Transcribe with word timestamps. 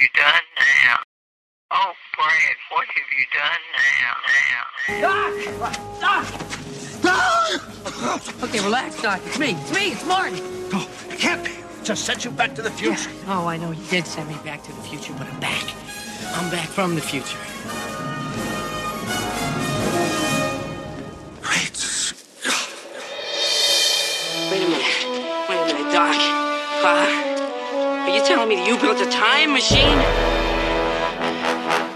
you 0.00 0.08
done 0.14 0.42
now? 0.56 0.96
Oh, 1.72 1.92
Brad, 2.16 2.56
what 2.72 2.86
have 2.88 3.10
you 3.18 3.26
done 3.36 3.62
now? 3.76 4.16
Now. 4.98 5.20
Doc! 6.00 6.24
Doc! 7.02 8.42
Okay, 8.42 8.60
relax, 8.60 9.02
Doc. 9.02 9.20
It's 9.26 9.38
me. 9.38 9.50
It's 9.50 9.74
me. 9.74 9.92
It's 9.92 10.06
Marty. 10.06 10.40
Oh, 10.72 10.88
it 11.10 11.18
can't 11.18 11.44
be. 11.44 11.52
Just 11.84 12.06
sent 12.06 12.24
you 12.24 12.30
back 12.30 12.54
to 12.54 12.62
the 12.62 12.70
future. 12.70 13.10
Oh, 13.26 13.46
I 13.46 13.58
know 13.58 13.72
you 13.72 13.84
did 13.90 14.06
send 14.06 14.28
me 14.28 14.36
back 14.42 14.62
to 14.62 14.72
the 14.72 14.80
future, 14.80 15.12
but 15.18 15.26
I'm 15.26 15.38
back. 15.38 15.64
I'm 16.34 16.50
back 16.50 16.68
from 16.68 16.94
the 16.94 17.02
future. 17.02 17.36
Great 21.42 21.76
Scott. 21.76 22.72
Wait 24.50 24.62
a 24.62 24.68
minute. 24.70 25.04
Wait 25.48 25.58
a 25.58 25.64
minute, 25.66 25.92
Doc. 25.92 26.16
Uh, 26.82 26.86
are 26.86 27.10
you 27.10 27.10
telling 27.10 27.19
me 28.50 28.56
that 28.56 28.66
you 28.66 28.74
built 28.82 28.98
a 28.98 29.06
time 29.06 29.54
machine? 29.54 29.94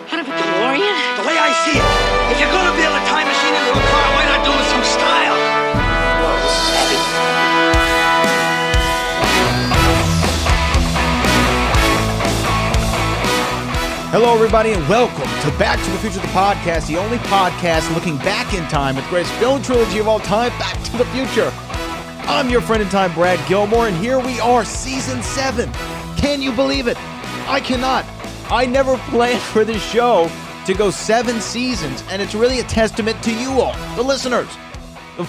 Out 0.07 0.23
of 0.23 0.27
a 0.29 0.35
DeLorean? 0.39 0.95
The 1.19 1.27
way 1.27 1.35
I 1.35 1.51
see 1.67 1.75
it, 1.75 1.83
if 2.31 2.39
you're 2.39 2.55
gonna 2.55 2.71
build 2.79 2.95
a 2.95 3.03
time 3.11 3.27
machine 3.27 3.51
into 3.59 3.75
a 3.75 3.83
car, 3.91 4.07
why 4.15 4.23
not 4.31 4.47
do 4.47 4.55
it 4.55 4.63
with 4.63 4.71
some 4.71 4.87
style? 4.87 5.35
Whoa, 5.35 6.39
this 6.47 6.55
is 6.55 6.71
heavy. 6.79 6.95
Hello, 14.15 14.31
everybody, 14.39 14.79
and 14.79 14.89
welcome 14.89 15.27
to 15.27 15.51
Back 15.59 15.83
to 15.83 15.91
the 15.91 15.99
Future, 15.99 16.21
the 16.21 16.31
podcast, 16.31 16.87
the 16.87 16.99
only 16.99 17.19
podcast 17.27 17.93
looking 17.97 18.17
back 18.19 18.55
in 18.55 18.63
time 18.69 18.95
with 18.95 19.03
the 19.07 19.11
greatest 19.11 19.35
film 19.43 19.61
trilogy 19.61 19.99
of 19.99 20.07
all 20.07 20.21
time, 20.21 20.55
Back 20.61 20.81
to 20.85 20.99
the 20.99 21.07
Future. 21.07 21.51
I'm 22.31 22.49
your 22.49 22.61
friend 22.61 22.81
in 22.81 22.89
time, 22.91 23.13
Brad 23.13 23.45
Gilmore, 23.49 23.89
and 23.89 23.97
here 23.97 24.21
we 24.21 24.39
are, 24.39 24.65
season 24.65 25.21
seven. 25.21 25.69
Can 26.25 26.41
you 26.41 26.53
believe 26.53 26.87
it? 26.87 26.97
I 27.51 27.61
cannot. 27.63 28.07
I 28.51 28.65
never 28.65 28.97
planned 28.97 29.43
for 29.53 29.63
this 29.63 29.85
show 29.85 30.31
to 30.65 30.73
go 30.73 30.91
seven 30.91 31.39
seasons, 31.39 32.03
and 32.09 32.23
it's 32.23 32.35
really 32.35 32.61
a 32.61 32.65
testament 32.65 33.23
to 33.25 33.35
you 33.35 33.61
all, 33.61 33.77
the 33.95 34.03
listeners, 34.03 34.49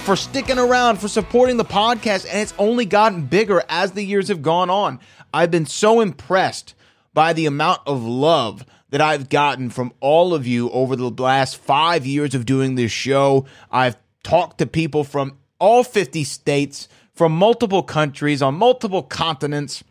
for 0.05 0.15
sticking 0.15 0.57
around, 0.57 0.99
for 0.99 1.09
supporting 1.09 1.57
the 1.57 1.65
podcast, 1.65 2.25
and 2.29 2.39
it's 2.39 2.53
only 2.57 2.85
gotten 2.85 3.25
bigger 3.25 3.61
as 3.67 3.91
the 3.91 4.03
years 4.03 4.29
have 4.29 4.41
gone 4.41 4.69
on. 4.69 5.01
I've 5.33 5.51
been 5.51 5.65
so 5.65 5.99
impressed 5.99 6.75
by 7.13 7.33
the 7.33 7.45
amount 7.45 7.81
of 7.85 8.01
love 8.01 8.65
that 8.91 9.01
I've 9.01 9.27
gotten 9.27 9.71
from 9.71 9.91
all 9.99 10.33
of 10.33 10.47
you 10.47 10.69
over 10.69 10.95
the 10.95 11.09
last 11.09 11.57
five 11.57 12.05
years 12.05 12.33
of 12.33 12.45
doing 12.45 12.75
this 12.75 12.93
show. 12.93 13.45
I've 13.69 13.97
talked 14.23 14.59
to 14.59 14.65
people 14.65 15.03
from 15.03 15.39
all 15.59 15.83
50 15.83 16.23
states, 16.23 16.87
from 17.13 17.33
multiple 17.33 17.83
countries, 17.83 18.41
on 18.41 18.55
multiple 18.55 19.03
continents. 19.03 19.83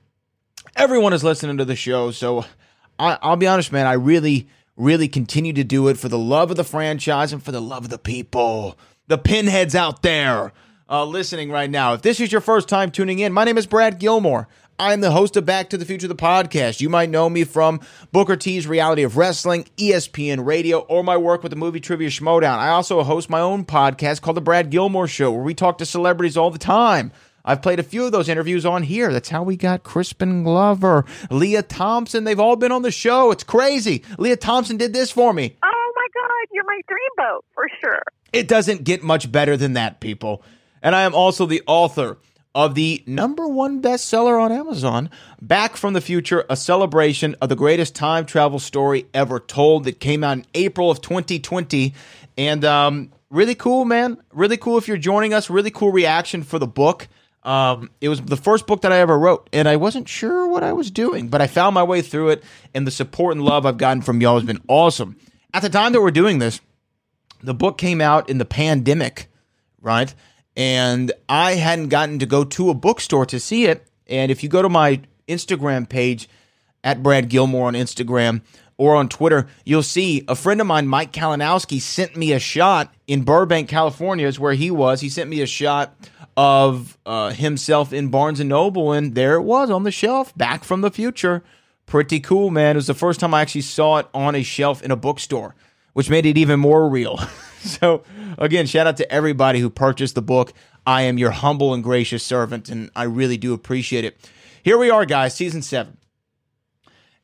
Everyone 0.77 1.13
is 1.13 1.23
listening 1.23 1.59
to 1.59 1.65
the 1.65 1.77
show. 1.77 2.11
So 2.11 2.45
I, 2.99 3.19
I'll 3.23 3.37
be 3.37 3.47
honest, 3.47 3.71
man, 3.71 3.87
I 3.87 3.93
really, 3.93 4.49
really 4.77 5.09
continue 5.09 5.53
to 5.53 5.65
do 5.65 5.89
it 5.89 5.99
for 5.99 6.09
the 6.09 6.19
love 6.19 6.51
of 6.51 6.57
the 6.57 6.65
franchise 6.65 7.33
and 7.33 7.43
for 7.43 7.53
the 7.53 7.63
love 7.63 7.85
of 7.85 7.91
the 7.91 7.99
people, 7.99 8.77
the 9.07 9.19
pinheads 9.19 9.75
out 9.75 10.03
there 10.03 10.53
uh, 10.89 11.05
listening 11.05 11.51
right 11.51 11.71
now. 11.71 11.95
If 11.95 12.03
this 12.03 12.19
is 12.19 12.33
your 12.33 12.41
first 12.41 12.69
time 12.69 12.91
tuning 12.91 13.21
in, 13.21 13.33
my 13.33 13.45
name 13.45 13.57
is 13.57 13.67
Brad 13.67 13.99
Gilmore. 14.01 14.49
I'm 14.77 15.01
the 15.01 15.13
host 15.13 15.37
of 15.37 15.47
Back 15.47 15.71
to 15.71 15.79
the 15.79 15.85
Future, 15.85 16.09
the 16.09 16.17
podcast. 16.17 16.81
You 16.81 16.89
might 16.89 17.09
know 17.09 17.31
me 17.31 17.45
from 17.45 17.79
Booker 18.11 18.35
T's 18.35 18.67
Reality 18.67 19.05
of 19.05 19.17
Wrestling, 19.17 19.69
ESPN 19.77 20.45
Radio, 20.45 20.81
or 20.81 21.05
my 21.05 21.17
work 21.17 21.45
with 21.45 21.51
the 21.51 21.57
Movie 21.57 21.79
Trivia 21.79 22.09
Schmodown. 22.09 22.59
I 22.59 22.71
also 22.71 23.01
host 23.05 23.31
my 23.31 23.39
own 23.39 23.65
podcast 23.65 24.21
called 24.21 24.37
The 24.37 24.41
Brad 24.41 24.71
Gilmore 24.71 25.07
Show, 25.07 25.31
where 25.31 25.45
we 25.45 25.55
talk 25.55 25.79
to 25.79 25.87
celebrities 25.87 26.37
all 26.37 26.51
the 26.51 26.59
time. 26.59 27.13
I've 27.45 27.61
played 27.61 27.79
a 27.79 27.83
few 27.83 28.05
of 28.05 28.13
those 28.13 28.29
interviews 28.29 28.65
on 28.65 28.83
here. 28.83 29.13
That's 29.13 29.29
how 29.29 29.43
we 29.43 29.57
got 29.57 29.83
Crispin 29.83 30.45
Glover, 30.45 31.05
Lea 31.31 31.61
Thompson. 31.63 32.25
They've 32.25 32.41
all 32.41 32.57
been 32.57 32.73
on 32.73 32.83
the 32.83 32.91
show. 32.91 33.31
It's 33.31 33.45
crazy. 33.45 34.03
Lea 34.19 34.37
Thompson 34.37 34.79
did 34.79 34.95
this 34.95 35.11
for 35.11 35.33
me. 35.33 35.57
Oh 35.63 35.93
my 35.95 36.07
God, 36.15 36.49
you're 36.53 36.65
my 36.65 36.81
dreamboat 36.89 37.41
for 37.55 37.69
sure. 37.83 38.03
It 38.33 38.49
doesn't 38.49 38.85
get 38.85 39.03
much 39.03 39.31
better 39.31 39.57
than 39.57 39.75
that, 39.75 40.01
people. 40.01 40.43
And 40.83 40.95
I 40.95 41.03
am 41.03 41.15
also 41.15 41.45
the 41.45 41.63
author 41.67 42.19
of 42.55 42.75
the 42.75 43.03
number 43.07 43.47
one 43.49 43.83
bestseller 43.83 44.41
on 44.41 44.53
Amazon, 44.53 45.11
Back 45.43 45.77
from 45.77 45.93
the 45.93 46.01
Future, 46.01 46.45
a 46.49 46.57
celebration 46.57 47.35
of 47.43 47.49
the 47.49 47.57
greatest 47.57 47.95
time 47.95 48.25
travel 48.25 48.59
story 48.59 49.07
ever 49.13 49.41
told 49.41 49.85
that 49.85 50.01
came 50.01 50.25
out 50.25 50.39
in 50.39 50.47
April 50.55 50.91
of 50.91 51.01
2020. 51.01 51.93
And 52.39 52.65
um, 52.65 53.13
really 53.29 53.55
cool, 53.55 53.85
man. 53.85 54.19
Really 54.33 54.57
cool 54.57 54.79
if 54.79 54.89
you're 54.89 54.97
joining 54.97 55.35
us. 55.35 55.51
Really 55.51 55.71
cool 55.71 55.93
reaction 55.93 56.43
for 56.43 56.59
the 56.59 56.67
book. 56.67 57.09
Um, 57.45 57.91
it 58.01 58.09
was 58.09 58.23
the 58.23 58.39
first 58.39 58.67
book 58.67 58.83
that 58.83 58.93
I 58.93 58.99
ever 58.99 59.19
wrote, 59.19 59.51
and 59.53 59.69
I 59.69 59.77
wasn't 59.77 60.09
sure 60.09 60.49
what 60.49 60.63
I 60.63 60.73
was 60.73 60.91
doing, 60.91 61.29
but 61.29 61.43
I 61.43 61.47
found 61.47 61.75
my 61.75 61.83
way 61.83 62.01
through 62.01 62.31
it, 62.31 62.45
and 62.75 62.87
the 62.87 62.91
support 62.91 63.37
and 63.37 63.45
love 63.45 63.67
I've 63.67 63.77
gotten 63.77 64.03
from 64.03 64.21
y'all 64.21 64.37
has 64.37 64.45
been 64.45 64.63
awesome. 64.67 65.17
At 65.53 65.63
the 65.63 65.69
time 65.69 65.93
that 65.93 66.01
we're 66.01 66.11
doing 66.11 66.39
this, 66.39 66.61
the 67.43 67.55
book 67.55 67.77
came 67.77 68.01
out 68.01 68.31
in 68.31 68.39
the 68.39 68.47
pandemic, 68.47 69.31
right? 69.83 70.13
And 70.57 71.13
I 71.29 71.55
hadn't 71.55 71.89
gotten 71.89 72.19
to 72.21 72.27
go 72.27 72.45
to 72.45 72.71
a 72.71 72.75
bookstore 72.75 73.27
to 73.27 73.39
see 73.39 73.67
it. 73.67 73.87
And 74.07 74.31
if 74.31 74.43
you 74.43 74.49
go 74.49 74.63
to 74.63 74.69
my 74.69 75.03
Instagram 75.29 75.89
page 75.89 76.29
at 76.83 77.03
Brad 77.03 77.29
Gilmore 77.29 77.69
on 77.69 77.75
Instagram 77.75 78.43
or 78.77 78.95
on 78.95 79.09
Twitter, 79.09 79.47
you'll 79.65 79.83
see 79.83 80.25
a 80.29 80.35
friend 80.35 80.61
of 80.61 80.67
mine, 80.67 80.89
Mike 80.89 81.13
Kalinowski, 81.13 81.81
sent 81.81 82.17
me 82.17 82.33
a 82.33 82.39
shot 82.39 82.95
in 83.07 83.23
Burbank, 83.23 83.69
California, 83.69 84.27
is 84.27 84.41
where 84.41 84.55
he 84.55 84.71
was. 84.71 85.01
He 85.01 85.09
sent 85.09 85.29
me 85.29 85.43
a 85.43 85.47
shot 85.47 85.95
of 86.37 86.99
uh, 87.07 87.31
himself 87.31 87.93
in 87.93 88.09
Barnes 88.09 88.41
and 88.41 88.49
Noble, 88.49 88.93
and 88.93 89.15
there 89.15 89.35
it 89.35 89.43
was 89.43 89.71
on 89.71 89.85
the 89.85 89.91
shelf, 89.91 90.37
back 90.37 90.65
from 90.65 90.81
the 90.81 90.91
future. 90.91 91.43
Pretty 91.87 92.21
cool, 92.21 92.51
man. 92.51 92.77
It 92.77 92.79
was 92.79 92.87
the 92.87 92.95
first 92.95 93.21
time 93.21 93.35
I 93.35 93.43
actually 93.43 93.61
saw 93.61 93.99
it 93.99 94.09
on 94.15 94.35
a 94.35 94.43
shelf 94.43 94.83
in 94.83 94.91
a 94.91 94.97
bookstore, 94.97 95.55
which 95.93 96.11
made 96.11 96.27
it 96.27 96.39
even 96.39 96.59
more 96.59 96.89
real. 96.89 97.19
so, 97.61 98.03
again, 98.39 98.67
shout 98.67 98.87
out 98.87 98.97
to 98.97 99.13
everybody 99.13 99.61
who 99.61 99.71
purchased 99.71 100.15
the 100.15 100.23
book. 100.23 100.53
I 100.87 101.03
am 101.03 101.19
your 101.19 101.31
humble 101.31 101.75
and 101.75 101.83
gracious 101.83 102.23
servant, 102.23 102.69
and 102.69 102.91
I 102.97 103.05
really 103.05 103.37
do 103.37 103.53
appreciate 103.53 104.05
it. 104.05 104.31
Here 104.63 104.79
we 104.79 104.91
are, 104.91 105.05
guys, 105.05 105.35
season 105.35 105.63
seven. 105.63 105.99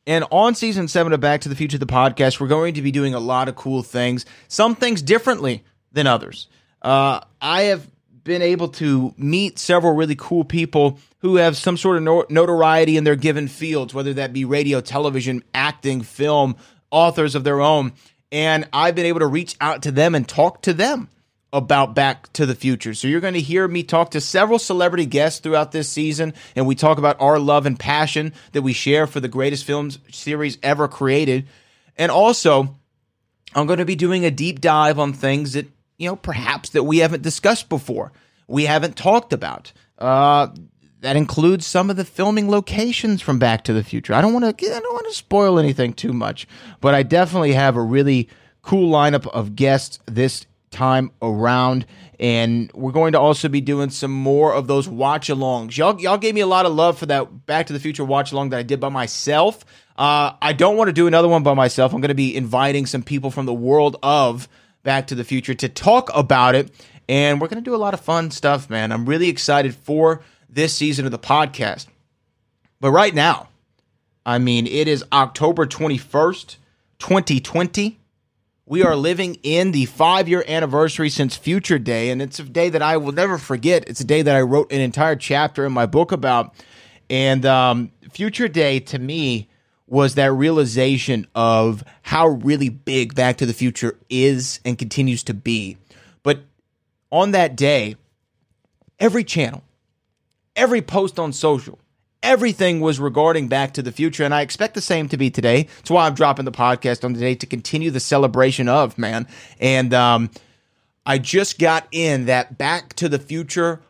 And 0.07 0.25
on 0.31 0.55
season 0.55 0.87
seven 0.87 1.13
of 1.13 1.19
Back 1.19 1.41
to 1.41 1.49
the 1.49 1.55
Future, 1.55 1.77
the 1.77 1.85
podcast, 1.85 2.39
we're 2.39 2.47
going 2.47 2.73
to 2.73 2.81
be 2.81 2.91
doing 2.91 3.13
a 3.13 3.19
lot 3.19 3.47
of 3.47 3.55
cool 3.55 3.83
things, 3.83 4.25
some 4.47 4.75
things 4.75 5.01
differently 5.01 5.63
than 5.91 6.07
others. 6.07 6.47
Uh, 6.81 7.21
I 7.39 7.63
have 7.63 7.87
been 8.23 8.41
able 8.41 8.67
to 8.67 9.13
meet 9.17 9.57
several 9.57 9.93
really 9.93 10.15
cool 10.15 10.43
people 10.43 10.99
who 11.19 11.37
have 11.37 11.57
some 11.57 11.77
sort 11.77 11.97
of 11.97 12.03
no- 12.03 12.25
notoriety 12.29 12.97
in 12.97 13.03
their 13.03 13.15
given 13.15 13.47
fields, 13.47 13.93
whether 13.93 14.13
that 14.13 14.33
be 14.33 14.45
radio, 14.45 14.81
television, 14.81 15.43
acting, 15.53 16.01
film, 16.01 16.55
authors 16.89 17.35
of 17.35 17.43
their 17.43 17.61
own. 17.61 17.93
And 18.31 18.67
I've 18.71 18.95
been 18.95 19.05
able 19.05 19.19
to 19.19 19.27
reach 19.27 19.55
out 19.59 19.83
to 19.83 19.91
them 19.91 20.15
and 20.15 20.27
talk 20.27 20.61
to 20.63 20.73
them 20.73 21.09
about 21.53 21.95
Back 21.95 22.31
to 22.33 22.45
the 22.45 22.55
Future. 22.55 22.93
So 22.93 23.07
you're 23.07 23.19
going 23.19 23.33
to 23.33 23.41
hear 23.41 23.67
me 23.67 23.83
talk 23.83 24.11
to 24.11 24.21
several 24.21 24.57
celebrity 24.57 25.05
guests 25.05 25.39
throughout 25.39 25.71
this 25.71 25.89
season, 25.89 26.33
and 26.55 26.65
we 26.65 26.75
talk 26.75 26.97
about 26.97 27.19
our 27.19 27.39
love 27.39 27.65
and 27.65 27.77
passion 27.77 28.33
that 28.53 28.61
we 28.61 28.73
share 28.73 29.05
for 29.05 29.19
the 29.19 29.27
greatest 29.27 29.65
films 29.65 29.99
series 30.11 30.57
ever 30.63 30.87
created. 30.87 31.47
And 31.97 32.09
also, 32.09 32.77
I'm 33.53 33.67
going 33.67 33.79
to 33.79 33.85
be 33.85 33.95
doing 33.97 34.23
a 34.23 34.31
deep 34.31 34.61
dive 34.61 34.97
on 34.97 35.11
things 35.11 35.53
that, 35.53 35.67
you 36.01 36.09
know, 36.09 36.15
perhaps 36.15 36.69
that 36.69 36.83
we 36.83 36.97
haven't 36.97 37.21
discussed 37.21 37.69
before, 37.69 38.11
we 38.47 38.65
haven't 38.65 38.95
talked 38.95 39.33
about. 39.33 39.71
Uh, 39.99 40.47
that 41.01 41.15
includes 41.15 41.65
some 41.65 41.91
of 41.91 41.95
the 41.95 42.05
filming 42.05 42.49
locations 42.49 43.21
from 43.21 43.37
Back 43.37 43.63
to 43.65 43.73
the 43.73 43.83
Future. 43.83 44.13
I 44.13 44.21
don't 44.21 44.33
want 44.33 44.57
to 44.57 44.65
I 44.65 44.79
don't 44.79 44.93
want 44.93 45.07
to 45.07 45.13
spoil 45.13 45.59
anything 45.59 45.93
too 45.93 46.11
much, 46.11 46.47
but 46.79 46.95
I 46.95 47.03
definitely 47.03 47.53
have 47.53 47.75
a 47.75 47.81
really 47.81 48.29
cool 48.63 48.91
lineup 48.91 49.27
of 49.27 49.55
guests 49.55 49.99
this 50.05 50.47
time 50.71 51.11
around 51.21 51.85
and 52.19 52.71
we're 52.73 52.91
going 52.91 53.11
to 53.11 53.19
also 53.19 53.49
be 53.49 53.59
doing 53.61 53.89
some 53.89 54.11
more 54.11 54.53
of 54.53 54.67
those 54.67 54.87
watch 54.87 55.27
alongs. 55.27 55.77
Y'all 55.77 55.99
y'all 55.99 56.17
gave 56.17 56.33
me 56.33 56.41
a 56.41 56.47
lot 56.47 56.65
of 56.65 56.73
love 56.73 56.97
for 56.97 57.07
that 57.07 57.45
Back 57.45 57.67
to 57.67 57.73
the 57.73 57.79
Future 57.79 58.05
watch 58.05 58.31
along 58.31 58.49
that 58.49 58.59
I 58.59 58.63
did 58.63 58.79
by 58.79 58.89
myself. 58.89 59.65
Uh, 59.97 60.33
I 60.41 60.53
don't 60.53 60.77
want 60.77 60.87
to 60.87 60.93
do 60.93 61.05
another 61.05 61.27
one 61.27 61.43
by 61.43 61.53
myself. 61.53 61.93
I'm 61.93 62.01
going 62.01 62.09
to 62.09 62.15
be 62.15 62.35
inviting 62.35 62.87
some 62.87 63.03
people 63.03 63.29
from 63.29 63.45
the 63.45 63.53
world 63.53 63.97
of 64.01 64.47
Back 64.83 65.07
to 65.07 65.15
the 65.15 65.23
Future 65.23 65.53
to 65.53 65.69
talk 65.69 66.09
about 66.13 66.55
it 66.55 66.71
and 67.11 67.41
we're 67.41 67.49
going 67.49 67.61
to 67.61 67.69
do 67.69 67.75
a 67.75 67.77
lot 67.77 67.93
of 67.93 67.99
fun 67.99 68.31
stuff, 68.31 68.69
man. 68.69 68.93
I'm 68.93 69.05
really 69.05 69.27
excited 69.27 69.75
for 69.75 70.21
this 70.49 70.73
season 70.73 71.05
of 71.05 71.11
the 71.11 71.19
podcast. 71.19 71.87
But 72.79 72.91
right 72.91 73.13
now, 73.13 73.49
I 74.25 74.37
mean, 74.37 74.65
it 74.65 74.87
is 74.87 75.03
October 75.11 75.65
21st, 75.65 76.55
2020. 76.99 77.99
We 78.65 78.83
are 78.83 78.95
living 78.95 79.37
in 79.43 79.73
the 79.73 79.87
five 79.87 80.29
year 80.29 80.45
anniversary 80.47 81.09
since 81.09 81.35
Future 81.35 81.77
Day, 81.77 82.11
and 82.11 82.21
it's 82.21 82.39
a 82.39 82.43
day 82.43 82.69
that 82.69 82.81
I 82.81 82.95
will 82.95 83.11
never 83.11 83.37
forget. 83.37 83.89
It's 83.89 83.99
a 83.99 84.05
day 84.05 84.21
that 84.21 84.33
I 84.33 84.41
wrote 84.41 84.71
an 84.71 84.79
entire 84.79 85.17
chapter 85.17 85.65
in 85.65 85.73
my 85.73 85.87
book 85.87 86.13
about. 86.13 86.53
And 87.09 87.45
um, 87.45 87.91
Future 88.09 88.47
Day 88.47 88.79
to 88.79 88.99
me 88.99 89.49
was 89.91 90.15
that 90.15 90.31
realization 90.31 91.27
of 91.35 91.83
how 92.01 92.25
really 92.25 92.69
big 92.69 93.13
Back 93.13 93.37
to 93.37 93.45
the 93.45 93.53
Future 93.53 93.97
is 94.09 94.61
and 94.63 94.79
continues 94.79 95.21
to 95.25 95.33
be. 95.33 95.75
But 96.23 96.39
on 97.11 97.31
that 97.31 97.57
day, 97.57 97.97
every 99.01 99.25
channel, 99.25 99.63
every 100.55 100.81
post 100.81 101.19
on 101.19 101.33
social, 101.33 101.77
everything 102.23 102.79
was 102.79 103.01
regarding 103.01 103.49
Back 103.49 103.73
to 103.73 103.81
the 103.81 103.91
Future, 103.91 104.23
and 104.23 104.33
I 104.33 104.43
expect 104.43 104.75
the 104.75 104.81
same 104.81 105.09
to 105.09 105.17
be 105.17 105.29
today. 105.29 105.63
That's 105.63 105.91
why 105.91 106.07
I'm 106.07 106.15
dropping 106.15 106.45
the 106.45 106.53
podcast 106.53 107.03
on 107.03 107.13
today 107.13 107.35
to 107.35 107.45
continue 107.45 107.91
the 107.91 107.99
celebration 107.99 108.69
of 108.69 108.97
man. 108.97 109.27
And 109.59 109.93
um, 109.93 110.31
I 111.05 111.17
just 111.17 111.59
got 111.59 111.85
in 111.91 112.27
that 112.27 112.57
Back 112.57 112.93
to 112.93 113.09
the 113.09 113.19
Future 113.19 113.81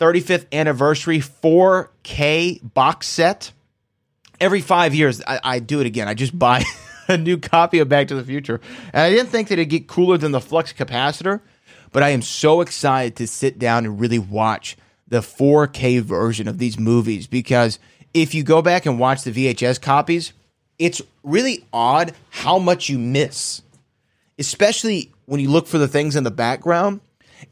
35th 0.00 0.46
anniversary 0.52 1.18
4K 1.18 2.74
box 2.74 3.08
set. 3.08 3.50
Every 4.42 4.60
five 4.60 4.92
years, 4.92 5.22
I, 5.24 5.38
I 5.44 5.58
do 5.60 5.78
it 5.78 5.86
again. 5.86 6.08
I 6.08 6.14
just 6.14 6.36
buy 6.36 6.64
a 7.08 7.16
new 7.16 7.38
copy 7.38 7.78
of 7.78 7.88
Back 7.88 8.08
to 8.08 8.16
the 8.16 8.24
Future, 8.24 8.60
and 8.92 9.02
I 9.02 9.08
didn't 9.08 9.28
think 9.28 9.46
that 9.48 9.54
it'd 9.54 9.70
get 9.70 9.86
cooler 9.86 10.18
than 10.18 10.32
the 10.32 10.40
flux 10.40 10.72
capacitor. 10.72 11.42
But 11.92 12.02
I 12.02 12.08
am 12.08 12.22
so 12.22 12.60
excited 12.60 13.14
to 13.16 13.28
sit 13.28 13.60
down 13.60 13.84
and 13.84 14.00
really 14.00 14.18
watch 14.18 14.76
the 15.06 15.20
4K 15.20 16.00
version 16.00 16.48
of 16.48 16.58
these 16.58 16.76
movies 16.76 17.28
because 17.28 17.78
if 18.12 18.34
you 18.34 18.42
go 18.42 18.62
back 18.62 18.84
and 18.84 18.98
watch 18.98 19.22
the 19.22 19.30
VHS 19.30 19.80
copies, 19.80 20.32
it's 20.76 21.00
really 21.22 21.64
odd 21.72 22.12
how 22.30 22.58
much 22.58 22.88
you 22.88 22.98
miss, 22.98 23.62
especially 24.40 25.12
when 25.26 25.38
you 25.38 25.50
look 25.50 25.68
for 25.68 25.78
the 25.78 25.86
things 25.86 26.16
in 26.16 26.24
the 26.24 26.32
background. 26.32 27.00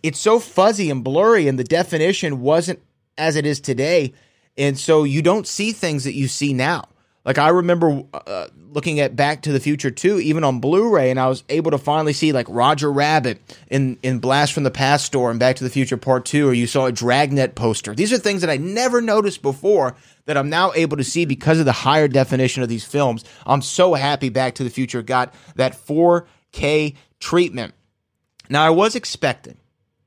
It's 0.03 0.19
so 0.19 0.41
fuzzy 0.41 0.91
and 0.91 1.05
blurry, 1.05 1.47
and 1.47 1.57
the 1.57 1.63
definition 1.63 2.41
wasn't 2.41 2.81
as 3.17 3.37
it 3.37 3.47
is 3.47 3.61
today. 3.61 4.13
And 4.61 4.79
so 4.79 5.05
you 5.05 5.23
don't 5.23 5.47
see 5.47 5.73
things 5.73 6.05
that 6.05 6.13
you 6.13 6.29
see 6.29 6.53
now. 6.53 6.85
Like 7.25 7.39
I 7.39 7.49
remember 7.49 8.03
uh, 8.13 8.49
looking 8.71 9.01
at 9.01 9.17
Back 9.17 9.43
to 9.43 9.53
the 9.53 9.61
Future 9.61 9.91
2, 9.91 10.21
even 10.21 10.45
on 10.45 10.61
Blu-ray, 10.61 11.11
and 11.11 11.19
I 11.19 11.29
was 11.29 11.45
able 11.49 11.71
to 11.71 11.79
finally 11.79 12.13
see 12.13 12.33
like 12.33 12.47
Roger 12.49 12.93
Rabbit 12.93 13.41
in 13.71 13.99
in 14.03 14.19
Blast 14.19 14.53
from 14.53 14.65
the 14.65 14.71
Past 14.71 15.07
store 15.07 15.31
and 15.31 15.41
Back 15.41 15.57
to 15.57 15.65
the 15.65 15.71
Future 15.71 15.97
Part 15.97 16.27
2, 16.27 16.49
or 16.49 16.53
you 16.53 16.67
saw 16.67 16.87
a 16.87 16.93
Dragnet 16.93 17.55
poster. 17.55 17.95
These 17.95 18.13
are 18.13 18.19
things 18.19 18.43
that 18.43 18.51
I 18.51 18.59
never 18.59 19.01
noticed 19.01 19.41
before 19.41 19.97
that 20.27 20.37
I'm 20.37 20.51
now 20.51 20.73
able 20.75 20.99
to 20.99 21.05
see 21.05 21.25
because 21.25 21.59
of 21.59 21.65
the 21.65 21.73
higher 21.73 22.09
definition 22.09 22.63
of 22.63 22.69
these 22.69 22.85
films. 22.85 23.25
I'm 23.47 23.63
so 23.63 23.95
happy 23.95 24.29
Back 24.29 24.57
to 24.57 24.65
the 24.65 24.71
Future 24.71 25.03
got 25.03 25.33
that 25.57 25.73
4K 25.73 26.97
treatment. 27.19 27.75
Now 28.51 28.67
I 28.67 28.71
was 28.71 28.95
expecting, 28.95 29.59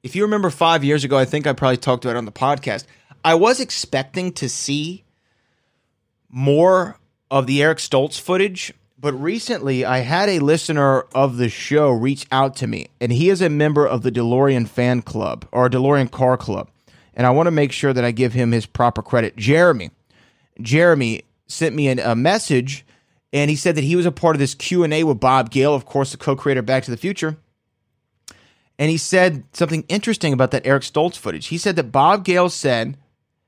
if 0.04 0.16
you 0.16 0.24
remember 0.24 0.50
five 0.50 0.84
years 0.84 1.04
ago, 1.04 1.18
I 1.18 1.26
think 1.26 1.48
I 1.48 1.54
probably 1.54 1.78
talked 1.78 2.06
about 2.06 2.16
it 2.16 2.18
on 2.18 2.26
the 2.26 2.32
podcast. 2.32 2.86
I 3.24 3.36
was 3.36 3.60
expecting 3.60 4.34
to 4.34 4.50
see 4.50 5.04
more 6.30 6.98
of 7.32 7.48
the 7.48 7.64
Eric 7.64 7.78
Stoltz 7.78 8.20
footage, 8.20 8.74
but 9.00 9.14
recently 9.14 9.86
I 9.86 10.00
had 10.00 10.30
a 10.30 10.40
listener 10.40 11.02
of 11.16 11.38
the 11.38 11.50
show 11.50 11.92
reach 11.92 12.26
out 12.32 12.56
to 12.58 12.68
me, 12.68 12.88
and 13.00 13.12
he 13.12 13.30
is 13.30 13.42
a 13.42 13.50
member 13.50 13.88
of 13.88 14.02
the 14.02 14.12
DeLorean 14.12 14.68
fan 14.68 15.02
club 15.02 15.48
or 15.52 15.70
DeLorean 15.70 16.12
car 16.12 16.38
club. 16.38 16.70
And 17.14 17.28
I 17.28 17.32
want 17.32 17.48
to 17.48 17.52
make 17.52 17.72
sure 17.72 17.94
that 17.94 18.04
I 18.04 18.12
give 18.12 18.34
him 18.34 18.52
his 18.52 18.66
proper 18.66 19.02
credit. 19.02 19.36
Jeremy. 19.36 19.92
Jeremy 20.62 21.24
sent 21.48 21.76
me 21.76 21.88
an, 21.88 22.00
a 22.00 22.16
message 22.16 22.86
and 23.32 23.50
he 23.50 23.56
said 23.56 23.76
that 23.76 23.84
he 23.84 23.96
was 23.96 24.06
a 24.06 24.12
part 24.12 24.36
of 24.36 24.40
this 24.40 24.54
Q&A 24.54 25.04
with 25.04 25.20
Bob 25.20 25.50
Gale, 25.50 25.74
of 25.74 25.86
course, 25.86 26.12
the 26.12 26.18
co-creator 26.18 26.60
of 26.60 26.68
Back 26.68 26.84
to 26.84 26.92
the 26.92 26.98
Future. 26.98 27.38
And 28.78 28.92
he 28.92 28.98
said 28.98 29.44
something 29.54 29.86
interesting 29.88 30.34
about 30.34 30.52
that 30.52 30.66
Eric 30.68 30.84
Stoltz 30.84 31.18
footage. 31.18 31.48
He 31.48 31.58
said 31.58 31.76
that 31.76 31.92
Bob 31.92 32.24
Gale 32.26 32.50
said 32.50 32.96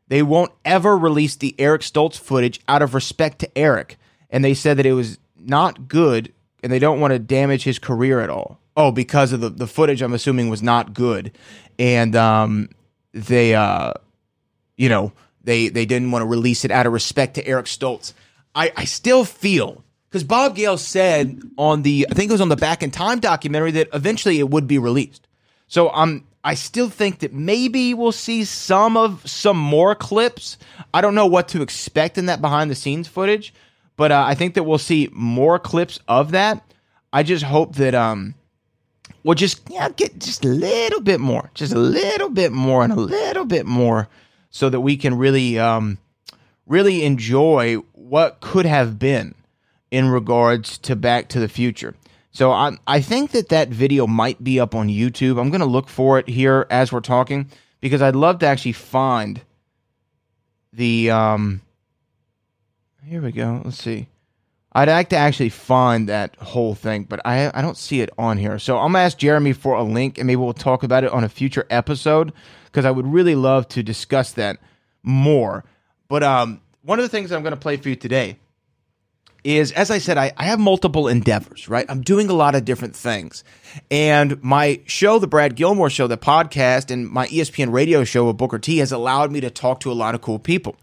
they 0.08 0.22
won't 0.22 0.52
ever 0.64 0.98
release 0.98 1.36
the 1.36 1.56
Eric 1.58 1.82
Stoltz 1.82 2.18
footage 2.18 2.60
out 2.68 2.82
of 2.82 2.94
respect 2.94 3.40
to 3.40 3.58
Eric. 3.58 3.98
And 4.30 4.44
they 4.44 4.54
said 4.54 4.78
that 4.78 4.86
it 4.86 4.94
was 4.94 5.18
not 5.38 5.88
good 5.88 6.34
and 6.62 6.72
they 6.72 6.80
don't 6.80 7.00
want 7.00 7.12
to 7.14 7.20
damage 7.20 7.64
his 7.64 7.80
career 7.80 8.20
at 8.20 8.30
all. 8.30 8.60
Oh, 8.78 8.92
because 8.92 9.32
of 9.32 9.42
the, 9.42 9.50
the 9.50 9.68
footage, 9.68 10.02
I'm 10.02 10.14
assuming 10.14 10.50
was 10.50 10.64
not 10.64 10.94
good. 10.94 11.32
And 11.80 12.16
um, 12.16 12.70
they, 13.14 13.56
uh, 13.56 13.94
you 14.76 14.90
know, 14.90 15.12
they, 15.44 15.70
they 15.70 15.86
didn't 15.86 16.12
want 16.12 16.22
to 16.24 16.28
release 16.28 16.66
it 16.66 16.72
out 16.72 16.86
of 16.86 16.94
respect 16.94 17.36
to 17.36 17.48
Eric 17.48 17.68
Stoltz. 17.68 18.14
I, 18.54 18.72
I 18.76 18.86
still 18.86 19.26
feel 19.26 19.84
because 20.10 20.24
Bob 20.24 20.56
Gale 20.56 20.78
said 20.78 21.42
on 21.58 21.82
the 21.82 22.08
I 22.10 22.14
think 22.14 22.30
it 22.30 22.34
was 22.34 22.42
on 22.42 22.50
the 22.50 22.56
Back 22.56 22.82
in 22.84 22.90
Time 22.90 23.20
documentary 23.20 23.72
that 23.72 23.90
eventually 23.94 24.40
it 24.40 24.50
would 24.50 24.66
be 24.66 24.78
released. 24.78 25.28
So 25.68 25.90
I'm 25.90 26.26
I 26.46 26.54
still 26.54 26.90
think 26.90 27.20
that 27.20 27.34
maybe 27.34 27.96
we'll 27.96 28.12
see 28.12 28.46
some 28.46 28.96
of 28.96 29.28
some 29.28 29.58
more 29.58 29.96
clips. 29.96 30.60
I 30.94 31.02
don't 31.02 31.16
know 31.16 31.26
what 31.26 31.48
to 31.50 31.64
expect 31.64 32.20
in 32.20 32.28
that 32.28 32.40
behind 32.40 32.70
the 32.70 32.76
scenes 32.76 33.08
footage, 33.08 33.52
but 33.98 34.12
uh, 34.12 34.24
I 34.28 34.36
think 34.36 34.54
that 34.54 34.64
we'll 34.64 34.78
see 34.78 35.10
more 35.12 35.58
clips 35.58 36.00
of 36.08 36.32
that. 36.32 36.64
I 37.12 37.24
just 37.24 37.44
hope 37.44 37.76
that 37.78 37.96
um 37.96 38.36
we'll 39.24 39.34
just 39.34 39.62
yeah 39.72 39.90
get 39.90 40.20
just 40.20 40.46
a 40.46 40.50
little 40.50 41.02
bit 41.02 41.20
more, 41.20 41.50
just 41.56 41.74
a 41.74 41.80
little 41.80 42.30
bit 42.30 42.52
more 42.52 42.84
and 42.84 42.94
a 42.94 43.00
little 43.00 43.46
bit 43.46 43.66
more, 43.66 44.08
so 44.52 44.70
that 44.70 44.82
we 44.82 44.98
can 44.98 45.18
really 45.18 45.58
um 45.58 45.98
really 46.68 47.04
enjoy 47.04 47.78
what 47.94 48.40
could 48.40 48.68
have 48.68 49.00
been 49.00 49.34
in 49.90 50.10
regards 50.10 50.78
to 50.78 50.96
Back 50.96 51.28
to 51.30 51.40
the 51.40 51.50
Future. 51.50 51.96
So 52.36 52.52
I 52.52 52.78
I 52.86 53.00
think 53.00 53.32
that 53.32 53.48
that 53.50 53.70
video 53.70 54.06
might 54.08 54.44
be 54.44 54.60
up 54.60 54.76
on 54.76 54.90
YouTube. 54.90 55.40
I'm 55.40 55.52
going 55.52 55.62
to 55.62 55.66
look 55.66 55.88
for 55.88 56.20
it 56.20 56.28
here 56.28 56.68
as 56.70 56.92
we're 56.92 57.00
talking 57.00 57.50
because 57.80 58.02
I'd 58.02 58.16
love 58.16 58.40
to 58.40 58.46
actually 58.46 58.74
find 58.74 59.40
the 60.74 61.12
um 61.12 61.62
here 63.08 63.22
we 63.22 63.32
go. 63.32 63.62
Let's 63.64 63.82
see. 63.82 64.10
I'd 64.74 64.90
like 64.90 65.10
to 65.10 65.16
actually 65.16 65.48
find 65.48 66.10
that 66.10 66.36
whole 66.36 66.76
thing, 66.76 67.06
but 67.06 67.22
I 67.24 67.58
I 67.58 67.62
don't 67.62 67.78
see 67.78 68.02
it 68.02 68.10
on 68.18 68.38
here. 68.38 68.60
So 68.60 68.80
I'm 68.80 68.92
gonna 68.92 69.06
ask 69.06 69.18
Jeremy 69.18 69.54
for 69.54 69.76
a 69.76 69.84
link, 69.84 70.18
and 70.18 70.28
maybe 70.28 70.36
we'll 70.36 70.52
talk 70.52 70.84
about 70.84 71.06
it 71.06 71.12
on 71.12 71.24
a 71.24 71.30
future 71.30 71.66
episode 71.70 72.34
because 72.66 72.84
I 72.84 72.92
would 72.92 73.08
really 73.08 73.36
love 73.36 73.70
to 73.70 73.82
discuss 73.82 74.34
that 74.34 74.58
more. 75.04 75.64
But 76.10 76.24
um, 76.24 76.60
one 76.82 77.00
of 77.00 77.04
the 77.04 77.10
things 77.10 77.32
I'm 77.32 77.44
gonna 77.44 77.56
play 77.56 77.78
for 77.78 77.88
you 77.88 77.96
today 77.96 78.40
is, 79.46 79.72
as 79.74 79.92
I 79.92 80.00
said, 80.00 80.18
I, 80.18 80.34
I 80.38 80.46
have 80.46 80.60
multiple 80.60 81.08
endeavors, 81.08 81.70
right? 81.70 81.86
I'm 81.88 82.02
doing 82.02 82.30
a 82.30 82.34
lot 82.34 82.56
of 82.56 82.66
different 82.66 82.96
things. 82.96 83.44
And 83.92 84.42
my 84.44 84.82
show, 84.88 85.20
The 85.20 85.28
Brad 85.28 85.56
Gilmore 85.56 85.92
Show, 85.92 86.08
the 86.08 86.18
podcast, 86.18 86.90
and 86.90 87.08
my 87.08 87.28
ESPN 87.28 87.72
radio 87.72 88.04
show 88.04 88.26
with 88.26 88.38
Booker 88.38 88.58
T 88.58 88.80
has 88.80 88.92
allowed 88.92 89.32
me 89.32 89.42
to 89.42 89.52
talk 89.52 89.82
to 89.82 89.92
a 89.92 89.94
lot 89.94 90.16
of 90.16 90.22
cool 90.22 90.40
people. 90.40 90.76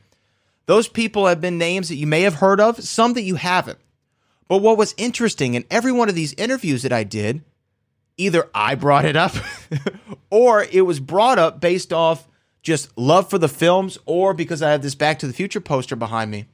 Those 0.67 0.87
people 0.87 1.27
have 1.27 1.41
been 1.41 1.59
names 1.59 1.89
that 1.89 1.97
you 1.97 2.07
may 2.07 2.23
have 2.23 2.35
heard 2.35 2.61
of, 2.61 2.83
some 2.85 3.15
that 3.15 3.23
you 3.23 3.35
haven't. 3.35 3.81
But 4.47 4.59
what 4.59 4.79
was 4.79 4.95
interesting 4.97 5.55
in 5.55 5.65
every 5.69 5.91
one 5.91 6.09
of 6.09 6.15
these 6.15 6.33
interviews 6.35 6.83
that 6.83 6.93
I 6.93 7.03
did, 7.03 7.43
either 8.17 8.49
I 8.55 8.77
brought 8.77 9.05
it 9.05 9.17
up 9.17 9.33
or 10.31 10.63
it 10.71 10.83
was 10.83 11.01
brought 11.01 11.41
up 11.41 11.61
based 11.61 11.93
off 11.93 12.29
just 12.63 12.97
love 12.97 13.29
for 13.29 13.39
the 13.39 13.49
films 13.49 13.99
or 14.07 14.35
because 14.35 14.63
I 14.63 14.71
have 14.71 14.83
this 14.83 14.95
Back 14.95 15.19
to 15.19 15.27
the 15.27 15.33
Future 15.33 15.61
poster 15.61 15.97
behind 15.97 16.31
me. 16.31 16.47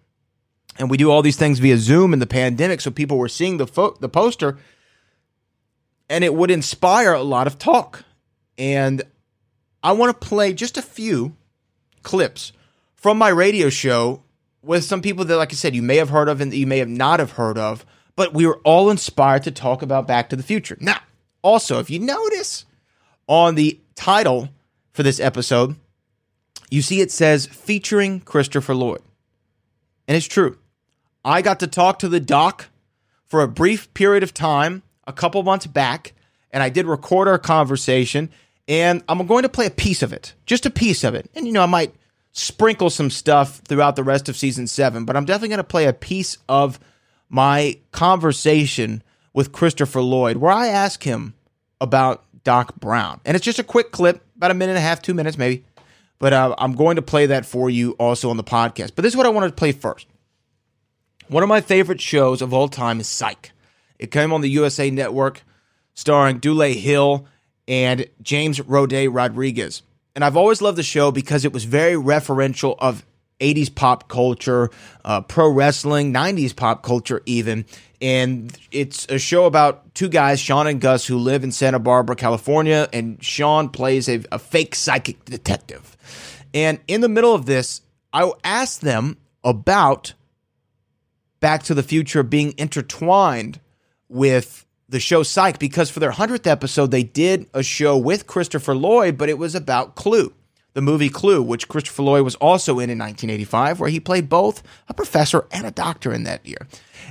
And 0.78 0.88
we 0.90 0.96
do 0.96 1.10
all 1.10 1.22
these 1.22 1.36
things 1.36 1.58
via 1.58 1.76
Zoom 1.76 2.12
in 2.12 2.18
the 2.18 2.26
pandemic, 2.26 2.80
so 2.80 2.90
people 2.90 3.18
were 3.18 3.28
seeing 3.28 3.56
the 3.56 3.66
fo- 3.66 3.96
the 4.00 4.08
poster 4.08 4.58
and 6.08 6.24
it 6.24 6.34
would 6.34 6.50
inspire 6.50 7.12
a 7.12 7.22
lot 7.22 7.46
of 7.46 7.58
talk. 7.58 8.04
And 8.56 9.02
I 9.82 9.92
want 9.92 10.18
to 10.18 10.26
play 10.26 10.52
just 10.52 10.76
a 10.76 10.82
few 10.82 11.36
clips 12.02 12.52
from 12.94 13.18
my 13.18 13.28
radio 13.28 13.68
show 13.68 14.22
with 14.62 14.84
some 14.84 15.02
people 15.02 15.24
that, 15.24 15.36
like 15.36 15.52
I 15.52 15.56
said, 15.56 15.74
you 15.74 15.82
may 15.82 15.96
have 15.96 16.10
heard 16.10 16.28
of 16.28 16.40
and 16.40 16.50
that 16.50 16.56
you 16.56 16.66
may 16.66 16.78
have 16.78 16.88
not 16.88 17.20
have 17.20 17.32
heard 17.32 17.58
of, 17.58 17.86
but 18.16 18.34
we 18.34 18.46
were 18.46 18.60
all 18.64 18.90
inspired 18.90 19.44
to 19.44 19.50
talk 19.50 19.82
about 19.82 20.06
Back 20.06 20.28
to 20.30 20.36
the 20.36 20.42
Future. 20.42 20.76
Now, 20.80 21.00
also, 21.42 21.78
if 21.78 21.90
you 21.90 22.00
notice 22.00 22.64
on 23.28 23.54
the 23.54 23.78
title 23.94 24.48
for 24.92 25.02
this 25.02 25.20
episode, 25.20 25.76
you 26.70 26.82
see 26.82 27.00
it 27.00 27.12
says 27.12 27.46
featuring 27.46 28.20
Christopher 28.20 28.74
Lloyd. 28.74 29.02
And 30.08 30.16
it's 30.16 30.26
true. 30.26 30.58
I 31.28 31.42
got 31.42 31.60
to 31.60 31.66
talk 31.66 31.98
to 31.98 32.08
the 32.08 32.20
doc 32.20 32.70
for 33.26 33.42
a 33.42 33.48
brief 33.48 33.92
period 33.92 34.22
of 34.22 34.32
time 34.32 34.82
a 35.06 35.12
couple 35.12 35.42
months 35.42 35.66
back, 35.66 36.14
and 36.50 36.62
I 36.62 36.70
did 36.70 36.86
record 36.86 37.28
our 37.28 37.38
conversation. 37.38 38.30
And 38.66 39.02
I'm 39.08 39.26
going 39.26 39.42
to 39.42 39.48
play 39.50 39.66
a 39.66 39.70
piece 39.70 40.02
of 40.02 40.12
it, 40.12 40.32
just 40.46 40.64
a 40.64 40.70
piece 40.70 41.04
of 41.04 41.14
it. 41.14 41.30
And, 41.34 41.46
you 41.46 41.52
know, 41.52 41.62
I 41.62 41.66
might 41.66 41.94
sprinkle 42.32 42.88
some 42.88 43.10
stuff 43.10 43.60
throughout 43.66 43.96
the 43.96 44.04
rest 44.04 44.30
of 44.30 44.36
season 44.36 44.66
seven, 44.66 45.04
but 45.04 45.16
I'm 45.16 45.26
definitely 45.26 45.48
going 45.48 45.58
to 45.58 45.64
play 45.64 45.84
a 45.84 45.92
piece 45.92 46.38
of 46.48 46.80
my 47.28 47.78
conversation 47.92 49.02
with 49.34 49.52
Christopher 49.52 50.00
Lloyd 50.00 50.38
where 50.38 50.52
I 50.52 50.68
ask 50.68 51.02
him 51.02 51.34
about 51.78 52.24
Doc 52.44 52.76
Brown. 52.80 53.20
And 53.26 53.36
it's 53.36 53.44
just 53.44 53.58
a 53.58 53.64
quick 53.64 53.90
clip, 53.90 54.22
about 54.36 54.50
a 54.50 54.54
minute 54.54 54.72
and 54.72 54.78
a 54.78 54.82
half, 54.82 55.02
two 55.02 55.14
minutes 55.14 55.36
maybe. 55.36 55.64
But 56.18 56.32
uh, 56.32 56.54
I'm 56.56 56.72
going 56.72 56.96
to 56.96 57.02
play 57.02 57.26
that 57.26 57.44
for 57.44 57.68
you 57.68 57.92
also 57.92 58.30
on 58.30 58.38
the 58.38 58.44
podcast. 58.44 58.92
But 58.94 59.02
this 59.02 59.12
is 59.12 59.16
what 59.16 59.26
I 59.26 59.30
wanted 59.30 59.48
to 59.48 59.54
play 59.54 59.72
first. 59.72 60.06
One 61.28 61.42
of 61.42 61.48
my 61.50 61.60
favorite 61.60 62.00
shows 62.00 62.40
of 62.40 62.54
all 62.54 62.68
time 62.68 63.00
is 63.00 63.06
Psych. 63.06 63.52
It 63.98 64.10
came 64.10 64.32
on 64.32 64.40
the 64.40 64.48
USA 64.48 64.90
Network, 64.90 65.42
starring 65.92 66.38
Dule 66.38 66.72
Hill 66.72 67.26
and 67.66 68.06
James 68.22 68.60
Roday 68.60 69.08
Rodriguez. 69.12 69.82
And 70.14 70.24
I've 70.24 70.38
always 70.38 70.62
loved 70.62 70.78
the 70.78 70.82
show 70.82 71.12
because 71.12 71.44
it 71.44 71.52
was 71.52 71.64
very 71.64 71.96
referential 71.96 72.76
of 72.78 73.04
80s 73.40 73.74
pop 73.74 74.08
culture, 74.08 74.70
uh, 75.04 75.20
pro 75.20 75.50
wrestling, 75.50 76.14
90s 76.14 76.56
pop 76.56 76.82
culture, 76.82 77.20
even. 77.26 77.66
And 78.00 78.56
it's 78.70 79.06
a 79.10 79.18
show 79.18 79.44
about 79.44 79.94
two 79.94 80.08
guys, 80.08 80.40
Sean 80.40 80.66
and 80.66 80.80
Gus, 80.80 81.06
who 81.06 81.18
live 81.18 81.44
in 81.44 81.52
Santa 81.52 81.78
Barbara, 81.78 82.16
California. 82.16 82.88
And 82.90 83.22
Sean 83.22 83.68
plays 83.68 84.08
a, 84.08 84.24
a 84.32 84.38
fake 84.38 84.74
psychic 84.74 85.22
detective. 85.26 85.94
And 86.54 86.80
in 86.88 87.02
the 87.02 87.08
middle 87.08 87.34
of 87.34 87.44
this, 87.44 87.82
I 88.14 88.32
asked 88.44 88.80
them 88.80 89.18
about 89.44 90.14
Back 91.40 91.62
to 91.64 91.74
the 91.74 91.82
Future 91.82 92.22
being 92.22 92.54
intertwined 92.58 93.60
with 94.08 94.66
the 94.88 95.00
show 95.00 95.22
Psych 95.22 95.58
because 95.58 95.90
for 95.90 96.00
their 96.00 96.12
100th 96.12 96.46
episode, 96.46 96.90
they 96.90 97.02
did 97.02 97.46
a 97.52 97.62
show 97.62 97.96
with 97.96 98.26
Christopher 98.26 98.74
Lloyd, 98.74 99.18
but 99.18 99.28
it 99.28 99.38
was 99.38 99.54
about 99.54 99.94
Clue, 99.94 100.32
the 100.72 100.80
movie 100.80 101.10
Clue, 101.10 101.42
which 101.42 101.68
Christopher 101.68 102.02
Lloyd 102.02 102.24
was 102.24 102.34
also 102.36 102.74
in 102.78 102.90
in 102.90 102.98
1985, 102.98 103.80
where 103.80 103.90
he 103.90 104.00
played 104.00 104.28
both 104.28 104.62
a 104.88 104.94
professor 104.94 105.46
and 105.52 105.66
a 105.66 105.70
doctor 105.70 106.12
in 106.12 106.24
that 106.24 106.46
year. 106.46 106.66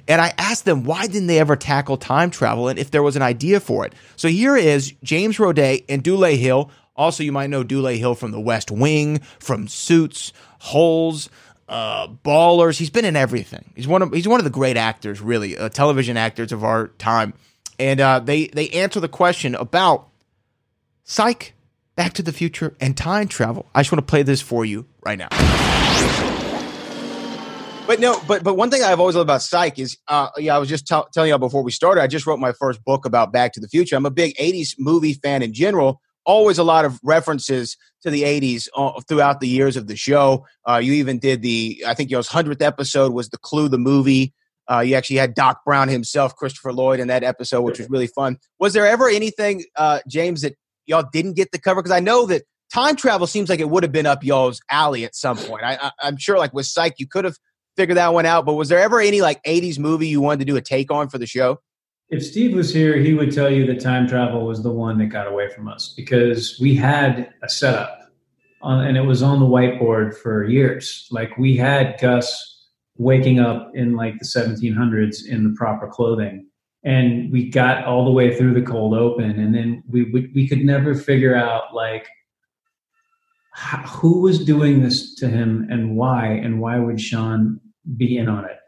And 0.07 0.21
I 0.21 0.33
asked 0.37 0.65
them 0.65 0.83
why 0.83 1.05
didn't 1.07 1.27
they 1.27 1.39
ever 1.39 1.55
tackle 1.55 1.97
time 1.97 2.31
travel 2.31 2.67
and 2.67 2.79
if 2.79 2.91
there 2.91 3.03
was 3.03 3.15
an 3.15 3.21
idea 3.21 3.59
for 3.59 3.85
it. 3.85 3.93
So 4.15 4.27
here 4.27 4.57
is 4.57 4.93
James 5.03 5.37
Roday 5.37 5.85
and 5.87 6.03
Dule 6.03 6.35
Hill. 6.35 6.71
Also, 6.95 7.23
you 7.23 7.31
might 7.31 7.51
know 7.51 7.63
Dule 7.63 7.95
Hill 7.95 8.15
from 8.15 8.31
The 8.31 8.39
West 8.39 8.71
Wing, 8.71 9.19
from 9.39 9.67
Suits, 9.67 10.33
Holes, 10.59 11.29
uh, 11.67 12.07
Ballers. 12.07 12.77
He's 12.77 12.89
been 12.89 13.05
in 13.05 13.15
everything. 13.15 13.71
He's 13.75 13.87
one 13.87 14.01
of 14.01 14.13
he's 14.13 14.27
one 14.27 14.39
of 14.39 14.43
the 14.43 14.49
great 14.49 14.77
actors, 14.77 15.21
really, 15.21 15.57
uh, 15.57 15.69
television 15.69 16.17
actors 16.17 16.51
of 16.51 16.63
our 16.63 16.87
time. 16.99 17.33
And 17.79 17.99
uh, 17.99 18.19
they 18.19 18.47
they 18.47 18.69
answer 18.69 18.99
the 18.99 19.09
question 19.09 19.55
about 19.55 20.07
Psych, 21.03 21.53
Back 21.95 22.13
to 22.13 22.23
the 22.23 22.33
Future, 22.33 22.75
and 22.79 22.97
time 22.97 23.27
travel. 23.27 23.65
I 23.75 23.81
just 23.81 23.91
want 23.91 24.05
to 24.05 24.09
play 24.09 24.23
this 24.23 24.41
for 24.41 24.65
you 24.65 24.85
right 25.03 25.17
now. 25.17 25.29
But 27.87 28.01
no, 28.01 28.21
but 28.27 28.43
but 28.43 28.55
one 28.55 28.69
thing 28.69 28.83
I've 28.83 28.99
always 28.99 29.15
loved 29.15 29.27
about 29.27 29.41
Psych 29.41 29.79
is, 29.79 29.97
uh, 30.09 30.27
yeah, 30.37 30.55
I 30.55 30.59
was 30.59 30.67
just 30.67 30.85
tell 30.85 31.07
telling 31.13 31.29
you 31.29 31.33
all 31.33 31.39
before 31.39 31.63
we 31.63 31.71
started. 31.71 32.01
I 32.01 32.07
just 32.07 32.27
wrote 32.27 32.37
my 32.39 32.51
first 32.51 32.83
book 32.83 33.05
about 33.05 33.31
Back 33.31 33.53
to 33.53 33.61
the 33.61 33.67
Future. 33.69 33.95
I'm 33.95 34.05
a 34.05 34.11
big 34.11 34.35
'80s 34.35 34.75
movie 34.77 35.13
fan 35.13 35.41
in 35.41 35.53
general. 35.53 36.01
Always 36.27 36.59
a 36.59 36.63
lot 36.63 36.85
of 36.85 36.99
references 37.03 37.75
to 38.03 38.11
the 38.11 38.21
'80s 38.21 38.67
uh, 38.75 39.01
throughout 39.07 39.39
the 39.39 39.47
years 39.47 39.75
of 39.75 39.87
the 39.87 39.95
show. 39.95 40.45
Uh, 40.69 40.77
you 40.77 40.93
even 40.93 41.17
did 41.17 41.41
the, 41.41 41.83
I 41.87 41.95
think 41.95 42.11
your 42.11 42.21
hundredth 42.21 42.61
episode 42.61 43.13
was 43.13 43.29
the 43.29 43.39
Clue 43.39 43.67
the 43.69 43.79
movie. 43.79 44.33
Uh, 44.69 44.81
you 44.81 44.95
actually 44.95 45.15
had 45.15 45.33
Doc 45.33 45.63
Brown 45.65 45.87
himself, 45.87 46.35
Christopher 46.35 46.73
Lloyd, 46.73 46.99
in 46.99 47.07
that 47.07 47.23
episode, 47.23 47.61
which 47.61 47.79
was 47.79 47.89
really 47.89 48.07
fun. 48.07 48.37
Was 48.59 48.73
there 48.73 48.85
ever 48.85 49.07
anything, 49.07 49.63
uh, 49.77 49.99
James, 50.07 50.41
that 50.41 50.55
y'all 50.85 51.05
didn't 51.11 51.33
get 51.33 51.51
to 51.53 51.59
cover? 51.59 51.81
Because 51.81 51.95
I 51.95 52.01
know 52.01 52.25
that 52.25 52.43
time 52.73 52.97
travel 52.97 53.27
seems 53.27 53.49
like 53.49 53.61
it 53.61 53.69
would 53.69 53.83
have 53.83 53.93
been 53.93 54.05
up 54.05 54.23
y'all's 54.23 54.59
alley 54.69 55.05
at 55.05 55.15
some 55.15 55.37
point. 55.37 55.63
I, 55.63 55.77
I, 55.81 55.91
I'm 56.01 56.17
sure, 56.17 56.37
like 56.37 56.53
with 56.53 56.65
Psych, 56.65 56.95
you 56.97 57.07
could 57.07 57.23
have 57.23 57.37
figured 57.77 57.97
that 57.97 58.13
one 58.13 58.25
out. 58.25 58.45
But 58.45 58.55
was 58.55 58.67
there 58.67 58.79
ever 58.79 58.99
any 58.99 59.21
like 59.21 59.41
80s 59.43 59.79
movie 59.79 60.07
you 60.07 60.19
wanted 60.19 60.39
to 60.39 60.45
do 60.45 60.57
a 60.57 60.61
take 60.61 60.91
on 60.91 61.07
for 61.07 61.17
the 61.17 61.27
show? 61.27 61.59
If 62.09 62.25
Steve 62.25 62.55
was 62.55 62.73
here, 62.73 62.97
he 62.97 63.13
would 63.13 63.33
tell 63.33 63.49
you 63.49 63.65
that 63.65 63.81
time 63.81 64.07
travel 64.07 64.45
was 64.45 64.63
the 64.63 64.71
one 64.71 64.97
that 64.99 65.07
got 65.07 65.27
away 65.27 65.49
from 65.49 65.67
us 65.67 65.93
because 65.95 66.57
we 66.59 66.73
had 66.73 67.33
a 67.43 67.49
setup 67.49 68.11
on, 68.61 68.85
and 68.85 68.95
it 68.95 69.01
was 69.01 69.21
on 69.21 69.39
the 69.39 69.45
whiteboard 69.45 70.15
for 70.15 70.45
years. 70.45 71.07
Like 71.11 71.37
we 71.37 71.57
had 71.57 71.99
Gus 71.99 72.65
waking 72.97 73.39
up 73.39 73.71
in 73.75 73.95
like 73.95 74.17
the 74.19 74.25
1700s 74.25 75.27
in 75.27 75.43
the 75.43 75.53
proper 75.57 75.87
clothing. 75.87 76.47
And 76.83 77.29
we 77.31 77.49
got 77.49 77.83
all 77.83 78.05
the 78.05 78.11
way 78.11 78.37
through 78.37 78.53
the 78.53 78.61
cold 78.61 78.93
open, 78.93 79.39
and 79.39 79.53
then 79.53 79.83
we 79.89 80.03
we, 80.11 80.31
we 80.33 80.47
could 80.47 80.63
never 80.63 80.95
figure 80.95 81.35
out 81.35 81.73
like 81.73 82.07
who 83.87 84.21
was 84.21 84.45
doing 84.45 84.81
this 84.81 85.15
to 85.15 85.27
him 85.27 85.67
and 85.69 85.97
why, 85.97 86.27
and 86.27 86.61
why 86.61 86.77
would 86.77 87.01
Sean 87.01 87.59
be 87.97 88.17
in 88.17 88.29
on 88.29 88.45
it. 88.45 88.59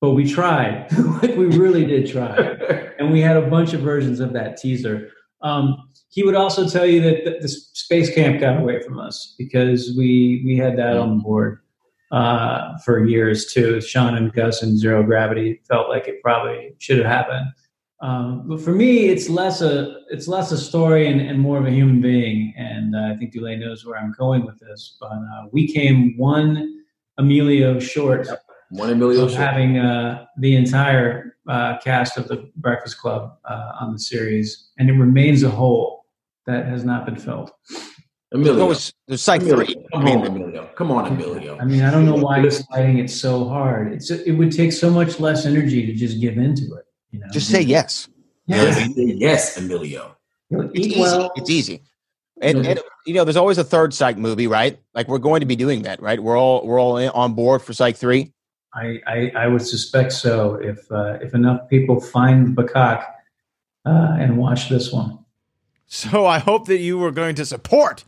But 0.00 0.10
we 0.10 0.30
tried. 0.30 0.86
like 1.22 1.36
we 1.36 1.46
really 1.46 1.84
did 1.84 2.10
try. 2.10 2.36
and 2.98 3.12
we 3.12 3.20
had 3.20 3.36
a 3.36 3.48
bunch 3.48 3.72
of 3.72 3.80
versions 3.80 4.20
of 4.20 4.32
that 4.32 4.56
teaser. 4.56 5.10
Um, 5.42 5.88
he 6.10 6.22
would 6.22 6.34
also 6.34 6.68
tell 6.68 6.86
you 6.86 7.00
that 7.02 7.24
the, 7.24 7.38
the, 7.40 7.48
space 7.48 8.12
camp 8.12 8.40
got 8.40 8.58
away 8.58 8.80
from 8.80 8.98
us 8.98 9.34
because 9.38 9.94
we 9.96 10.42
we 10.44 10.56
had 10.56 10.76
that 10.78 10.96
on 10.96 11.20
board 11.20 11.60
uh, 12.10 12.76
for 12.78 13.04
years 13.04 13.52
too. 13.52 13.80
Sean 13.80 14.16
and 14.16 14.32
Gus 14.32 14.62
and 14.62 14.76
Zero 14.76 15.02
Gravity 15.02 15.60
felt 15.68 15.88
like 15.88 16.08
it 16.08 16.22
probably 16.22 16.74
should 16.78 16.98
have 16.98 17.06
happened. 17.06 17.46
Um, 18.00 18.44
but 18.46 18.60
for 18.60 18.72
me, 18.72 19.08
it's 19.08 19.28
less 19.28 19.60
a 19.60 20.00
it's 20.10 20.28
less 20.28 20.52
a 20.52 20.58
story 20.58 21.08
and, 21.08 21.20
and 21.20 21.38
more 21.38 21.58
of 21.58 21.66
a 21.66 21.70
human 21.70 22.00
being. 22.00 22.54
And 22.56 22.94
uh, 22.94 23.14
I 23.14 23.16
think 23.16 23.32
Dule 23.32 23.56
knows 23.56 23.84
where 23.84 23.98
I'm 23.98 24.12
going 24.12 24.44
with 24.44 24.58
this. 24.60 24.96
But 25.00 25.12
uh, 25.12 25.46
we 25.52 25.72
came 25.72 26.16
one 26.16 26.84
Emilio 27.18 27.80
short 27.80 28.28
one 28.70 28.90
Emilio 28.90 29.24
of 29.24 29.32
having 29.32 29.78
uh, 29.78 30.26
the 30.38 30.56
entire 30.56 31.36
uh, 31.48 31.78
cast 31.78 32.18
of 32.18 32.28
the 32.28 32.50
Breakfast 32.56 32.98
Club 32.98 33.36
uh, 33.44 33.72
on 33.80 33.92
the 33.92 33.98
series, 33.98 34.70
and 34.78 34.88
it 34.90 34.94
remains 34.94 35.42
a 35.42 35.50
hole 35.50 36.04
that 36.46 36.66
has 36.66 36.84
not 36.84 37.06
been 37.06 37.16
filled. 37.16 37.50
Emilio, 38.30 38.66
There's, 38.66 38.92
there's 39.06 39.26
like 39.26 39.40
Emilio. 39.40 39.64
three. 39.64 39.86
Come 39.92 40.06
on, 40.06 40.26
Emilio. 40.26 40.70
Come 40.76 40.90
on, 40.90 41.06
Emilio. 41.06 41.58
I 41.58 41.64
mean, 41.64 41.82
I 41.82 41.90
don't 41.90 42.04
know 42.04 42.16
why 42.16 42.42
he's 42.42 42.62
fighting 42.66 42.98
it 42.98 43.08
so 43.10 43.48
hard. 43.48 43.92
It's 43.92 44.10
it 44.10 44.32
would 44.32 44.52
take 44.52 44.72
so 44.72 44.90
much 44.90 45.18
less 45.18 45.46
energy 45.46 45.86
to 45.86 45.94
just 45.94 46.20
give 46.20 46.36
into 46.36 46.74
it. 46.74 46.84
You 47.10 47.20
know, 47.20 47.26
Just 47.32 47.48
say 47.48 47.62
yes. 47.62 48.08
Yes, 48.46 48.90
yes, 48.96 49.56
Emilio. 49.56 50.16
It's 50.50 50.88
easy. 50.88 51.00
well. 51.00 51.32
It's 51.36 51.50
easy. 51.50 51.82
And, 52.40 52.66
and 52.66 52.80
you 53.06 53.14
know, 53.14 53.24
there's 53.24 53.36
always 53.36 53.58
a 53.58 53.64
third 53.64 53.92
Psych 53.92 54.16
movie, 54.16 54.46
right? 54.46 54.78
Like 54.94 55.08
we're 55.08 55.18
going 55.18 55.40
to 55.40 55.46
be 55.46 55.56
doing 55.56 55.82
that, 55.82 56.00
right? 56.00 56.22
We're 56.22 56.38
all 56.38 56.66
we're 56.66 56.80
all 56.80 56.98
in, 56.98 57.08
on 57.10 57.34
board 57.34 57.62
for 57.62 57.72
Psych 57.72 57.96
three. 57.96 58.32
I, 58.74 59.00
I, 59.06 59.32
I 59.36 59.46
would 59.46 59.62
suspect 59.62 60.12
so. 60.12 60.54
If 60.56 60.90
uh, 60.90 61.18
if 61.22 61.34
enough 61.34 61.68
people 61.68 62.00
find 62.00 62.56
Peacock 62.56 63.08
uh, 63.84 64.16
and 64.18 64.36
watch 64.36 64.68
this 64.68 64.92
one, 64.92 65.18
So 65.90 66.26
I 66.26 66.38
hope 66.38 66.66
that 66.66 66.78
you 66.78 66.98
were 66.98 67.10
going 67.10 67.34
to 67.36 67.46
support 67.46 68.04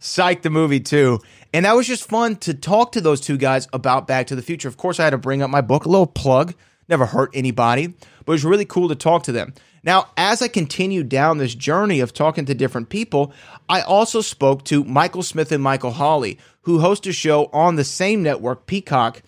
Psych 0.00 0.42
the 0.42 0.50
movie 0.50 0.80
too. 0.80 1.20
And 1.54 1.64
that 1.64 1.76
was 1.76 1.86
just 1.86 2.08
fun 2.08 2.36
to 2.36 2.54
talk 2.54 2.92
to 2.92 3.00
those 3.00 3.20
two 3.20 3.36
guys 3.36 3.68
about 3.72 4.08
Back 4.08 4.26
to 4.28 4.36
the 4.36 4.42
Future. 4.42 4.66
Of 4.66 4.76
course, 4.76 4.98
I 4.98 5.04
had 5.04 5.10
to 5.10 5.18
bring 5.18 5.40
up 5.40 5.48
my 5.48 5.60
book, 5.60 5.84
a 5.84 5.88
little 5.88 6.08
plug, 6.08 6.54
never 6.88 7.06
hurt 7.06 7.30
anybody, 7.32 7.86
but 7.86 8.32
it 8.32 8.34
was 8.34 8.44
really 8.44 8.64
cool 8.64 8.88
to 8.88 8.96
talk 8.96 9.22
to 9.24 9.32
them. 9.32 9.54
Now, 9.84 10.10
as 10.16 10.42
I 10.42 10.48
continued 10.48 11.08
down 11.08 11.38
this 11.38 11.54
journey 11.54 12.00
of 12.00 12.12
talking 12.12 12.46
to 12.46 12.54
different 12.54 12.88
people, 12.88 13.32
I 13.68 13.80
also 13.80 14.20
spoke 14.20 14.64
to 14.64 14.82
Michael 14.82 15.22
Smith 15.22 15.52
and 15.52 15.62
Michael 15.62 15.92
Holley, 15.92 16.36
who 16.62 16.80
host 16.80 17.06
a 17.06 17.12
show 17.12 17.48
on 17.52 17.76
the 17.76 17.84
same 17.84 18.24
network, 18.24 18.66
Peacock, 18.66 19.22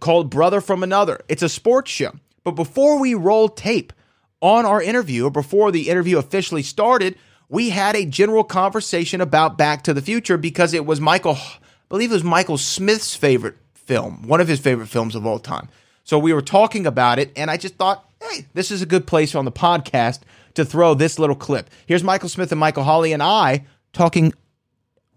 called 0.00 0.30
Brother 0.30 0.60
from 0.60 0.82
Another. 0.82 1.20
It's 1.28 1.42
a 1.42 1.48
sports 1.48 1.90
show. 1.90 2.12
But 2.44 2.52
before 2.52 2.98
we 2.98 3.14
rolled 3.14 3.56
tape 3.56 3.92
on 4.40 4.64
our 4.64 4.80
interview, 4.80 5.26
or 5.26 5.30
before 5.30 5.70
the 5.70 5.88
interview 5.88 6.18
officially 6.18 6.62
started, 6.62 7.16
we 7.48 7.70
had 7.70 7.96
a 7.96 8.06
general 8.06 8.44
conversation 8.44 9.20
about 9.20 9.58
Back 9.58 9.82
to 9.84 9.94
the 9.94 10.02
Future 10.02 10.36
because 10.36 10.74
it 10.74 10.86
was 10.86 11.00
Michael, 11.00 11.34
I 11.34 11.58
believe 11.88 12.10
it 12.10 12.14
was 12.14 12.24
Michael 12.24 12.58
Smith's 12.58 13.14
favorite 13.14 13.56
film, 13.74 14.22
one 14.26 14.40
of 14.40 14.48
his 14.48 14.60
favorite 14.60 14.88
films 14.88 15.14
of 15.14 15.26
all 15.26 15.38
time. 15.38 15.68
So 16.04 16.18
we 16.18 16.32
were 16.32 16.42
talking 16.42 16.86
about 16.86 17.18
it, 17.18 17.32
and 17.36 17.50
I 17.50 17.56
just 17.56 17.76
thought, 17.76 18.08
hey, 18.22 18.46
this 18.54 18.70
is 18.70 18.82
a 18.82 18.86
good 18.86 19.06
place 19.06 19.34
on 19.34 19.44
the 19.44 19.52
podcast 19.52 20.20
to 20.54 20.64
throw 20.64 20.94
this 20.94 21.18
little 21.18 21.36
clip. 21.36 21.70
Here's 21.86 22.04
Michael 22.04 22.28
Smith 22.28 22.52
and 22.52 22.58
Michael 22.58 22.84
Holley 22.84 23.12
and 23.12 23.22
I 23.22 23.64
talking 23.92 24.32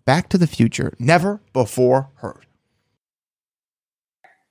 Back 0.05 0.29
to 0.29 0.37
the 0.37 0.47
Future, 0.47 0.93
never 0.99 1.41
before 1.53 2.09
heard. 2.15 2.45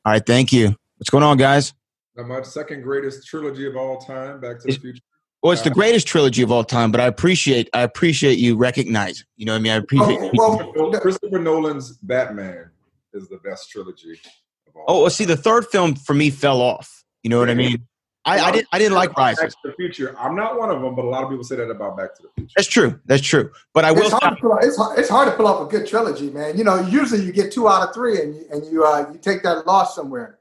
All 0.04 0.12
right, 0.12 0.24
thank 0.24 0.52
you. 0.52 0.74
What's 0.96 1.10
going 1.10 1.24
on, 1.24 1.36
guys? 1.36 1.74
Now, 2.16 2.24
my 2.24 2.42
second 2.42 2.82
greatest 2.82 3.26
trilogy 3.26 3.66
of 3.66 3.76
all 3.76 3.98
time, 3.98 4.40
Back 4.40 4.60
to 4.60 4.68
the 4.68 4.78
Future. 4.78 5.02
Well, 5.42 5.52
it's 5.52 5.62
the 5.62 5.70
uh, 5.70 5.74
greatest 5.74 6.06
trilogy 6.06 6.42
of 6.42 6.50
all 6.50 6.64
time, 6.64 6.90
but 6.90 7.00
I 7.00 7.06
appreciate 7.06 7.68
I 7.72 7.82
appreciate 7.82 8.38
you 8.38 8.56
recognize. 8.56 9.24
You 9.36 9.46
know 9.46 9.52
what 9.52 9.58
I 9.58 9.62
mean? 9.62 9.72
I 9.72 9.76
oh, 9.76 9.78
appreciate. 9.78 10.18
Oh, 10.38 10.60
you. 10.60 10.72
well, 10.76 11.00
Christopher 11.00 11.38
Nolan's 11.38 11.96
Batman 11.98 12.70
is 13.12 13.28
the 13.28 13.38
best 13.38 13.70
trilogy 13.70 14.20
of 14.68 14.76
all. 14.76 14.84
oh, 14.88 15.00
well, 15.02 15.10
see, 15.10 15.24
the 15.24 15.36
third 15.36 15.66
film 15.66 15.94
for 15.94 16.14
me 16.14 16.30
fell 16.30 16.60
off. 16.60 17.04
You 17.22 17.30
know 17.30 17.38
what 17.38 17.50
I 17.50 17.54
mean? 17.54 17.86
I, 18.26 18.38
I 18.38 18.50
didn't 18.52 18.68
I 18.72 18.78
didn't 18.78 18.94
like 18.94 19.14
Back 19.14 19.36
to 19.38 19.50
the 19.64 19.72
Future. 19.72 20.14
I'm 20.18 20.36
not 20.36 20.58
one 20.58 20.70
of 20.70 20.82
them, 20.82 20.94
but 20.94 21.04
a 21.04 21.08
lot 21.08 21.24
of 21.24 21.30
people 21.30 21.44
say 21.44 21.56
that 21.56 21.70
about 21.70 21.96
Back 21.96 22.14
to 22.16 22.22
the 22.22 22.28
Future. 22.36 22.52
That's 22.54 22.68
true. 22.68 23.00
That's 23.06 23.22
true. 23.22 23.50
But 23.72 23.86
I 23.86 23.92
will. 23.92 24.02
It's 24.02 24.10
hard, 24.12 24.36
to 24.36 24.40
pull, 24.42 24.58
it's, 24.60 24.76
hard, 24.76 24.98
it's 24.98 25.08
hard 25.08 25.28
to 25.30 25.36
pull 25.36 25.46
off 25.46 25.66
a 25.66 25.70
good 25.70 25.86
trilogy, 25.86 26.28
man. 26.30 26.58
You 26.58 26.64
know, 26.64 26.80
usually 26.80 27.24
you 27.24 27.32
get 27.32 27.50
two 27.50 27.66
out 27.66 27.88
of 27.88 27.94
three, 27.94 28.20
and 28.20 28.34
you, 28.34 28.44
and 28.52 28.66
you 28.66 28.84
uh, 28.84 29.10
you 29.10 29.18
take 29.18 29.42
that 29.44 29.66
loss 29.66 29.94
somewhere. 29.94 30.38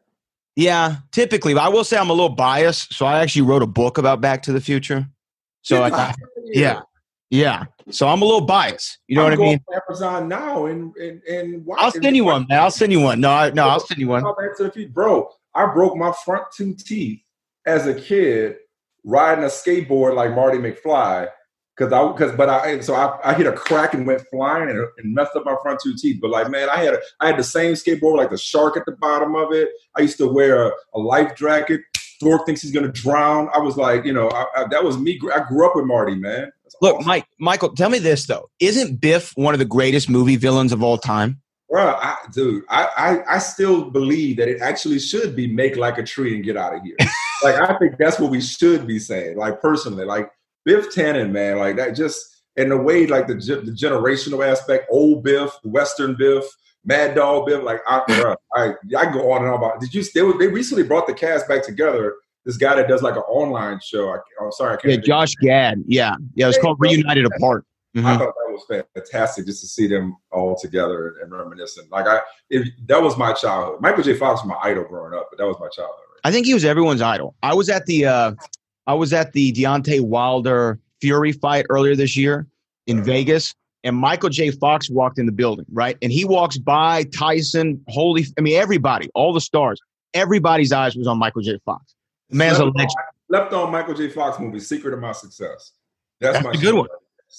Yeah, 0.58 0.98
typically, 1.12 1.54
but 1.54 1.64
I 1.64 1.70
will 1.70 1.86
say 1.86 1.98
I'm 1.98 2.10
a 2.10 2.14
little 2.14 2.28
biased. 2.30 2.94
So 2.94 3.06
I 3.06 3.20
actually 3.20 3.44
wrote 3.44 3.64
a 3.64 3.68
book 3.68 3.98
about 3.98 4.20
Back 4.20 4.44
to 4.44 4.52
the 4.52 4.60
Future. 4.62 5.08
So 5.62 5.82
I, 5.82 5.90
I- 5.90 6.14
yeah, 6.46 6.82
yeah. 7.30 7.64
So 7.92 8.10
I'm 8.10 8.22
a 8.22 8.26
little 8.26 8.42
biased. 8.42 8.98
You 9.08 9.16
know 9.16 9.22
I'm 9.22 9.28
what 9.28 9.34
I 9.34 9.36
going 9.38 9.50
mean? 9.52 9.60
to 9.72 9.82
Amazon 9.88 10.28
now 10.28 10.66
and 10.66 10.94
and 10.98 11.22
and 11.24 11.66
watch. 11.66 11.80
I'll 11.82 11.92
send 11.92 12.14
you 12.14 12.26
one, 12.26 12.46
man. 12.50 12.60
I'll 12.60 12.72
send 12.72 12.92
you 12.92 13.00
one. 13.00 13.22
No, 13.22 13.30
I, 13.32 13.52
no, 13.52 13.70
I'll 13.70 13.80
send 13.80 14.02
you 14.02 14.10
one. 14.10 14.24
Back 14.24 14.58
to 14.58 14.64
the 14.64 14.72
Future, 14.72 14.92
bro. 14.92 15.30
I 15.56 15.66
broke 15.74 15.96
my 15.96 16.12
front 16.26 16.44
two 16.56 16.74
teeth 16.76 17.22
as 17.70 17.86
a 17.86 17.94
kid 17.94 18.58
riding 19.04 19.44
a 19.44 19.48
skateboard 19.48 20.16
like 20.16 20.36
Marty 20.36 20.58
McFly. 20.58 21.30
Cause 21.78 21.94
I, 21.94 22.12
cause, 22.12 22.36
but 22.36 22.50
I, 22.50 22.82
so 22.82 22.94
I, 22.94 23.18
I 23.24 23.34
hit 23.34 23.48
a 23.48 23.54
crack 23.54 23.94
and 23.94 24.06
went 24.06 24.22
flying 24.30 24.70
and, 24.70 24.86
and 24.98 25.14
messed 25.14 25.34
up 25.38 25.46
my 25.46 25.56
front 25.62 25.80
two 25.82 25.96
teeth. 25.96 26.20
But 26.22 26.30
like, 26.30 26.50
man, 26.50 26.68
I 26.70 26.84
had, 26.84 26.96
a, 26.96 27.00
I 27.22 27.28
had 27.28 27.38
the 27.38 27.44
same 27.44 27.74
skateboard, 27.74 28.18
like 28.18 28.32
the 28.32 28.38
shark 28.38 28.76
at 28.76 28.86
the 28.86 28.92
bottom 28.94 29.34
of 29.34 29.54
it. 29.54 29.70
I 29.96 30.02
used 30.02 30.18
to 30.18 30.28
wear 30.28 30.68
a, 30.68 30.72
a 30.94 31.00
life 31.00 31.38
jacket. 31.38 31.80
Dork 32.20 32.46
thinks 32.46 32.62
he's 32.62 32.72
gonna 32.72 32.92
drown. 32.92 33.48
I 33.54 33.60
was 33.60 33.78
like, 33.78 34.04
you 34.04 34.12
know, 34.12 34.30
I, 34.30 34.46
I, 34.58 34.68
that 34.72 34.84
was 34.84 34.98
me. 34.98 35.18
I 35.34 35.40
grew 35.48 35.66
up 35.66 35.78
with 35.78 35.86
Marty, 35.86 36.16
man. 36.16 36.52
That's 36.66 36.76
Look, 36.82 36.96
awesome. 36.96 37.08
Mike, 37.08 37.26
Michael, 37.40 37.70
tell 37.70 37.90
me 37.90 38.00
this 38.00 38.26
though: 38.26 38.50
Isn't 38.60 39.00
Biff 39.00 39.32
one 39.38 39.56
of 39.56 39.60
the 39.60 39.66
greatest 39.66 40.10
movie 40.10 40.36
villains 40.36 40.74
of 40.74 40.84
all 40.84 40.98
time? 40.98 41.40
Bro, 41.70 41.96
I, 42.02 42.18
dude, 42.34 42.66
I, 42.68 42.90
I 42.98 43.36
I 43.36 43.38
still 43.38 43.90
believe 43.90 44.36
that 44.36 44.50
it 44.50 44.60
actually 44.60 45.00
should 45.00 45.34
be 45.34 45.48
make 45.48 45.78
like 45.78 45.98
a 45.98 46.04
tree 46.04 46.36
and 46.36 46.44
get 46.44 46.58
out 46.58 46.76
of 46.76 46.82
here. 46.82 46.98
like 47.44 47.56
I 47.56 47.78
think 47.78 47.98
that's 47.98 48.20
what 48.20 48.32
we 48.32 48.42
should 48.42 48.88
be 48.88 49.00
saying. 49.00 49.38
Like 49.38 49.62
personally, 49.62 50.06
like 50.06 50.32
Biff 50.66 50.94
Tannen, 50.94 51.32
man, 51.32 51.58
like 51.58 51.76
that 51.78 51.96
just 51.96 52.44
in 52.56 52.70
the 52.70 52.78
way 52.78 53.08
like 53.08 53.28
the, 53.28 53.36
the 53.36 53.72
generational 53.72 54.46
aspect, 54.46 54.88
old 54.92 55.24
Biff, 55.24 55.52
Western 55.64 56.16
Biff, 56.18 56.44
Mad 56.86 57.16
Dog 57.16 57.48
Biff, 57.48 57.64
like 57.64 57.80
I, 57.88 58.02
bro, 58.08 58.36
I 58.56 58.74
I 58.98 59.12
go 59.12 59.32
on 59.32 59.44
and 59.44 59.52
on 59.52 59.58
about. 59.58 59.80
Did 59.80 59.94
you? 59.94 60.04
They, 60.04 60.46
they 60.46 60.52
recently 60.52 60.84
brought 60.84 61.08
the 61.08 61.14
cast 61.14 61.48
back 61.48 61.64
together. 61.64 62.16
This 62.46 62.58
guy 62.58 62.76
that 62.76 62.88
does 62.88 63.04
like 63.04 63.16
an 63.16 63.22
online 63.24 63.80
show. 63.84 64.10
I, 64.10 64.18
I'm 64.42 64.52
sorry, 64.52 64.74
I 64.74 64.78
can't. 64.78 64.94
Yeah, 64.94 65.00
Josh 65.00 65.36
Gad. 65.42 65.84
Yeah, 65.88 66.16
yeah. 66.36 66.46
It 66.46 66.48
was 66.48 66.58
called 66.58 66.78
Reunited 66.80 67.26
Apart. 67.26 67.66
I 67.96 68.00
Mhm. 68.00 68.18
thought 68.20 68.34
that 68.36 68.52
was 68.52 68.86
fantastic 68.96 69.46
just 69.48 69.62
to 69.62 69.68
see 69.68 69.88
them 69.88 70.16
all 70.32 70.56
together 70.56 71.16
and 71.24 71.32
reminiscing. 71.32 71.88
Like 71.92 72.06
I, 72.08 72.22
if, 72.50 72.68
that 72.86 73.02
was 73.02 73.18
my 73.18 73.34
childhood. 73.34 73.82
Michael 73.82 74.04
J. 74.04 74.14
Fox 74.14 74.42
was 74.42 74.48
my 74.48 74.58
idol 74.62 74.84
growing 74.84 75.14
up, 75.18 75.28
but 75.32 75.40
that 75.40 75.48
was 75.48 75.58
my 75.60 75.70
childhood. 75.70 76.06
I 76.24 76.32
think 76.32 76.46
he 76.46 76.54
was 76.54 76.66
everyone's 76.66 77.02
idol. 77.02 77.36
I 77.44 77.54
was 77.54 77.70
at 77.70 77.86
the 77.86 78.06
uh, 78.06 78.32
I 78.88 78.94
was 78.94 79.14
at 79.14 79.34
the 79.34 79.52
Deontay 79.54 80.02
Wilder 80.02 80.80
Fury 81.02 81.32
fight 81.32 81.66
earlier 81.70 81.96
this 81.96 82.18
year 82.18 82.48
in 82.88 83.04
Vegas, 83.04 83.54
and 83.84 83.96
Michael 83.96 84.30
J. 84.30 84.52
Fox 84.52 84.90
walked 84.90 85.20
in 85.20 85.26
the 85.26 85.32
building, 85.32 85.66
right? 85.72 85.98
And 86.02 86.12
he 86.12 86.26
walks 86.26 86.58
by 86.58 87.04
Tyson, 87.04 87.84
holy, 87.88 88.26
I 88.38 88.42
mean 88.42 88.58
everybody, 88.58 89.10
all 89.14 89.32
the 89.34 89.42
stars, 89.42 89.80
everybody's 90.14 90.72
eyes 90.72 90.96
was 90.96 91.08
on 91.08 91.18
Michael 91.18 91.42
J. 91.42 91.60
Fox. 91.66 91.94
The 92.30 92.36
man's 92.38 92.58
a 92.58 92.62
Slept 92.62 92.68
on- 92.70 92.74
legend. 92.76 92.94
Slept 93.30 93.54
on 93.54 93.72
Michael 93.72 93.94
J. 93.94 94.10
Fox 94.10 94.40
movie, 94.40 94.60
Secret 94.60 94.94
of 94.94 95.00
My 95.00 95.12
Success. 95.12 95.74
That's, 96.20 96.34
That's 96.34 96.46
my 96.46 96.52
a 96.52 96.58
good 96.58 96.74
one. 96.74 96.88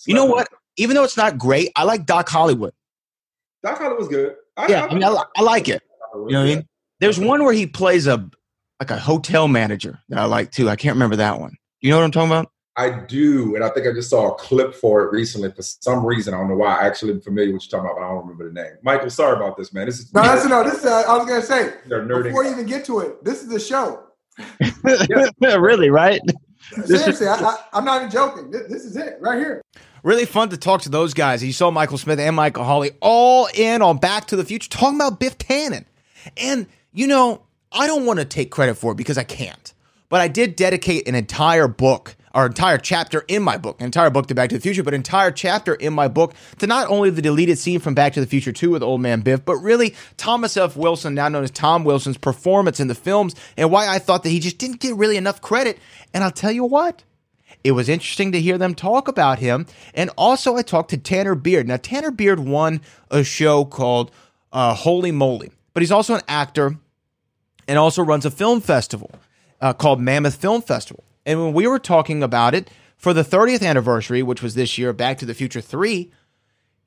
You 0.07 0.15
know 0.15 0.27
Slept 0.29 0.51
what? 0.53 0.61
Even 0.77 0.95
though 0.95 1.03
it's 1.05 1.17
not 1.17 1.37
great, 1.37 1.73
I 1.75 1.83
like 1.83 2.07
Doc 2.07 2.29
Hollywood. 2.29 2.73
on- 3.65 3.71
Doc 3.73 3.79
Hollywood 3.79 3.99
was 3.99 4.09
good. 4.09 4.37
I, 4.57 4.69
Yeah, 4.69 4.87
I 4.87 4.95
mean, 4.95 5.03
I, 5.03 5.23
I 5.37 5.43
like 5.43 5.69
it. 5.69 5.83
You 6.15 6.21
know 6.31 6.41
what 6.41 6.51
I 6.51 6.55
mean? 6.55 6.69
There's 7.01 7.19
one 7.19 7.43
where 7.45 7.53
he 7.53 7.67
plays 7.67 8.07
a 8.07 8.31
like 8.81 8.91
a 8.91 8.99
hotel 8.99 9.47
manager 9.47 10.01
that 10.09 10.19
I 10.19 10.25
like 10.25 10.51
too. 10.51 10.69
I 10.69 10.77
can't 10.77 10.95
remember 10.95 11.17
that 11.17 11.39
one. 11.39 11.57
You 11.81 11.91
know 11.91 11.99
what 11.99 12.05
I'm 12.05 12.11
talking 12.11 12.31
about? 12.31 12.51
I 12.77 13.01
do, 13.07 13.57
and 13.57 13.65
I 13.65 13.69
think 13.69 13.87
I 13.87 13.93
just 13.93 14.09
saw 14.09 14.31
a 14.31 14.35
clip 14.37 14.75
for 14.75 15.03
it 15.03 15.13
recently. 15.13 15.51
For 15.53 15.61
some 15.61 16.05
reason, 16.05 16.33
I 16.33 16.39
don't 16.39 16.49
know 16.49 16.57
why. 16.57 16.81
I 16.81 16.87
actually 16.87 17.13
am 17.13 17.21
familiar 17.21 17.53
with 17.53 17.57
what 17.57 17.71
you're 17.71 17.81
talking 17.81 17.91
about, 17.91 18.01
but 18.01 18.07
I 18.07 18.09
don't 18.09 18.23
remember 18.23 18.49
the 18.49 18.55
name. 18.55 18.73
Michael, 18.83 19.11
sorry 19.11 19.37
about 19.37 19.59
this, 19.59 19.75
man. 19.75 19.87
This 19.87 19.99
is 19.99 20.15
No, 20.15 20.23
that's 20.23 20.47
no. 20.47 20.65
This 20.65 20.79
is, 20.79 20.87
uh, 20.87 21.05
I 21.07 21.19
was 21.19 21.29
gonna 21.29 21.43
say 21.43 21.75
before 21.87 22.45
you 22.45 22.51
even 22.53 22.67
get 22.67 22.85
to 22.87 23.01
it. 23.01 23.23
This 23.23 23.43
is 23.43 23.49
the 23.49 23.61
show. 23.61 24.05
really, 25.43 25.91
right? 25.91 26.21
Seriously, 26.85 27.27
I, 27.27 27.35
I, 27.35 27.57
I'm 27.75 27.85
not 27.85 28.03
even 28.03 28.11
joking. 28.11 28.51
This, 28.51 28.63
this 28.69 28.85
is 28.85 28.97
it 28.97 29.19
right 29.21 29.39
here. 29.39 29.61
Really 30.03 30.25
fun 30.25 30.49
to 30.51 30.57
talk 30.57 30.83
to 30.83 30.89
those 30.89 31.13
guys. 31.13 31.45
You 31.45 31.53
saw 31.53 31.71
Michael 31.71 31.99
Smith 31.99 32.19
and 32.19 32.35
Michael 32.35 32.65
Holley 32.65 32.93
all 33.01 33.49
in 33.53 33.83
on 33.83 33.99
Back 33.99 34.27
to 34.29 34.37
the 34.37 34.45
Future, 34.45 34.71
talking 34.71 34.97
about 34.97 35.21
Biff 35.21 35.37
Tannen. 35.37 35.85
And, 36.37 36.67
you 36.93 37.07
know, 37.07 37.43
I 37.73 37.87
don't 37.87 38.05
want 38.05 38.19
to 38.19 38.25
take 38.25 38.51
credit 38.51 38.75
for 38.75 38.93
it 38.93 38.97
because 38.97 39.19
I 39.19 39.25
can't. 39.25 39.73
But 40.09 40.21
I 40.21 40.27
did 40.27 40.57
dedicate 40.57 41.07
an 41.07 41.15
entire 41.15 41.69
book, 41.69 42.17
or 42.35 42.47
entire 42.47 42.79
chapter 42.79 43.25
in 43.29 43.45
my 43.45 43.57
book, 43.57 43.81
an 43.81 43.87
entire 43.87 44.11
book 44.11 44.27
to 44.27 44.35
Back 44.35 44.49
to 44.49 44.57
the 44.57 44.61
Future, 44.61 44.83
but 44.83 44.93
entire 44.93 45.31
chapter 45.31 45.75
in 45.75 45.93
my 45.93 46.09
book 46.09 46.35
to 46.59 46.67
not 46.67 46.89
only 46.89 47.11
the 47.11 47.23
deleted 47.23 47.59
scene 47.59 47.79
from 47.79 47.95
Back 47.95 48.15
to 48.15 48.21
the 48.21 48.27
Future 48.27 48.51
2 48.51 48.71
with 48.71 48.83
Old 48.83 49.01
Man 49.01 49.21
Biff, 49.21 49.45
but 49.45 49.57
really 49.59 49.95
Thomas 50.17 50.57
F. 50.57 50.77
Wilson, 50.77 51.15
now 51.15 51.29
known 51.29 51.45
as 51.45 51.53
Tom 51.53 51.85
Wilson's 51.85 52.19
performance 52.19 52.81
in 52.81 52.89
the 52.89 52.95
films, 52.97 53.37
and 53.57 53.71
why 53.71 53.87
I 53.87 54.01
thought 54.01 54.25
that 54.25 54.31
he 54.31 54.41
just 54.41 54.59
didn't 54.59 54.81
get 54.81 54.97
really 54.97 55.17
enough 55.17 55.41
credit. 55.41 55.79
And 56.13 56.25
I'll 56.25 56.33
tell 56.33 56.53
you 56.53 56.65
what, 56.65 57.05
it 57.63 57.73
was 57.73 57.89
interesting 57.89 58.33
to 58.33 58.41
hear 58.41 58.59
them 58.59 58.75
talk 58.75 59.07
about 59.07 59.39
him. 59.39 59.67
And 59.95 60.11
also, 60.19 60.57
I 60.57 60.63
talked 60.63 60.91
to 60.91 60.99
Tanner 60.99 61.37
Beard. 61.37 61.69
Now, 61.69 61.77
Tanner 61.77 62.11
Beard 62.11 62.41
won 62.41 62.81
a 63.13 63.23
show 63.23 63.65
called 63.65 64.11
uh, 64.53 64.75
Holy 64.75 65.13
Moly, 65.13 65.53
but 65.73 65.83
he's 65.83 65.93
also 65.93 66.17
an 66.17 66.23
actor 66.27 66.77
and 67.71 67.79
also 67.79 68.03
runs 68.03 68.27
a 68.27 68.33
film 68.33 68.61
festival 68.61 69.13
uh, 69.61 69.73
called 69.73 70.01
Mammoth 70.01 70.35
Film 70.35 70.61
Festival. 70.61 71.05
And 71.25 71.41
when 71.41 71.53
we 71.53 71.69
were 71.69 71.79
talking 71.79 72.21
about 72.21 72.53
it 72.53 72.69
for 72.97 73.13
the 73.13 73.23
30th 73.23 73.65
anniversary, 73.65 74.25
which 74.25 74.43
was 74.43 74.57
this 74.57 74.77
year, 74.77 74.93
Back 74.93 75.19
to 75.19 75.25
the 75.25 75.35
Future 75.35 75.61
3, 75.61 76.11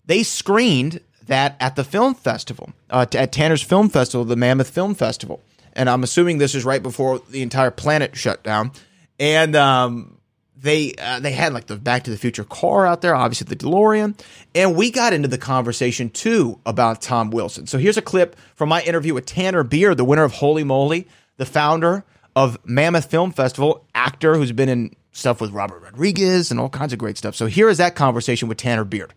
they 0.06 0.24
screened 0.24 1.00
that 1.26 1.56
at 1.62 1.78
the 1.78 1.86
film 1.86 2.14
festival, 2.14 2.74
uh, 2.90 3.06
at 3.14 3.32
Tanner's 3.32 3.62
Film 3.62 3.88
Festival, 3.88 4.26
the 4.26 4.36
Mammoth 4.36 4.72
Film 4.72 4.94
Festival. 4.94 5.42
And 5.72 5.90
I'm 5.90 6.04
assuming 6.04 6.40
this 6.40 6.54
is 6.54 6.66
right 6.66 6.84
before 6.84 7.20
the 7.30 7.42
entire 7.44 7.72
planet 7.72 8.18
shut 8.18 8.44
down. 8.44 8.74
And 9.18 9.56
um, 9.56 10.18
they 10.64 10.96
uh, 10.96 11.20
they 11.20 11.34
had 11.34 11.54
like 11.54 11.68
the 11.68 11.76
Back 11.76 12.06
to 12.06 12.12
the 12.12 12.18
Future 12.18 12.44
car 12.44 12.88
out 12.88 13.02
there, 13.02 13.16
obviously 13.16 13.46
the 13.46 13.56
DeLorean, 13.56 14.20
and 14.56 14.76
we 14.76 14.90
got 14.90 15.14
into 15.14 15.28
the 15.28 15.38
conversation 15.38 16.10
too 16.10 16.60
about 16.66 17.02
Tom 17.02 17.30
Wilson. 17.30 17.68
So 17.68 17.78
here's 17.78 17.98
a 17.98 18.02
clip 18.02 18.36
from 18.56 18.70
my 18.70 18.82
interview 18.82 19.14
with 19.14 19.26
Tanner 19.26 19.64
Beard, 19.64 19.98
the 19.98 20.06
winner 20.06 20.24
of 20.24 20.32
Holy 20.32 20.64
Moly, 20.64 21.08
the 21.38 21.46
founder 21.46 22.06
of 22.36 22.58
Mammoth 22.66 23.06
Film 23.06 23.32
Festival, 23.32 23.86
actor 23.94 24.36
who's 24.36 24.52
been 24.52 24.70
in 24.70 24.96
stuff 25.12 25.40
with 25.40 25.52
Robert 25.52 25.84
Rodriguez 25.84 26.50
and 26.50 26.60
all 26.60 26.70
kinds 26.70 26.94
of 26.94 27.00
great 27.00 27.18
stuff. 27.18 27.36
So 27.36 27.46
here 27.46 27.70
is 27.70 27.78
that 27.78 27.96
conversation 27.96 28.48
with 28.48 28.58
Tanner 28.58 28.86
Beard. 28.86 29.14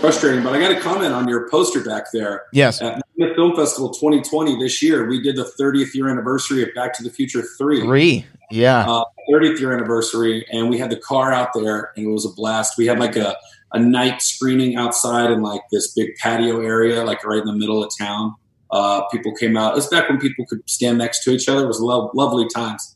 Frustrating, 0.00 0.42
but 0.42 0.54
I 0.54 0.60
got 0.60 0.68
to 0.68 0.80
comment 0.80 1.12
on 1.12 1.28
your 1.28 1.48
poster 1.48 1.82
back 1.82 2.12
there. 2.12 2.44
Yes. 2.52 2.80
At 2.80 3.02
the 3.16 3.32
Film 3.34 3.56
Festival 3.56 3.90
2020 3.90 4.58
this 4.58 4.82
year, 4.82 5.06
we 5.06 5.22
did 5.22 5.36
the 5.36 5.50
30th 5.58 5.94
year 5.94 6.08
anniversary 6.08 6.62
of 6.62 6.68
Back 6.74 6.92
to 6.94 7.02
the 7.02 7.10
Future 7.10 7.42
3. 7.42 7.82
Three. 7.82 8.26
Yeah. 8.50 8.88
Uh, 8.88 9.04
30th 9.30 9.58
year 9.58 9.72
anniversary, 9.72 10.46
and 10.52 10.70
we 10.70 10.78
had 10.78 10.90
the 10.90 10.96
car 10.96 11.32
out 11.32 11.48
there, 11.54 11.92
and 11.96 12.06
it 12.06 12.10
was 12.10 12.24
a 12.24 12.30
blast. 12.30 12.78
We 12.78 12.86
had 12.86 12.98
like 12.98 13.16
a, 13.16 13.36
a 13.72 13.78
night 13.78 14.22
screening 14.22 14.76
outside 14.76 15.30
in 15.30 15.42
like 15.42 15.62
this 15.72 15.92
big 15.92 16.14
patio 16.16 16.60
area, 16.60 17.02
like 17.04 17.24
right 17.24 17.40
in 17.40 17.46
the 17.46 17.52
middle 17.52 17.82
of 17.82 17.90
town. 17.98 18.34
Uh, 18.70 19.02
people 19.08 19.34
came 19.34 19.56
out. 19.56 19.76
It's 19.76 19.86
back 19.86 20.08
when 20.08 20.18
people 20.18 20.44
could 20.46 20.68
stand 20.68 20.98
next 20.98 21.24
to 21.24 21.30
each 21.30 21.48
other. 21.48 21.64
It 21.64 21.68
was 21.68 21.80
lo- 21.80 22.10
lovely 22.14 22.46
times. 22.54 22.95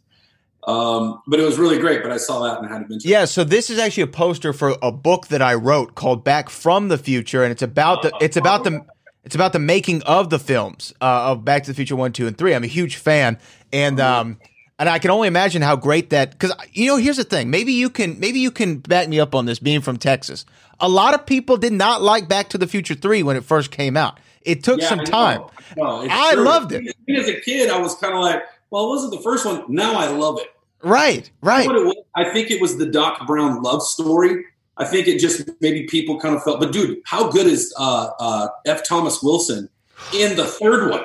Um, 0.70 1.22
but 1.26 1.40
it 1.40 1.44
was 1.44 1.58
really 1.58 1.78
great. 1.78 2.02
But 2.02 2.12
I 2.12 2.16
saw 2.16 2.40
that 2.44 2.58
and 2.58 2.66
I 2.66 2.72
had 2.72 2.82
to 2.84 2.88
mention. 2.88 3.10
Yeah, 3.10 3.24
so 3.24 3.44
this 3.44 3.70
is 3.70 3.78
actually 3.78 4.04
a 4.04 4.08
poster 4.08 4.52
for 4.52 4.76
a 4.82 4.92
book 4.92 5.28
that 5.28 5.42
I 5.42 5.54
wrote 5.54 5.94
called 5.94 6.24
Back 6.24 6.48
from 6.50 6.88
the 6.88 6.98
Future, 6.98 7.42
and 7.42 7.52
it's 7.52 7.62
about 7.62 8.02
the 8.02 8.12
it's 8.20 8.36
about 8.36 8.64
the 8.64 8.84
it's 9.24 9.34
about 9.34 9.52
the 9.52 9.58
making 9.58 10.02
of 10.04 10.30
the 10.30 10.38
films 10.38 10.92
uh, 11.00 11.32
of 11.32 11.44
Back 11.44 11.64
to 11.64 11.70
the 11.70 11.74
Future 11.74 11.96
one, 11.96 12.12
two, 12.12 12.26
and 12.26 12.36
three. 12.38 12.54
I'm 12.54 12.64
a 12.64 12.68
huge 12.68 12.96
fan, 12.96 13.38
and 13.72 14.00
um, 14.00 14.38
and 14.78 14.88
I 14.88 14.98
can 14.98 15.10
only 15.10 15.28
imagine 15.28 15.60
how 15.62 15.76
great 15.76 16.10
that 16.10 16.30
because 16.32 16.52
you 16.72 16.86
know 16.86 16.96
here's 16.96 17.16
the 17.18 17.24
thing. 17.24 17.50
Maybe 17.50 17.72
you 17.72 17.90
can 17.90 18.18
maybe 18.20 18.40
you 18.40 18.50
can 18.50 18.78
back 18.78 19.08
me 19.08 19.20
up 19.20 19.34
on 19.34 19.46
this. 19.46 19.58
Being 19.58 19.80
from 19.80 19.96
Texas, 19.98 20.46
a 20.78 20.88
lot 20.88 21.14
of 21.14 21.26
people 21.26 21.56
did 21.56 21.72
not 21.72 22.00
like 22.02 22.28
Back 22.28 22.48
to 22.50 22.58
the 22.58 22.66
Future 22.66 22.94
three 22.94 23.22
when 23.22 23.36
it 23.36 23.44
first 23.44 23.70
came 23.70 23.96
out. 23.96 24.18
It 24.42 24.64
took 24.64 24.80
Yeah, 24.80 24.88
some 24.88 25.00
I 25.00 25.04
time. 25.04 25.42
I 25.82 26.32
true. 26.34 26.44
loved 26.44 26.72
it. 26.72 26.96
As 27.10 27.28
a 27.28 27.38
kid, 27.40 27.68
I 27.70 27.78
was 27.78 27.94
kind 27.96 28.14
of 28.14 28.20
like, 28.20 28.42
well, 28.70 28.86
it 28.86 28.88
wasn't 28.88 29.12
the 29.12 29.20
first 29.20 29.44
one. 29.44 29.64
Now 29.68 29.96
I 29.98 30.08
love 30.08 30.40
it. 30.40 30.46
Right, 30.82 31.30
right. 31.42 31.66
It 31.66 31.72
was, 31.72 31.96
I 32.14 32.32
think 32.32 32.50
it 32.50 32.60
was 32.60 32.78
the 32.78 32.86
Doc 32.86 33.26
Brown 33.26 33.62
love 33.62 33.82
story. 33.82 34.44
I 34.76 34.86
think 34.86 35.08
it 35.08 35.18
just 35.18 35.48
maybe 35.60 35.86
people 35.86 36.18
kind 36.18 36.34
of 36.34 36.42
felt, 36.42 36.58
but 36.58 36.72
dude, 36.72 37.02
how 37.04 37.30
good 37.30 37.46
is 37.46 37.72
uh, 37.78 38.10
uh, 38.18 38.48
F. 38.64 38.82
Thomas 38.82 39.22
Wilson 39.22 39.68
in 40.14 40.36
the 40.36 40.46
third 40.46 40.90
one? 40.90 41.04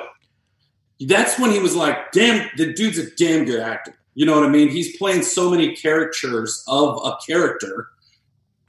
That's 1.00 1.38
when 1.38 1.50
he 1.50 1.58
was 1.58 1.76
like, 1.76 2.10
damn, 2.12 2.48
the 2.56 2.72
dude's 2.72 2.96
a 2.96 3.10
damn 3.16 3.44
good 3.44 3.60
actor. 3.60 3.94
You 4.14 4.24
know 4.24 4.34
what 4.34 4.48
I 4.48 4.48
mean? 4.48 4.70
He's 4.70 4.96
playing 4.96 5.22
so 5.22 5.50
many 5.50 5.76
characters 5.76 6.64
of 6.66 6.98
a 7.04 7.18
character. 7.26 7.90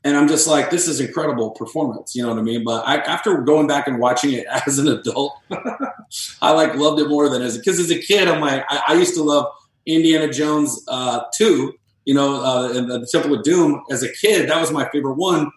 And 0.04 0.17
I'm 0.17 0.28
just 0.28 0.46
like, 0.46 0.70
this 0.72 0.89
is 0.89 1.00
incredible 1.00 1.52
performance. 1.52 2.13
You 2.13 2.24
know 2.24 2.30
what 2.30 2.39
I 2.39 2.41
mean? 2.41 2.65
But 2.65 2.86
I, 2.86 2.98
after 2.98 3.38
going 3.38 3.65
back 3.65 3.88
and 3.88 4.00
watching 4.00 4.34
it 4.34 4.46
as 4.67 4.78
an 4.78 4.89
adult, 4.89 5.38
I 6.41 6.52
like 6.52 6.76
loved 6.76 7.00
it 7.00 7.08
more 7.08 7.30
than 7.30 7.41
as 7.41 7.58
because 7.58 7.80
as 7.80 7.91
a 7.91 8.00
kid, 8.00 8.28
I'm 8.28 8.41
like, 8.41 8.65
I, 8.67 8.82
I 8.89 8.93
used 8.96 9.15
to 9.15 9.24
love 9.24 9.54
Indiana 9.88 10.32
Jones 10.32 10.84
uh, 10.88 11.21
two. 11.36 11.73
You 12.06 12.13
know, 12.13 12.41
uh, 12.41 12.71
and 12.73 12.89
the 12.89 13.06
Temple 13.12 13.34
of 13.34 13.43
Doom. 13.43 13.84
As 13.91 14.02
a 14.02 14.10
kid, 14.10 14.50
that 14.50 14.62
was 14.62 14.71
my 14.71 14.88
favorite 14.89 15.15
one. 15.15 15.52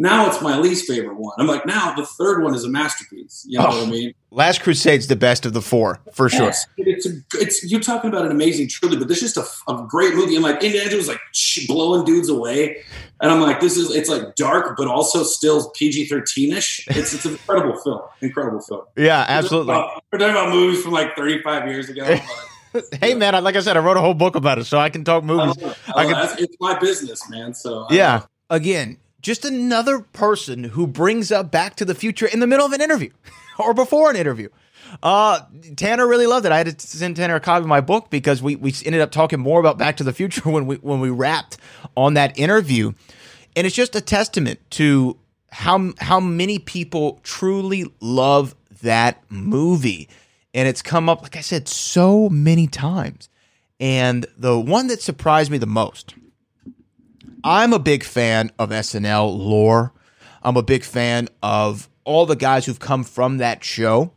Now 0.00 0.26
it's 0.28 0.40
my 0.40 0.56
least 0.56 0.86
favorite 0.86 1.18
one. 1.18 1.34
I'm 1.38 1.46
like, 1.46 1.66
now 1.66 1.94
the 1.94 2.06
third 2.06 2.42
one 2.42 2.54
is 2.54 2.64
a 2.64 2.70
masterpiece. 2.70 3.44
You 3.46 3.58
know 3.58 3.66
what 3.66 3.86
I 3.86 3.90
mean? 3.90 4.14
Last 4.30 4.62
Crusade's 4.62 5.08
the 5.08 5.16
best 5.16 5.44
of 5.44 5.52
the 5.52 5.60
four 5.60 6.00
for 6.14 6.30
sure. 6.30 6.50
It's 6.78 7.04
a, 7.04 7.10
it's 7.34 7.70
you're 7.70 7.82
talking 7.82 8.08
about 8.08 8.24
an 8.24 8.30
amazing 8.30 8.68
trilogy, 8.68 8.98
but 8.98 9.08
this 9.08 9.22
is 9.22 9.34
just 9.34 9.66
a, 9.68 9.70
a 9.70 9.86
great 9.86 10.14
movie. 10.14 10.36
And 10.36 10.42
like 10.42 10.64
Indiana 10.64 10.88
Jones, 10.88 11.06
like 11.06 11.20
sh- 11.32 11.66
blowing 11.66 12.06
dudes 12.06 12.30
away, 12.30 12.82
and 13.20 13.30
I'm 13.30 13.42
like, 13.42 13.60
this 13.60 13.76
is 13.76 13.94
it's 13.94 14.08
like 14.08 14.36
dark, 14.36 14.74
but 14.78 14.88
also 14.88 15.22
still 15.22 15.68
PG 15.76 16.06
thirteen 16.06 16.54
ish. 16.54 16.86
It's 16.88 17.12
it's 17.12 17.26
an 17.26 17.32
incredible 17.32 17.76
film, 17.76 18.00
incredible 18.22 18.60
film. 18.62 18.84
Yeah, 18.96 19.26
absolutely. 19.28 19.74
We're 19.74 20.18
talking 20.18 20.30
about 20.30 20.48
movies 20.48 20.82
from 20.82 20.92
like 20.92 21.14
35 21.14 21.68
years 21.68 21.90
ago. 21.90 22.16
but- 22.72 22.84
hey 23.00 23.14
man, 23.14 23.34
I- 23.34 23.40
like 23.40 23.56
I 23.56 23.60
said, 23.60 23.76
I 23.76 23.80
wrote 23.80 23.96
a 23.96 24.00
whole 24.00 24.14
book 24.14 24.36
about 24.36 24.58
it, 24.58 24.64
so 24.64 24.78
I 24.78 24.90
can 24.90 25.04
talk 25.04 25.24
movies. 25.24 25.54
I 25.94 26.04
can, 26.04 26.36
it's 26.38 26.56
my 26.60 26.78
business, 26.78 27.28
man. 27.30 27.54
So 27.54 27.86
I- 27.90 27.94
yeah. 27.94 28.22
Again, 28.48 28.98
just 29.22 29.44
another 29.44 30.00
person 30.00 30.64
who 30.64 30.86
brings 30.86 31.30
up 31.30 31.50
Back 31.50 31.76
to 31.76 31.84
the 31.84 31.94
Future 31.94 32.26
in 32.26 32.40
the 32.40 32.46
middle 32.46 32.66
of 32.66 32.72
an 32.72 32.80
interview 32.80 33.10
or 33.58 33.74
before 33.74 34.10
an 34.10 34.16
interview. 34.16 34.48
Uh, 35.04 35.40
Tanner 35.76 36.08
really 36.08 36.26
loved 36.26 36.46
it. 36.46 36.52
I 36.52 36.58
had 36.58 36.76
to 36.78 36.86
send 36.86 37.14
Tanner 37.16 37.36
a 37.36 37.40
copy 37.40 37.60
of 37.62 37.68
my 37.68 37.80
book 37.80 38.10
because 38.10 38.42
we, 38.42 38.56
we 38.56 38.74
ended 38.84 39.00
up 39.00 39.12
talking 39.12 39.38
more 39.38 39.60
about 39.60 39.78
Back 39.78 39.96
to 39.98 40.04
the 40.04 40.12
Future 40.12 40.40
when 40.50 40.66
we 40.66 40.76
when 40.76 40.98
we 41.00 41.10
wrapped 41.10 41.58
on 41.96 42.14
that 42.14 42.36
interview, 42.38 42.92
and 43.54 43.66
it's 43.68 43.76
just 43.76 43.94
a 43.94 44.00
testament 44.00 44.58
to 44.70 45.16
how 45.52 45.92
how 46.00 46.18
many 46.18 46.58
people 46.58 47.20
truly 47.22 47.84
love 48.00 48.56
that 48.82 49.22
movie, 49.28 50.08
and 50.54 50.68
it's 50.68 50.82
come 50.82 51.08
up 51.08 51.22
like 51.22 51.36
I 51.36 51.40
said 51.40 51.68
so 51.68 52.28
many 52.28 52.66
times. 52.66 53.28
And 53.78 54.26
the 54.36 54.58
one 54.58 54.88
that 54.88 55.00
surprised 55.00 55.50
me 55.50 55.58
the 55.58 55.66
most, 55.66 56.14
I'm 57.42 57.72
a 57.72 57.78
big 57.78 58.04
fan 58.04 58.50
of 58.58 58.70
SNL 58.70 59.38
lore. 59.38 59.92
I'm 60.42 60.56
a 60.56 60.62
big 60.62 60.84
fan 60.84 61.28
of 61.42 61.88
all 62.04 62.26
the 62.26 62.36
guys 62.36 62.66
who've 62.66 62.78
come 62.78 63.04
from 63.04 63.38
that 63.38 63.62
show, 63.62 64.12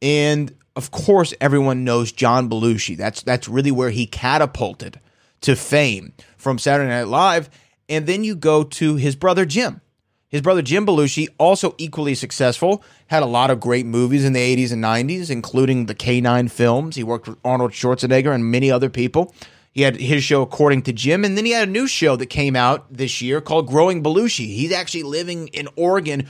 and 0.00 0.54
of 0.76 0.90
course, 0.90 1.32
everyone 1.40 1.84
knows 1.84 2.12
John 2.12 2.50
Belushi. 2.50 2.96
That's 2.96 3.22
that's 3.22 3.48
really 3.48 3.70
where 3.70 3.90
he 3.90 4.06
catapulted 4.06 5.00
to 5.40 5.56
fame 5.56 6.12
from 6.36 6.58
Saturday 6.58 6.90
Night 6.90 7.08
Live. 7.08 7.48
And 7.88 8.06
then 8.06 8.24
you 8.24 8.36
go 8.36 8.62
to 8.64 8.96
his 8.96 9.16
brother 9.16 9.46
Jim. 9.46 9.80
His 10.28 10.42
brother 10.42 10.62
Jim 10.62 10.84
Belushi, 10.84 11.28
also 11.38 11.74
equally 11.78 12.14
successful, 12.14 12.82
had 13.06 13.22
a 13.22 13.26
lot 13.26 13.50
of 13.50 13.60
great 13.60 13.86
movies 13.86 14.24
in 14.24 14.32
the 14.32 14.56
80s 14.56 14.72
and 14.72 14.82
90s, 14.82 15.30
including 15.30 15.86
the 15.86 15.94
K9 15.94 16.50
films. 16.50 16.96
He 16.96 17.04
worked 17.04 17.28
with 17.28 17.38
Arnold 17.44 17.72
Schwarzenegger 17.72 18.34
and 18.34 18.44
many 18.44 18.70
other 18.70 18.90
people. 18.90 19.32
He 19.72 19.82
had 19.82 19.96
his 19.96 20.24
show 20.24 20.42
According 20.42 20.82
to 20.82 20.92
Jim, 20.92 21.24
and 21.24 21.36
then 21.36 21.44
he 21.44 21.52
had 21.52 21.68
a 21.68 21.70
new 21.70 21.86
show 21.86 22.16
that 22.16 22.26
came 22.26 22.56
out 22.56 22.92
this 22.92 23.20
year 23.20 23.40
called 23.40 23.68
Growing 23.68 24.02
Belushi. 24.02 24.46
He's 24.46 24.72
actually 24.72 25.04
living 25.04 25.48
in 25.48 25.68
Oregon 25.76 26.26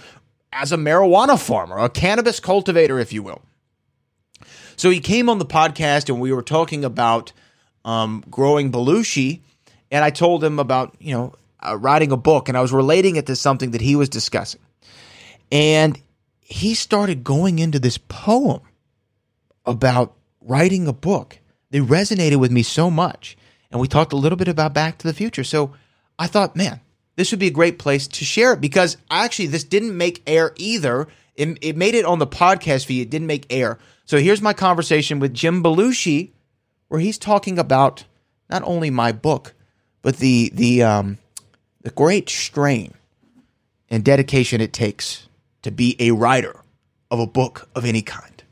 as 0.52 0.72
a 0.72 0.76
marijuana 0.76 1.40
farmer, 1.40 1.78
a 1.78 1.88
cannabis 1.88 2.40
cultivator, 2.40 2.98
if 2.98 3.12
you 3.12 3.22
will. 3.22 3.40
So 4.76 4.90
he 4.90 5.00
came 5.00 5.28
on 5.30 5.38
the 5.38 5.46
podcast 5.46 6.08
and 6.08 6.20
we 6.20 6.32
were 6.32 6.42
talking 6.42 6.84
about 6.84 7.32
um, 7.84 8.24
growing 8.28 8.72
Belushi, 8.72 9.40
and 9.90 10.04
I 10.04 10.10
told 10.10 10.44
him 10.44 10.58
about 10.58 10.94
you 10.98 11.14
know 11.14 11.34
uh, 11.66 11.76
writing 11.76 12.12
a 12.12 12.16
book, 12.16 12.48
and 12.48 12.56
I 12.56 12.60
was 12.60 12.72
relating 12.72 13.16
it 13.16 13.26
to 13.26 13.36
something 13.36 13.72
that 13.72 13.80
he 13.80 13.96
was 13.96 14.08
discussing, 14.08 14.60
and 15.50 16.00
he 16.40 16.74
started 16.74 17.24
going 17.24 17.58
into 17.58 17.78
this 17.78 17.98
poem 17.98 18.60
about 19.64 20.14
writing 20.40 20.86
a 20.86 20.92
book. 20.92 21.38
They 21.70 21.80
resonated 21.80 22.36
with 22.36 22.52
me 22.52 22.62
so 22.62 22.90
much, 22.90 23.36
and 23.70 23.80
we 23.80 23.88
talked 23.88 24.12
a 24.12 24.16
little 24.16 24.36
bit 24.36 24.48
about 24.48 24.72
Back 24.72 24.98
to 24.98 25.06
the 25.06 25.14
Future. 25.14 25.44
So 25.44 25.72
I 26.18 26.28
thought, 26.28 26.54
man, 26.56 26.80
this 27.16 27.30
would 27.30 27.40
be 27.40 27.48
a 27.48 27.50
great 27.50 27.78
place 27.78 28.06
to 28.06 28.24
share 28.24 28.52
it 28.52 28.60
because 28.60 28.96
actually 29.10 29.48
this 29.48 29.64
didn't 29.64 29.96
make 29.96 30.22
air 30.26 30.52
either. 30.56 31.08
It, 31.34 31.58
it 31.60 31.76
made 31.76 31.94
it 31.94 32.04
on 32.04 32.18
the 32.18 32.26
podcast 32.26 32.86
feed. 32.86 33.02
It 33.02 33.10
didn't 33.10 33.26
make 33.26 33.46
air. 33.50 33.78
So 34.04 34.18
here's 34.18 34.40
my 34.40 34.52
conversation 34.52 35.18
with 35.18 35.34
Jim 35.34 35.62
Belushi, 35.62 36.30
where 36.88 37.00
he's 37.00 37.18
talking 37.18 37.58
about 37.58 38.04
not 38.48 38.62
only 38.62 38.90
my 38.90 39.10
book, 39.10 39.54
but 40.02 40.18
the 40.18 40.50
the 40.54 40.84
um, 40.84 41.18
the 41.86 41.92
great 41.92 42.28
strain 42.28 42.92
and 43.88 44.02
dedication 44.04 44.60
it 44.60 44.72
takes 44.72 45.28
to 45.62 45.70
be 45.70 45.94
a 46.00 46.10
writer 46.10 46.62
of 47.12 47.20
a 47.20 47.28
book 47.28 47.68
of 47.76 47.84
any 47.84 48.02
kind. 48.02 48.42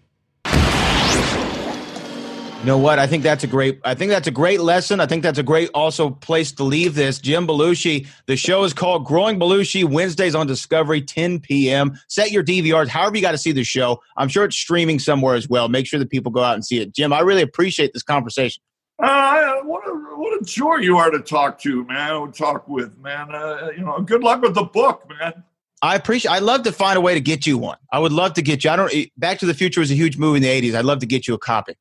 You 2.61 2.65
know 2.65 2.79
what? 2.79 3.01
I 3.01 3.09
think 3.09 3.25
that's 3.25 3.43
a 3.43 3.49
great. 3.49 3.81
I 3.85 3.95
think 3.97 4.13
that's 4.13 4.29
a 4.29 4.31
great 4.31 4.61
lesson. 4.61 5.01
I 5.01 5.07
think 5.07 5.25
that's 5.25 5.41
a 5.41 5.43
great 5.43 5.69
also 5.75 6.11
place 6.11 6.53
to 6.53 6.63
leave 6.63 6.95
this. 6.95 7.19
Jim 7.19 7.45
Belushi. 7.45 8.07
The 8.27 8.37
show 8.37 8.63
is 8.63 8.73
called 8.73 9.05
Growing 9.05 9.41
Belushi. 9.41 9.83
Wednesdays 9.85 10.37
on 10.37 10.47
Discovery, 10.47 11.03
10 11.03 11.41
p.m. 11.41 11.99
Set 12.07 12.31
your 12.31 12.45
DVRs. 12.45 12.87
However 12.87 13.17
you 13.17 13.23
got 13.23 13.33
to 13.33 13.39
see 13.39 13.51
the 13.51 13.65
show. 13.65 14.01
I'm 14.17 14.29
sure 14.29 14.45
it's 14.45 14.57
streaming 14.57 15.01
somewhere 15.01 15.35
as 15.35 15.49
well. 15.49 15.69
Make 15.69 15.89
sure 15.89 15.99
that 15.99 16.09
people 16.09 16.31
go 16.31 16.45
out 16.45 16.55
and 16.55 16.65
see 16.65 16.79
it. 16.79 16.95
Jim, 16.95 17.13
I 17.13 17.19
really 17.19 17.43
appreciate 17.43 17.93
this 17.95 18.05
conversation. 18.05 18.63
Uh, 18.99 19.57
what 19.63 19.87
a 19.87 19.93
what 20.17 20.41
a 20.41 20.45
joy 20.45 20.77
you 20.77 20.97
are 20.97 21.11
to 21.11 21.19
talk 21.19 21.59
to, 21.61 21.85
man. 21.85 22.31
Talk 22.33 22.69
with, 22.69 22.97
man. 22.99 23.35
Uh, 23.35 23.71
you 23.77 23.85
know, 23.85 24.01
good 24.01 24.23
luck 24.23 24.43
with 24.43 24.55
the 24.55 24.63
book, 24.63 25.09
man. 25.09 25.43
I 25.83 25.97
appreciate. 25.97 26.31
I'd 26.33 26.43
love 26.43 26.63
to 26.63 26.73
find 26.73 26.97
a 26.97 27.01
way 27.01 27.15
to 27.15 27.21
get 27.21 27.47
you 27.47 27.59
one. 27.59 27.77
I 27.93 27.99
would 27.99 28.13
love 28.13 28.35
to 28.35 28.43
get 28.43 28.65
you. 28.65 28.71
I 28.71 28.77
don't. 28.77 28.93
Back 29.17 29.39
to 29.41 29.47
the 29.47 29.55
Future 29.55 29.81
was 29.81 29.91
a 29.91 29.95
huge 29.95 30.17
movie 30.17 30.37
in 30.37 30.43
the 30.43 30.71
'80s. 30.71 30.77
I'd 30.77 30.85
love 30.85 31.01
to 31.01 31.07
get 31.07 31.27
you 31.27 31.35
a 31.35 31.39
copy 31.39 31.75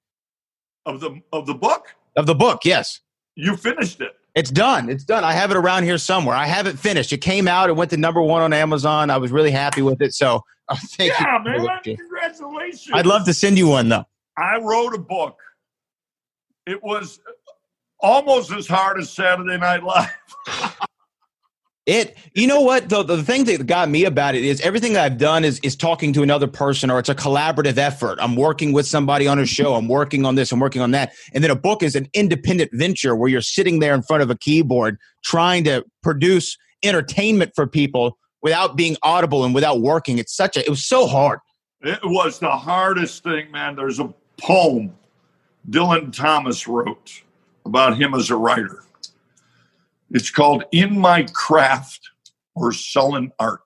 of 0.85 0.99
the 0.99 1.21
of 1.31 1.45
the 1.45 1.53
book. 1.53 1.95
Of 2.15 2.25
the 2.25 2.35
book, 2.35 2.61
yes. 2.65 2.99
You 3.35 3.55
finished 3.55 4.01
it. 4.01 4.15
It's 4.35 4.51
done. 4.51 4.89
It's 4.89 5.03
done. 5.03 5.23
I 5.23 5.33
have 5.33 5.51
it 5.51 5.57
around 5.57 5.83
here 5.83 5.97
somewhere. 5.97 6.35
I 6.35 6.45
have 6.45 6.67
it 6.67 6.77
finished. 6.77 7.13
It 7.13 7.19
came 7.19 7.47
out. 7.47 7.69
It 7.69 7.75
went 7.75 7.91
to 7.91 7.97
number 7.97 8.21
one 8.21 8.41
on 8.41 8.53
Amazon. 8.53 9.09
I 9.09 9.17
was 9.17 9.31
really 9.31 9.51
happy 9.51 9.81
with 9.81 10.01
it. 10.01 10.13
So 10.13 10.41
uh, 10.69 10.75
thank 10.97 11.13
yeah, 11.19 11.37
you. 11.37 11.43
man. 11.43 11.79
Congratulations. 11.83 12.91
I'd 12.93 13.05
love 13.05 13.25
to 13.25 13.33
send 13.33 13.57
you 13.57 13.67
one 13.67 13.89
though. 13.89 14.05
I 14.37 14.57
wrote 14.57 14.93
a 14.93 14.99
book. 14.99 15.37
It 16.65 16.81
was 16.81 17.19
almost 17.99 18.51
as 18.51 18.67
hard 18.67 18.99
as 18.99 19.11
Saturday 19.11 19.57
Night 19.57 19.83
Live. 19.83 20.09
It, 21.85 22.15
you 22.33 22.47
know 22.47 22.61
what 22.61 22.87
though, 22.87 23.03
the 23.03 23.21
thing 23.21 23.43
that 23.43 23.67
got 23.67 23.89
me 23.89 24.05
about 24.05 24.35
it 24.35 24.45
is 24.45 24.61
everything 24.61 24.95
I've 24.95 25.17
done 25.17 25.43
is 25.43 25.59
is 25.63 25.75
talking 25.75 26.13
to 26.13 26.23
another 26.23 26.47
person 26.47 26.89
or 26.89 26.97
it's 26.97 27.09
a 27.09 27.15
collaborative 27.15 27.77
effort. 27.77 28.19
I'm 28.21 28.37
working 28.37 28.71
with 28.71 28.87
somebody 28.87 29.27
on 29.27 29.37
a 29.37 29.45
show. 29.45 29.75
I'm 29.75 29.89
working 29.89 30.25
on 30.25 30.35
this. 30.35 30.53
I'm 30.53 30.61
working 30.61 30.81
on 30.81 30.91
that. 30.91 31.11
And 31.33 31.43
then 31.43 31.51
a 31.51 31.57
book 31.57 31.83
is 31.83 31.97
an 31.97 32.07
independent 32.13 32.71
venture 32.73 33.17
where 33.17 33.27
you're 33.27 33.41
sitting 33.41 33.79
there 33.79 33.93
in 33.93 34.01
front 34.01 34.23
of 34.23 34.29
a 34.29 34.37
keyboard 34.37 34.97
trying 35.25 35.65
to 35.65 35.83
produce 36.01 36.57
entertainment 36.83 37.51
for 37.53 37.67
people 37.67 38.17
without 38.41 38.77
being 38.77 38.95
audible 39.03 39.43
and 39.43 39.53
without 39.53 39.81
working. 39.81 40.19
It's 40.19 40.33
such 40.33 40.55
a, 40.55 40.61
it 40.63 40.69
was 40.69 40.85
so 40.85 41.05
hard. 41.05 41.39
It 41.81 41.99
was 42.01 42.39
the 42.39 42.51
hardest 42.51 43.23
thing, 43.23 43.51
man. 43.51 43.75
There's 43.75 43.99
a 43.99 44.13
poem 44.39 44.93
Dylan 45.69 46.11
Thomas 46.11 46.67
wrote 46.67 47.23
about 47.65 47.97
him 47.97 48.13
as 48.13 48.29
a 48.29 48.35
writer. 48.35 48.83
It's 50.11 50.29
called 50.29 50.65
In 50.71 50.99
My 50.99 51.23
Craft 51.33 52.09
or 52.53 52.73
Sullen 52.73 53.31
Art. 53.39 53.61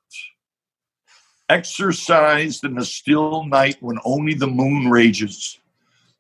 Exercised 1.50 2.64
in 2.64 2.76
the 2.76 2.86
still 2.86 3.46
night 3.46 3.78
when 3.80 3.98
only 4.06 4.34
the 4.34 4.48
moon 4.48 4.90
rages 4.90 5.60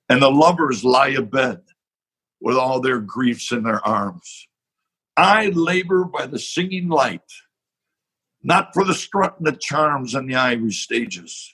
and 0.09 0.21
the 0.21 0.31
lovers 0.31 0.83
lie 0.83 1.09
abed 1.09 1.61
with 2.41 2.55
all 2.55 2.79
their 2.79 2.99
griefs 2.99 3.51
in 3.51 3.63
their 3.63 3.85
arms. 3.85 4.47
I 5.15 5.47
labor 5.49 6.05
by 6.05 6.27
the 6.27 6.39
singing 6.39 6.87
light, 6.87 7.29
not 8.41 8.73
for 8.73 8.83
the 8.83 8.93
strut 8.93 9.37
and 9.37 9.47
the 9.47 9.57
charms 9.57 10.15
and 10.15 10.29
the 10.29 10.35
ivory 10.35 10.71
stages, 10.71 11.53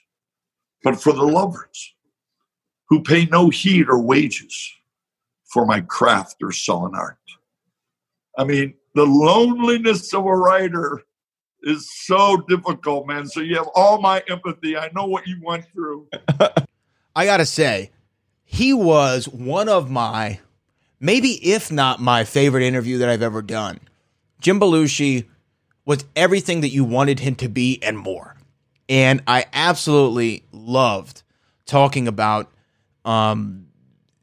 but 0.82 1.00
for 1.00 1.12
the 1.12 1.24
lovers 1.24 1.93
who 2.88 3.02
pay 3.02 3.26
no 3.26 3.50
heed 3.50 3.88
or 3.88 4.00
wages 4.00 4.72
for 5.44 5.64
my 5.64 5.80
craft 5.80 6.36
or 6.42 6.52
sullen 6.52 6.94
art. 6.94 7.18
I 8.36 8.44
mean, 8.44 8.74
the 8.94 9.04
loneliness 9.04 10.12
of 10.12 10.26
a 10.26 10.36
writer 10.36 11.02
is 11.62 11.88
so 12.04 12.36
difficult, 12.48 13.06
man. 13.06 13.26
So 13.26 13.40
you 13.40 13.56
have 13.56 13.68
all 13.74 14.00
my 14.00 14.22
empathy. 14.28 14.76
I 14.76 14.90
know 14.94 15.06
what 15.06 15.26
you 15.26 15.40
went 15.42 15.66
through. 15.72 16.08
I 17.16 17.24
got 17.24 17.38
to 17.38 17.46
say, 17.46 17.90
he 18.44 18.72
was 18.72 19.28
one 19.28 19.68
of 19.68 19.90
my, 19.90 20.40
maybe 21.00 21.28
if 21.48 21.72
not 21.72 22.00
my 22.00 22.24
favorite 22.24 22.64
interview 22.64 22.98
that 22.98 23.08
I've 23.08 23.22
ever 23.22 23.42
done. 23.42 23.80
Jim 24.40 24.60
Belushi 24.60 25.26
was 25.84 26.04
everything 26.16 26.60
that 26.60 26.68
you 26.68 26.84
wanted 26.84 27.20
him 27.20 27.34
to 27.36 27.48
be 27.48 27.78
and 27.82 27.98
more. 27.98 28.36
And 28.88 29.22
I 29.26 29.46
absolutely 29.52 30.44
loved 30.52 31.22
talking 31.66 32.06
about 32.06 32.50
um, 33.04 33.66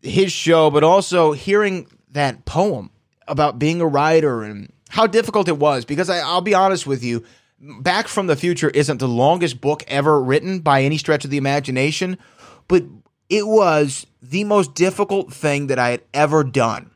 his 0.02 0.32
show, 0.32 0.70
but 0.70 0.84
also 0.84 1.32
hearing 1.32 1.88
that 2.12 2.46
poem 2.46 2.91
about 3.28 3.60
being 3.60 3.82
a 3.82 3.88
writer 3.88 4.44
and 4.44 4.72
how 4.89 5.08
difficult 5.08 5.48
it 5.48 5.58
was. 5.58 5.86
Because 5.86 6.10
I, 6.10 6.20
I'll 6.20 6.41
be 6.41 6.54
honest 6.54 6.86
with 6.86 7.04
you, 7.04 7.24
Back 7.60 8.08
from 8.08 8.28
the 8.28 8.36
Future 8.36 8.70
isn't 8.70 8.98
the 8.98 9.08
longest 9.08 9.62
book 9.62 9.84
ever 9.88 10.22
written 10.22 10.60
by 10.60 10.82
any 10.82 10.98
stretch 10.98 11.24
of 11.26 11.32
the 11.32 11.38
imagination, 11.38 12.17
but 12.67 12.84
it 13.30 13.46
was 13.46 14.08
the 14.22 14.44
most 14.44 14.74
difficult 14.74 15.32
thing 15.32 15.67
that 15.67 15.78
I 15.78 15.89
had 15.89 16.02
ever 16.13 16.44
done. 16.44 16.89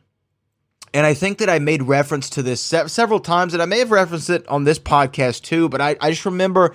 And 0.92 1.06
I 1.06 1.14
think 1.14 1.38
that 1.38 1.50
I 1.50 1.58
made 1.58 1.82
reference 1.82 2.30
to 2.30 2.42
this 2.42 2.60
se- 2.60 2.88
several 2.88 3.20
times, 3.20 3.52
and 3.52 3.62
I 3.62 3.66
may 3.66 3.78
have 3.78 3.90
referenced 3.90 4.30
it 4.30 4.46
on 4.48 4.64
this 4.64 4.78
podcast 4.78 5.42
too, 5.42 5.68
but 5.68 5.80
I, 5.80 5.96
I 6.00 6.10
just 6.10 6.24
remember 6.26 6.74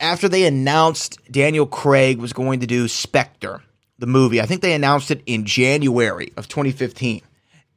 after 0.00 0.28
they 0.28 0.44
announced 0.44 1.18
Daniel 1.30 1.66
Craig 1.66 2.18
was 2.18 2.32
going 2.32 2.60
to 2.60 2.66
do 2.66 2.88
Spectre, 2.88 3.62
the 3.98 4.06
movie, 4.06 4.40
I 4.40 4.46
think 4.46 4.62
they 4.62 4.74
announced 4.74 5.10
it 5.10 5.22
in 5.26 5.44
January 5.44 6.32
of 6.36 6.48
2015 6.48 7.22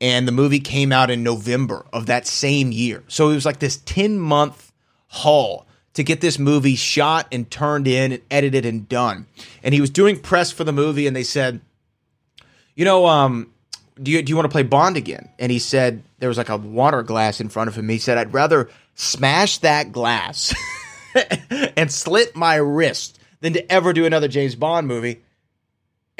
and 0.02 0.28
the 0.28 0.32
movie 0.32 0.60
came 0.60 0.92
out 0.92 1.12
in 1.12 1.24
November 1.24 1.86
of 1.94 2.08
that 2.08 2.26
same 2.26 2.72
year. 2.72 3.04
So 3.08 3.30
it 3.30 3.36
was 3.36 3.46
like 3.46 3.60
this 3.60 3.78
10 3.86 4.20
month 4.20 4.72
haul 5.08 5.68
to 5.94 6.04
get 6.04 6.22
this 6.22 6.40
movie 6.40 6.76
shot 6.76 7.28
and 7.32 7.50
turned 7.50 7.88
in 7.88 8.14
and 8.14 8.22
edited 8.32 8.66
and 8.66 8.90
done. 8.90 9.28
And 9.62 9.74
he 9.74 9.80
was 9.80 9.92
doing 9.92 10.20
press 10.20 10.52
for 10.52 10.64
the 10.64 10.72
movie 10.72 11.06
and 11.06 11.16
they 11.16 11.24
said, 11.24 11.62
"You 12.76 12.86
know, 12.86 13.06
um 13.06 13.52
do 14.02 14.10
you 14.10 14.24
do 14.24 14.32
you 14.32 14.36
want 14.36 14.46
to 14.46 14.52
play 14.52 14.64
Bond 14.64 14.98
again?" 14.98 15.30
And 15.38 15.52
he 15.52 15.60
said 15.60 16.02
there 16.20 16.30
was 16.30 16.38
like 16.38 16.50
a 16.50 16.58
water 16.58 17.04
glass 17.04 17.40
in 17.40 17.50
front 17.50 17.68
of 17.68 17.76
him. 17.76 17.88
He 17.90 18.00
said, 18.00 18.18
"I'd 18.18 18.34
rather 18.34 18.70
smash 18.96 19.60
that 19.60 19.92
glass 19.92 20.56
and 21.78 21.92
slit 21.92 22.36
my 22.36 22.56
wrist 22.56 23.20
than 23.42 23.54
to 23.54 23.72
ever 23.72 23.94
do 23.94 24.06
another 24.06 24.28
James 24.28 24.56
Bond 24.56 24.88
movie." 24.88 25.22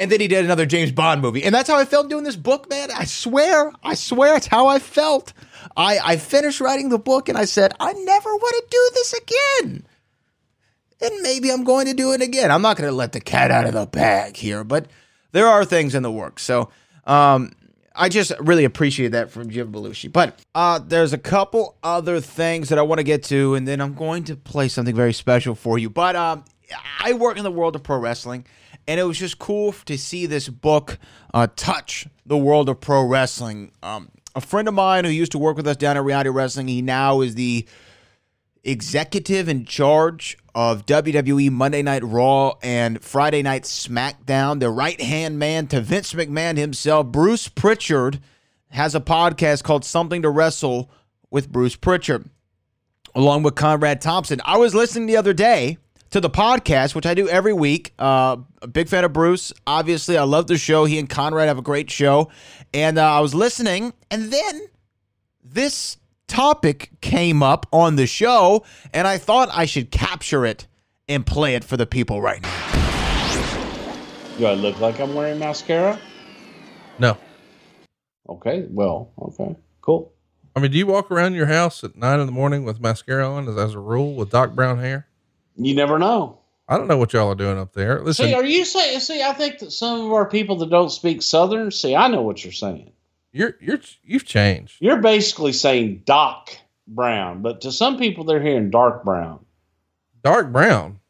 And 0.02 0.10
then 0.10 0.18
he 0.18 0.26
did 0.26 0.44
another 0.44 0.66
James 0.66 0.90
Bond 0.90 1.22
movie. 1.22 1.44
And 1.44 1.54
that's 1.54 1.70
how 1.70 1.78
I 1.78 1.84
felt 1.84 2.10
doing 2.10 2.24
this 2.24 2.34
book, 2.34 2.68
man. 2.68 2.90
I 2.90 3.04
swear, 3.04 3.70
I 3.84 3.94
swear 3.94 4.36
it's 4.36 4.48
how 4.48 4.66
I 4.66 4.80
felt. 4.80 5.32
I, 5.76 6.00
I 6.02 6.16
finished 6.16 6.60
writing 6.60 6.88
the 6.88 6.98
book 6.98 7.28
and 7.28 7.38
I 7.38 7.44
said, 7.44 7.72
I 7.78 7.92
never 7.92 8.34
want 8.34 8.56
to 8.56 8.64
do 8.68 8.90
this 8.94 9.12
again. 9.12 9.86
And 11.02 11.22
maybe 11.22 11.52
I'm 11.52 11.62
going 11.62 11.86
to 11.86 11.94
do 11.94 12.14
it 12.14 12.20
again. 12.20 12.50
I'm 12.50 12.62
not 12.62 12.76
going 12.76 12.90
to 12.90 12.96
let 12.96 13.12
the 13.12 13.20
cat 13.20 13.52
out 13.52 13.64
of 13.64 13.74
the 13.74 13.86
bag 13.86 14.36
here, 14.36 14.64
but 14.64 14.86
there 15.30 15.46
are 15.46 15.64
things 15.64 15.94
in 15.94 16.02
the 16.02 16.10
works. 16.10 16.42
So, 16.42 16.70
um, 17.06 17.52
I 17.94 18.08
just 18.08 18.32
really 18.40 18.64
appreciate 18.64 19.12
that 19.12 19.30
from 19.30 19.50
Jim 19.50 19.70
Belushi. 19.70 20.12
But 20.12 20.36
uh, 20.52 20.80
there's 20.80 21.12
a 21.12 21.18
couple 21.18 21.76
other 21.84 22.20
things 22.20 22.70
that 22.70 22.78
I 22.78 22.82
want 22.82 22.98
to 22.98 23.04
get 23.04 23.22
to, 23.24 23.54
and 23.54 23.68
then 23.68 23.80
I'm 23.80 23.94
going 23.94 24.24
to 24.24 24.34
play 24.34 24.66
something 24.66 24.96
very 24.96 25.12
special 25.12 25.54
for 25.54 25.78
you. 25.78 25.90
But 25.90 26.16
um, 26.16 26.44
I 26.98 27.12
work 27.12 27.36
in 27.36 27.44
the 27.44 27.52
world 27.52 27.76
of 27.76 27.82
pro 27.84 27.98
wrestling, 27.98 28.46
and 28.86 28.98
it 29.00 29.04
was 29.04 29.18
just 29.18 29.38
cool 29.38 29.72
to 29.72 29.96
see 29.96 30.26
this 30.26 30.48
book 30.48 30.98
uh, 31.34 31.46
touch 31.56 32.06
the 32.26 32.36
world 32.36 32.68
of 32.68 32.80
pro 32.80 33.04
wrestling. 33.04 33.72
Um, 33.82 34.10
a 34.34 34.40
friend 34.40 34.68
of 34.68 34.74
mine 34.74 35.04
who 35.04 35.10
used 35.10 35.32
to 35.32 35.38
work 35.38 35.56
with 35.56 35.66
us 35.66 35.76
down 35.76 35.96
at 35.96 36.04
Reality 36.04 36.30
Wrestling, 36.30 36.68
he 36.68 36.82
now 36.82 37.20
is 37.20 37.34
the 37.34 37.66
executive 38.64 39.48
in 39.48 39.64
charge 39.64 40.38
of 40.54 40.86
WWE 40.86 41.50
Monday 41.50 41.82
Night 41.82 42.04
Raw 42.04 42.54
and 42.62 43.02
Friday 43.02 43.42
Night 43.42 43.64
SmackDown. 43.64 44.60
The 44.60 44.70
right 44.70 45.00
hand 45.00 45.38
man 45.38 45.66
to 45.68 45.80
Vince 45.80 46.12
McMahon 46.12 46.56
himself, 46.56 47.06
Bruce 47.06 47.48
Pritchard, 47.48 48.20
has 48.70 48.94
a 48.94 49.00
podcast 49.00 49.64
called 49.64 49.84
Something 49.84 50.22
to 50.22 50.30
Wrestle 50.30 50.90
with 51.30 51.50
Bruce 51.50 51.76
Pritchard, 51.76 52.28
along 53.14 53.42
with 53.42 53.54
Conrad 53.54 54.00
Thompson. 54.00 54.40
I 54.44 54.58
was 54.58 54.74
listening 54.74 55.06
the 55.06 55.16
other 55.16 55.32
day 55.34 55.78
to 56.12 56.20
the 56.20 56.30
podcast, 56.30 56.94
which 56.94 57.06
I 57.06 57.14
do 57.14 57.28
every 57.28 57.52
week. 57.52 57.92
Uh, 57.98 58.36
a 58.60 58.66
big 58.66 58.88
fan 58.88 59.04
of 59.04 59.12
Bruce. 59.12 59.52
Obviously, 59.66 60.16
I 60.16 60.22
love 60.22 60.46
the 60.46 60.58
show. 60.58 60.84
He 60.84 60.98
and 60.98 61.08
Conrad 61.08 61.48
have 61.48 61.58
a 61.58 61.62
great 61.62 61.90
show. 61.90 62.30
And 62.72 62.98
uh, 62.98 63.16
I 63.16 63.20
was 63.20 63.34
listening, 63.34 63.92
and 64.10 64.32
then 64.32 64.60
this 65.42 65.96
topic 66.28 66.90
came 67.00 67.42
up 67.42 67.66
on 67.72 67.96
the 67.96 68.06
show, 68.06 68.64
and 68.94 69.08
I 69.08 69.18
thought 69.18 69.48
I 69.52 69.64
should 69.64 69.90
capture 69.90 70.46
it 70.46 70.66
and 71.08 71.26
play 71.26 71.54
it 71.54 71.64
for 71.64 71.76
the 71.76 71.86
people 71.86 72.22
right 72.22 72.42
now. 72.42 72.68
Do 74.38 74.46
I 74.46 74.54
look 74.54 74.80
like 74.80 75.00
I'm 75.00 75.14
wearing 75.14 75.38
mascara? 75.38 75.98
No. 76.98 77.16
Okay. 78.28 78.66
Well. 78.70 79.10
Okay. 79.18 79.56
Cool. 79.80 80.12
I 80.54 80.60
mean, 80.60 80.70
do 80.70 80.78
you 80.78 80.86
walk 80.86 81.10
around 81.10 81.34
your 81.34 81.46
house 81.46 81.82
at 81.82 81.96
nine 81.96 82.20
in 82.20 82.26
the 82.26 82.32
morning 82.32 82.64
with 82.64 82.80
mascara 82.80 83.26
on 83.26 83.48
as, 83.48 83.56
as 83.56 83.74
a 83.74 83.78
rule 83.78 84.14
with 84.14 84.30
dark 84.30 84.54
brown 84.54 84.78
hair? 84.78 85.06
You 85.56 85.74
never 85.74 85.98
know. 85.98 86.38
I 86.68 86.78
don't 86.78 86.86
know 86.88 86.96
what 86.96 87.12
y'all 87.12 87.30
are 87.30 87.34
doing 87.34 87.58
up 87.58 87.72
there. 87.72 88.00
Listen, 88.00 88.26
See, 88.26 88.34
are 88.34 88.44
you 88.44 88.64
saying? 88.64 89.00
See, 89.00 89.22
I 89.22 89.32
think 89.32 89.58
that 89.58 89.72
some 89.72 90.06
of 90.06 90.12
our 90.12 90.28
people 90.28 90.56
that 90.58 90.70
don't 90.70 90.90
speak 90.90 91.20
Southern. 91.22 91.70
See, 91.70 91.94
I 91.94 92.08
know 92.08 92.22
what 92.22 92.44
you're 92.44 92.52
saying. 92.52 92.92
you're 93.32 93.56
you're 93.60 93.80
you've 94.04 94.24
changed. 94.24 94.76
You're 94.80 95.00
basically 95.00 95.52
saying 95.52 96.02
Doc 96.06 96.56
Brown, 96.86 97.42
but 97.42 97.60
to 97.62 97.72
some 97.72 97.98
people, 97.98 98.24
they're 98.24 98.42
hearing 98.42 98.70
dark 98.70 99.04
brown. 99.04 99.44
Dark 100.22 100.52
brown. 100.52 101.00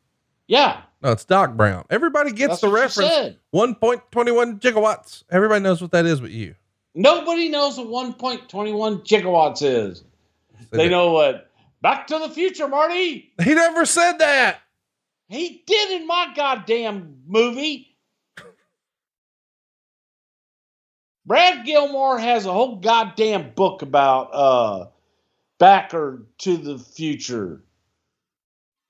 Yeah. 0.47 0.83
No, 1.03 1.13
it's 1.13 1.25
Doc 1.25 1.55
brown. 1.57 1.85
Everybody 1.91 2.33
gets 2.33 2.53
That's 2.53 2.61
the 2.63 2.69
reference. 2.69 3.37
One 3.51 3.75
point 3.75 4.03
twenty 4.11 4.33
one 4.33 4.59
gigawatts. 4.59 5.23
Everybody 5.31 5.63
knows 5.63 5.81
what 5.81 5.93
that 5.93 6.07
is, 6.07 6.21
but 6.21 6.31
you. 6.31 6.55
Nobody 6.95 7.49
knows 7.49 7.79
what 7.79 8.19
1.21 8.19 9.07
gigawatts 9.07 9.63
is. 9.63 10.05
They 10.71 10.89
know 10.89 11.13
what 11.13 11.51
Back 11.83 12.07
to 12.07 12.19
the 12.21 12.29
Future, 12.29 12.69
Marty. 12.69 13.33
He 13.43 13.55
never 13.55 13.85
said 13.85 14.19
that. 14.19 14.61
He 15.29 15.65
did 15.67 16.01
in 16.01 16.07
my 16.07 16.33
goddamn 16.35 17.23
movie. 17.27 17.97
Brad 21.27 21.67
Gilmore 21.67 22.19
has 22.19 22.47
a 22.47 22.53
whole 22.53 22.77
goddamn 22.77 23.53
book 23.55 23.83
about 23.83 24.31
uh 24.33 24.87
Backer 25.59 26.23
to 26.39 26.57
the 26.57 26.79
Future. 26.79 27.65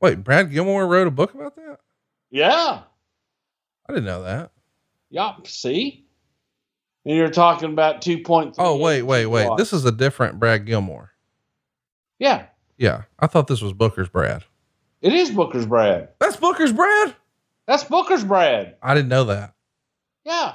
Wait, 0.00 0.22
Brad 0.22 0.50
Gilmore 0.50 0.86
wrote 0.86 1.06
a 1.06 1.12
book 1.12 1.32
about 1.32 1.56
that? 1.56 1.78
Yeah. 2.30 2.82
I 3.88 3.92
didn't 3.92 4.04
know 4.04 4.22
that. 4.24 4.50
Yeah. 5.10 5.34
See? 5.44 6.04
And 7.04 7.16
you're 7.16 7.30
talking 7.30 7.72
about 7.72 8.00
2.3. 8.00 8.54
Oh, 8.58 8.76
wait, 8.78 9.02
wait, 9.02 9.26
wait. 9.26 9.48
This 9.56 9.72
is 9.72 9.84
a 9.84 9.92
different 9.92 10.38
Brad 10.38 10.66
Gilmore. 10.66 11.12
Yeah. 12.18 12.46
Yeah. 12.82 13.02
I 13.18 13.28
thought 13.28 13.46
this 13.46 13.62
was 13.62 13.72
Booker's 13.72 14.08
Brad. 14.08 14.44
It 15.00 15.12
is 15.12 15.30
Booker's 15.30 15.66
Brad. 15.66 16.08
That's 16.18 16.36
Booker's 16.36 16.72
Brad? 16.72 17.14
That's 17.66 17.84
Booker's 17.84 18.24
Brad. 18.24 18.74
I 18.82 18.92
didn't 18.94 19.08
know 19.08 19.24
that. 19.24 19.54
Yeah. 20.24 20.54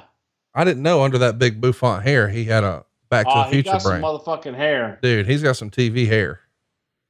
I 0.54 0.64
didn't 0.64 0.82
know 0.82 1.02
under 1.02 1.18
that 1.18 1.38
big 1.38 1.60
bouffant 1.60 2.02
hair 2.02 2.28
he 2.28 2.44
had 2.44 2.64
a 2.64 2.84
Back 3.10 3.24
to 3.26 3.32
Oh, 3.32 3.38
the 3.44 3.56
he 3.56 3.62
Future 3.62 3.78
brain. 3.82 4.02
motherfucking 4.02 4.54
hair. 4.54 4.98
Dude, 5.00 5.26
he's 5.26 5.42
got 5.42 5.56
some 5.56 5.70
TV 5.70 6.06
hair. 6.06 6.40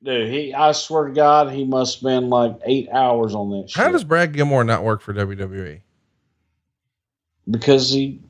Dude, 0.04 0.30
he 0.30 0.54
I 0.54 0.70
swear 0.70 1.06
to 1.08 1.12
God, 1.12 1.50
he 1.52 1.64
must 1.64 1.98
spend 1.98 2.30
like 2.30 2.56
eight 2.64 2.88
hours 2.92 3.34
on 3.34 3.66
shit. 3.66 3.76
How 3.76 3.90
does 3.90 4.04
Brad 4.04 4.32
Gilmore 4.32 4.62
not 4.62 4.84
work 4.84 5.00
for 5.00 5.12
WWE? 5.12 5.80
because 7.50 7.90
he 7.90 8.20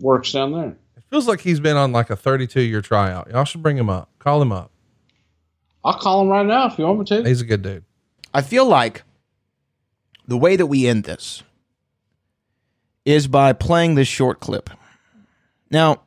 works 0.00 0.32
down 0.32 0.52
there. 0.52 0.76
It 0.96 1.04
feels 1.10 1.28
like 1.28 1.40
he's 1.40 1.60
been 1.60 1.76
on 1.76 1.92
like 1.92 2.10
a 2.10 2.16
32 2.16 2.60
year 2.62 2.80
tryout. 2.80 3.30
Y'all 3.30 3.44
should 3.44 3.62
bring 3.62 3.76
him 3.76 3.90
up. 3.90 4.08
Call 4.18 4.40
him 4.42 4.50
up. 4.52 4.70
I'll 5.84 5.94
call 5.94 6.22
him 6.22 6.28
right 6.28 6.46
now 6.46 6.66
if 6.66 6.78
you 6.78 6.84
want 6.84 7.00
me 7.00 7.04
to. 7.06 7.28
He's 7.28 7.40
a 7.40 7.44
good 7.44 7.62
dude. 7.62 7.84
I 8.32 8.42
feel 8.42 8.66
like 8.66 9.02
the 10.26 10.36
way 10.36 10.56
that 10.56 10.66
we 10.66 10.86
end 10.86 11.04
this 11.04 11.42
is 13.04 13.26
by 13.26 13.52
playing 13.52 13.94
this 13.94 14.08
short 14.08 14.40
clip. 14.40 14.70
Now, 15.70 16.02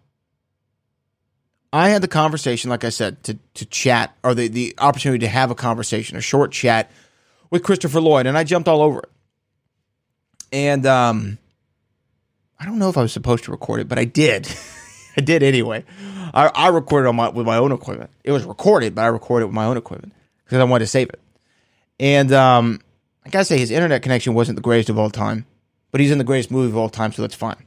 I 1.72 1.90
had 1.90 2.04
the 2.04 2.08
conversation, 2.08 2.70
like 2.70 2.84
I 2.84 2.90
said, 2.90 3.24
to, 3.24 3.40
to 3.56 3.66
chat 3.66 4.16
or 4.24 4.36
the, 4.36 4.48
the 4.48 4.76
opportunity 4.78 5.26
to 5.26 5.28
have 5.28 5.50
a 5.50 5.56
conversation, 5.56 6.18
a 6.18 6.22
short 6.22 6.52
chat 6.52 6.92
with 7.50 7.64
Christopher 7.64 8.00
Lloyd, 8.00 8.28
and 8.28 8.38
I 8.38 8.44
jumped 8.44 8.68
all 8.68 8.82
over 8.82 9.00
it. 9.00 9.10
And 10.52 10.86
um, 10.86 11.40
I 12.60 12.66
don't 12.66 12.78
know 12.78 12.90
if 12.90 12.98
I 12.98 13.02
was 13.02 13.12
supposed 13.12 13.46
to 13.46 13.52
record 13.52 13.82
it, 13.82 13.88
but 13.88 13.98
I 13.98 14.06
did. 14.06 14.48
I 15.18 15.22
did 15.22 15.44
anyway. 15.44 15.84
I, 16.34 16.48
I 16.48 16.68
recorded 16.70 17.08
on 17.08 17.16
my 17.16 17.30
with 17.30 17.46
my 17.46 17.58
own 17.58 17.72
equipment. 17.72 18.10
It 18.24 18.32
was 18.32 18.44
recorded, 18.44 18.96
but 18.96 19.04
I 19.04 19.08
recorded 19.08 19.46
with 19.46 19.56
my 19.56 19.66
own 19.66 19.78
equipment 19.78 20.14
because 20.46 20.60
I 20.60 20.64
wanted 20.64 20.86
to 20.86 20.90
save 20.90 21.10
it. 21.10 21.20
And 22.00 22.32
um, 22.34 22.82
I 23.26 23.30
gotta 23.30 23.46
say, 23.46 23.58
his 23.58 23.72
internet 23.72 24.02
connection 24.02 24.34
wasn't 24.34 24.56
the 24.56 24.62
greatest 24.62 24.90
of 24.90 24.98
all 24.98 25.10
time, 25.10 25.46
but 25.92 26.02
he's 26.02 26.12
in 26.12 26.18
the 26.18 26.24
greatest 26.24 26.52
movie 26.52 26.70
of 26.70 26.78
all 26.78 26.90
time, 26.90 27.12
so 27.12 27.22
that's 27.22 27.36
fine. 27.36 27.64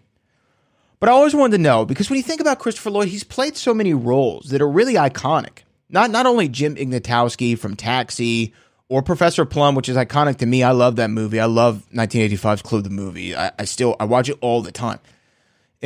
But 0.99 1.09
I 1.09 1.13
always 1.13 1.35
wanted 1.35 1.59
to 1.59 1.63
know 1.63 1.85
because 1.85 2.11
when 2.11 2.17
you 2.17 2.23
think 2.23 2.41
about 2.41 2.59
Christopher 2.59 2.91
Lloyd, 2.91 3.09
he's 3.09 3.25
played 3.25 3.57
so 3.57 3.75
many 3.75 3.95
roles 3.95 4.49
that 4.49 4.63
are 4.63 4.69
really 4.69 4.95
iconic. 4.95 5.59
Not 5.89 6.11
not 6.11 6.27
only 6.27 6.49
Jim 6.49 6.75
Ignatowski 6.75 7.59
from 7.59 7.77
Taxi 7.77 8.53
or 8.89 9.03
Professor 9.03 9.45
Plum, 9.45 9.75
which 9.75 9.89
is 9.89 9.97
iconic 9.97 10.39
to 10.39 10.47
me. 10.47 10.63
I 10.63 10.73
love 10.73 10.97
that 10.97 11.11
movie. 11.11 11.39
I 11.39 11.45
love 11.45 11.85
1985's 11.95 12.63
Clue 12.63 12.83
the 12.83 12.91
movie. 12.91 13.37
I, 13.37 13.53
I 13.59 13.65
still 13.65 13.95
I 14.01 14.05
watch 14.05 14.29
it 14.29 14.39
all 14.41 14.63
the 14.63 14.73
time. 14.73 14.99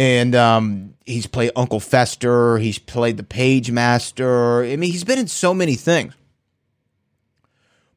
And 0.01 0.35
um, 0.35 0.95
he's 1.05 1.27
played 1.27 1.51
Uncle 1.55 1.79
Fester. 1.79 2.57
He's 2.57 2.79
played 2.79 3.19
the 3.19 3.23
Page 3.23 3.71
Master. 3.71 4.65
I 4.65 4.77
mean, 4.77 4.91
he's 4.91 5.05
been 5.05 5.19
in 5.19 5.27
so 5.27 5.53
many 5.53 5.75
things. 5.75 6.15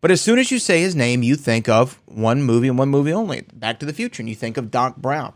But 0.02 0.12
as 0.12 0.20
soon 0.20 0.38
as 0.38 0.52
you 0.52 0.60
say 0.60 0.82
his 0.82 0.98
name, 0.98 1.24
you 1.24 1.38
think 1.38 1.70
of 1.70 2.02
one 2.04 2.44
movie 2.44 2.68
and 2.68 2.78
one 2.78 2.90
movie 2.90 3.14
only, 3.14 3.46
Back 3.54 3.80
to 3.80 3.86
the 3.86 3.94
Future, 3.94 4.22
and 4.22 4.28
you 4.28 4.36
think 4.36 4.58
of 4.58 4.70
Doc 4.70 4.98
Brown. 4.98 5.32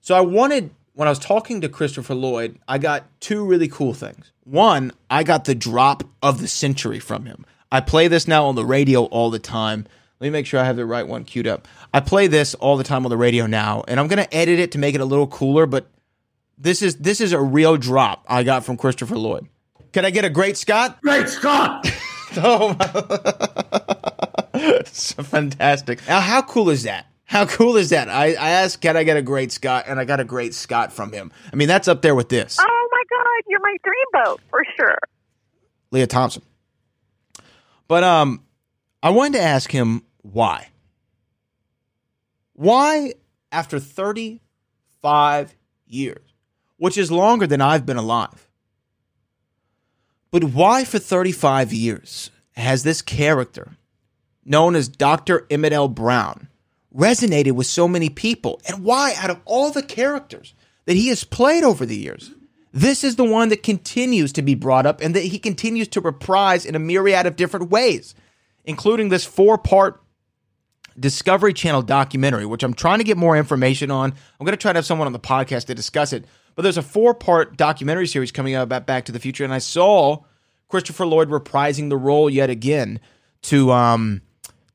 So 0.00 0.14
I 0.14 0.22
wanted, 0.22 0.70
when 0.94 1.06
I 1.06 1.10
was 1.10 1.18
talking 1.18 1.60
to 1.60 1.68
Christopher 1.68 2.14
Lloyd, 2.14 2.58
I 2.66 2.78
got 2.78 3.04
two 3.20 3.44
really 3.44 3.68
cool 3.68 3.92
things. 3.92 4.32
One, 4.44 4.92
I 5.10 5.22
got 5.22 5.44
the 5.44 5.54
drop 5.54 6.02
of 6.22 6.40
the 6.40 6.48
century 6.48 6.98
from 6.98 7.26
him. 7.26 7.44
I 7.70 7.82
play 7.82 8.08
this 8.08 8.26
now 8.26 8.46
on 8.46 8.54
the 8.54 8.64
radio 8.64 9.04
all 9.04 9.28
the 9.28 9.38
time. 9.38 9.86
Let 10.18 10.28
me 10.28 10.30
make 10.30 10.46
sure 10.46 10.60
I 10.60 10.64
have 10.64 10.76
the 10.76 10.86
right 10.86 11.06
one 11.06 11.24
queued 11.24 11.46
up. 11.46 11.68
I 11.92 12.00
play 12.00 12.26
this 12.26 12.54
all 12.54 12.76
the 12.76 12.84
time 12.84 13.04
on 13.04 13.10
the 13.10 13.16
radio 13.16 13.46
now, 13.46 13.84
and 13.88 13.98
I'm 13.98 14.08
gonna 14.08 14.28
edit 14.32 14.58
it 14.58 14.72
to 14.72 14.78
make 14.78 14.94
it 14.94 15.00
a 15.00 15.04
little 15.04 15.26
cooler, 15.26 15.66
but 15.66 15.88
this 16.58 16.82
is 16.82 16.96
this 16.96 17.20
is 17.20 17.32
a 17.32 17.40
real 17.40 17.76
drop 17.76 18.24
I 18.28 18.42
got 18.42 18.64
from 18.64 18.76
Christopher 18.76 19.16
Lloyd. 19.16 19.48
Can 19.92 20.04
I 20.04 20.10
get 20.10 20.24
a 20.24 20.30
great 20.30 20.56
Scott? 20.56 21.00
Great 21.02 21.28
Scott! 21.28 21.90
oh, 22.36 22.76
it's 24.54 25.12
fantastic. 25.14 26.06
Now, 26.06 26.20
how 26.20 26.42
cool 26.42 26.70
is 26.70 26.84
that? 26.84 27.06
How 27.24 27.46
cool 27.46 27.76
is 27.76 27.90
that? 27.90 28.08
I, 28.08 28.34
I 28.34 28.50
asked, 28.50 28.80
can 28.80 28.96
I 28.96 29.04
get 29.04 29.16
a 29.16 29.22
great 29.22 29.52
Scott? 29.52 29.84
And 29.86 30.00
I 30.00 30.04
got 30.04 30.18
a 30.18 30.24
great 30.24 30.52
Scott 30.52 30.92
from 30.92 31.12
him. 31.12 31.30
I 31.52 31.56
mean, 31.56 31.68
that's 31.68 31.86
up 31.86 32.02
there 32.02 32.14
with 32.14 32.28
this. 32.28 32.56
Oh 32.60 32.88
my 32.90 33.02
God, 33.08 33.44
you're 33.48 33.60
my 33.60 33.76
dream 33.84 34.24
boat 34.24 34.40
for 34.50 34.64
sure. 34.76 34.98
Lea 35.92 36.06
Thompson. 36.06 36.42
But 37.86 38.04
um, 38.04 38.44
I 39.02 39.10
wanted 39.10 39.38
to 39.38 39.44
ask 39.44 39.70
him 39.70 40.02
why. 40.22 40.68
Why, 42.60 43.14
after 43.50 43.80
35 43.80 45.54
years, 45.86 46.34
which 46.76 46.98
is 46.98 47.10
longer 47.10 47.46
than 47.46 47.62
I've 47.62 47.86
been 47.86 47.96
alive, 47.96 48.50
but 50.30 50.44
why 50.44 50.84
for 50.84 50.98
35 50.98 51.72
years 51.72 52.30
has 52.56 52.82
this 52.82 53.00
character, 53.00 53.78
known 54.44 54.76
as 54.76 54.88
Dr. 54.88 55.46
Emmett 55.48 55.72
L. 55.72 55.88
Brown, 55.88 56.48
resonated 56.94 57.52
with 57.52 57.66
so 57.66 57.88
many 57.88 58.10
people 58.10 58.60
and 58.68 58.84
why, 58.84 59.14
out 59.16 59.30
of 59.30 59.40
all 59.46 59.70
the 59.70 59.82
characters 59.82 60.52
that 60.84 60.98
he 60.98 61.08
has 61.08 61.24
played 61.24 61.64
over 61.64 61.86
the 61.86 61.96
years, 61.96 62.32
this 62.74 63.02
is 63.02 63.16
the 63.16 63.24
one 63.24 63.48
that 63.48 63.62
continues 63.62 64.34
to 64.34 64.42
be 64.42 64.54
brought 64.54 64.84
up 64.84 65.00
and 65.00 65.16
that 65.16 65.24
he 65.24 65.38
continues 65.38 65.88
to 65.88 66.02
reprise 66.02 66.66
in 66.66 66.74
a 66.74 66.78
myriad 66.78 67.24
of 67.24 67.36
different 67.36 67.70
ways, 67.70 68.14
including 68.66 69.08
this 69.08 69.24
four 69.24 69.56
part 69.56 70.02
Discovery 70.98 71.52
Channel 71.52 71.82
documentary, 71.82 72.46
which 72.46 72.62
I'm 72.62 72.74
trying 72.74 72.98
to 72.98 73.04
get 73.04 73.16
more 73.16 73.36
information 73.36 73.90
on. 73.90 74.10
I'm 74.10 74.44
going 74.44 74.56
to 74.56 74.60
try 74.60 74.72
to 74.72 74.78
have 74.78 74.86
someone 74.86 75.06
on 75.06 75.12
the 75.12 75.18
podcast 75.18 75.66
to 75.66 75.74
discuss 75.74 76.12
it. 76.12 76.24
But 76.54 76.62
there's 76.62 76.76
a 76.76 76.82
four 76.82 77.14
part 77.14 77.56
documentary 77.56 78.06
series 78.06 78.32
coming 78.32 78.54
out 78.54 78.62
about 78.62 78.86
Back 78.86 79.06
to 79.06 79.12
the 79.12 79.20
Future, 79.20 79.44
and 79.44 79.52
I 79.52 79.58
saw 79.58 80.24
Christopher 80.68 81.06
Lloyd 81.06 81.28
reprising 81.30 81.88
the 81.88 81.96
role 81.96 82.28
yet 82.28 82.50
again 82.50 83.00
to 83.42 83.70
um 83.72 84.22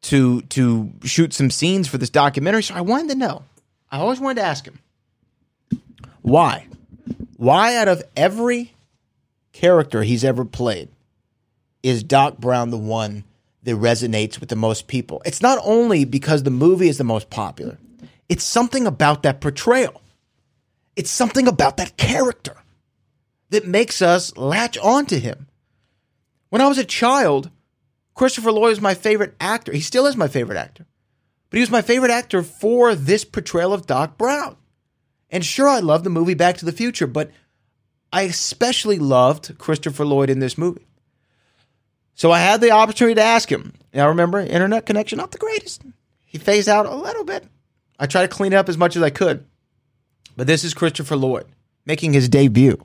to 0.02 0.42
to 0.42 0.92
shoot 1.04 1.34
some 1.34 1.50
scenes 1.50 1.88
for 1.88 1.98
this 1.98 2.10
documentary. 2.10 2.64
So 2.64 2.76
I 2.76 2.82
wanted 2.82 3.10
to 3.10 3.16
know. 3.16 3.44
I 3.92 4.00
always 4.00 4.20
wanted 4.20 4.42
to 4.42 4.48
ask 4.48 4.66
him 4.66 4.80
why, 6.22 6.68
why 7.38 7.76
out 7.76 7.88
of 7.88 8.04
every 8.16 8.74
character 9.54 10.04
he's 10.04 10.24
ever 10.24 10.44
played 10.44 10.90
is 11.84 12.04
Doc 12.04 12.40
Brown 12.40 12.72
the 12.72 12.78
one 12.78 13.24
that 13.66 13.76
resonates 13.76 14.40
with 14.40 14.50
the 14.50 14.56
most 14.56 14.88
people? 14.88 15.22
It's 15.26 15.42
not 15.42 15.60
only 15.64 16.06
because 16.06 16.44
the 16.44 16.50
movie 16.50 16.88
is 16.88 16.98
the 16.98 17.04
most 17.04 17.30
popular. 17.30 17.78
It's 18.30 18.44
something 18.44 18.88
about 18.88 19.24
that 19.24 19.42
portrayal. 19.42 20.02
It's 20.96 21.12
something 21.12 21.48
about 21.48 21.78
that 21.78 21.98
character 21.98 22.56
that 23.50 23.68
makes 23.68 24.02
us 24.02 24.36
latch 24.38 24.78
onto 24.78 25.20
him. 25.20 25.48
When 26.50 26.62
I 26.62 26.68
was 26.68 26.78
a 26.78 26.86
child, 26.86 27.50
Christopher 28.14 28.52
Lloyd 28.52 28.70
was 28.70 28.82
my 28.82 28.94
favorite 28.94 29.36
actor. 29.40 29.74
He 29.74 29.82
still 29.82 30.06
is 30.08 30.16
my 30.16 30.28
favorite 30.28 30.58
actor. 30.58 30.86
But 31.50 31.58
he 31.58 31.62
was 31.62 31.70
my 31.70 31.82
favorite 31.82 32.12
actor 32.12 32.42
for 32.44 32.96
this 32.96 33.26
portrayal 33.26 33.74
of 33.74 33.86
Doc 33.86 34.18
Brown. 34.18 34.56
And 35.30 35.44
sure, 35.44 35.68
I 35.68 35.80
love 35.80 36.04
the 36.04 36.10
movie 36.10 36.34
Back 36.34 36.58
to 36.58 36.66
the 36.66 36.72
Future, 36.72 37.08
but 37.08 37.32
I 38.12 38.24
especially 38.24 39.00
loved 39.00 39.58
Christopher 39.58 40.06
Lloyd 40.06 40.30
in 40.30 40.40
this 40.40 40.58
movie. 40.58 40.88
So 42.16 42.32
I 42.32 42.40
had 42.40 42.62
the 42.62 42.72
opportunity 42.72 43.16
to 43.16 43.22
ask 43.22 43.52
him. 43.52 43.74
Now 43.94 44.08
remember, 44.08 44.40
internet 44.40 44.86
connection 44.86 45.18
not 45.18 45.32
the 45.32 45.38
greatest. 45.38 45.84
He 46.26 46.38
phased 46.38 46.70
out 46.70 46.86
a 46.86 46.96
little 46.96 47.24
bit. 47.24 47.46
I 48.00 48.08
tried 48.08 48.24
to 48.24 48.36
clean 48.36 48.54
up 48.54 48.68
as 48.68 48.78
much 48.78 48.96
as 48.96 49.04
I 49.04 49.10
could. 49.10 49.46
But 50.36 50.48
this 50.48 50.64
is 50.64 50.74
Christopher 50.74 51.16
Lloyd 51.16 51.46
making 51.86 52.14
his 52.14 52.28
debut 52.28 52.84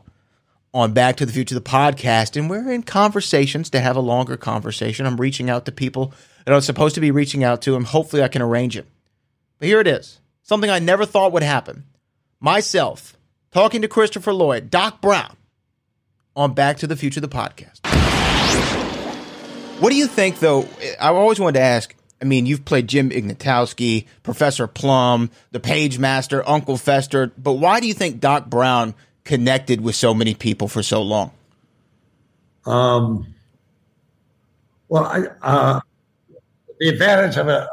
on 0.73 0.93
Back 0.93 1.17
to 1.17 1.27
the 1.27 1.33
Future, 1.33 1.55
the 1.55 1.61
podcast. 1.61 2.37
And 2.37 2.49
we're 2.49 2.71
in 2.71 2.83
conversations 2.83 3.71
to 3.71 3.81
have 3.81 3.97
a 3.97 4.01
longer 4.01 4.37
conversation. 4.37 5.07
I'm 5.07 5.21
reaching 5.21 5.51
out 5.51 5.65
to 5.65 5.73
people 5.73 6.13
that 6.45 6.55
I'm 6.55 6.61
supposed 6.61 6.95
to 6.95 7.01
be 7.01 7.11
reaching 7.11 7.43
out 7.43 7.63
to, 7.63 7.77
and 7.77 7.87
hopefully 7.87 8.23
I 8.23 8.29
can 8.29 8.43
arrange 8.43 8.77
it. 8.77 8.87
But 9.59 9.69
here 9.69 9.81
it 9.81 9.87
is 9.87 10.21
something 10.43 10.71
I 10.71 10.79
never 10.79 11.07
thought 11.07 11.33
would 11.33 11.43
happen. 11.43 11.85
Myself 12.41 13.17
talking 13.53 13.83
to 13.83 13.89
Christopher 13.89 14.33
Lloyd, 14.33 14.71
Doc 14.71 15.01
Brown, 15.01 15.37
on 16.37 16.55
Back 16.55 16.79
to 16.79 16.87
the 16.87 16.97
Future, 16.97 17.21
the 17.21 17.29
podcast. 17.29 18.00
What 19.81 19.91
do 19.91 19.97
you 19.97 20.07
think, 20.07 20.41
though? 20.41 20.69
I 21.01 21.09
always 21.09 21.41
wanted 21.41 21.59
to 21.59 21.65
ask. 21.65 21.95
I 22.21 22.27
mean, 22.27 22.45
you've 22.45 22.67
played 22.67 22.87
Jim 22.87 23.09
Ignatowski, 23.09 24.07
Professor 24.23 24.67
Plum, 24.67 25.31
the 25.53 25.61
Page 25.61 25.99
Master, 25.99 26.47
Uncle 26.47 26.77
Fester, 26.77 27.33
but 27.39 27.55
why 27.55 27.81
do 27.81 27.87
you 27.87 27.95
think 27.95 28.21
Doc 28.21 28.51
Brown 28.51 28.95
connected 29.25 29.81
with 29.81 29.95
so 29.95 30.13
many 30.13 30.35
people 30.35 30.69
for 30.69 30.83
so 30.83 31.01
long? 31.01 31.31
Um, 32.67 33.35
well, 34.89 35.05
I, 35.05 35.23
uh, 35.41 35.81
the 36.79 36.89
advantage 36.91 37.39
of 37.39 37.49
it, 37.49 37.63
uh, 37.63 37.67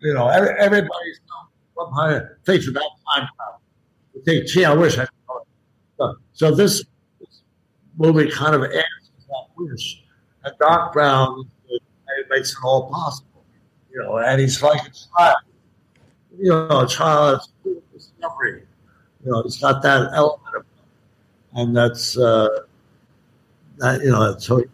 you 0.00 0.12
know, 0.12 0.28
every, 0.28 0.50
everybody's 0.58 1.20
somehow 1.78 2.20
thinks 2.44 2.68
about 2.68 2.82
time 3.14 3.26
travel. 3.36 3.60
They 4.14 4.20
think, 4.20 4.48
gee, 4.48 4.66
I 4.66 4.74
wish 4.74 4.98
I 4.98 5.06
could. 5.06 6.16
So, 6.34 6.54
this, 6.54 6.84
this 7.18 7.40
movie 7.96 8.30
kind 8.30 8.54
of 8.54 8.64
answers 8.64 9.10
that 9.28 9.46
wish. 9.56 10.02
And 10.44 10.54
Doc 10.58 10.92
Brown 10.92 11.50
it 11.68 12.26
makes 12.28 12.52
it 12.52 12.58
all 12.62 12.90
possible, 12.90 13.44
you 13.92 14.02
know, 14.02 14.18
and 14.18 14.40
he's 14.40 14.62
like 14.62 14.80
a 14.86 14.90
child, 14.90 15.36
you 16.38 16.50
know, 16.50 16.80
a 16.80 16.86
child 16.86 17.40
that's 17.64 17.82
discovery. 17.92 18.62
You 19.24 19.30
know, 19.30 19.40
it's 19.40 19.60
got 19.60 19.82
that 19.82 20.10
element 20.12 20.56
of, 20.56 20.64
and 21.54 21.76
that's, 21.76 22.16
uh, 22.16 22.48
that, 23.78 24.00
you 24.02 24.10
know, 24.10 24.36
so 24.38 24.64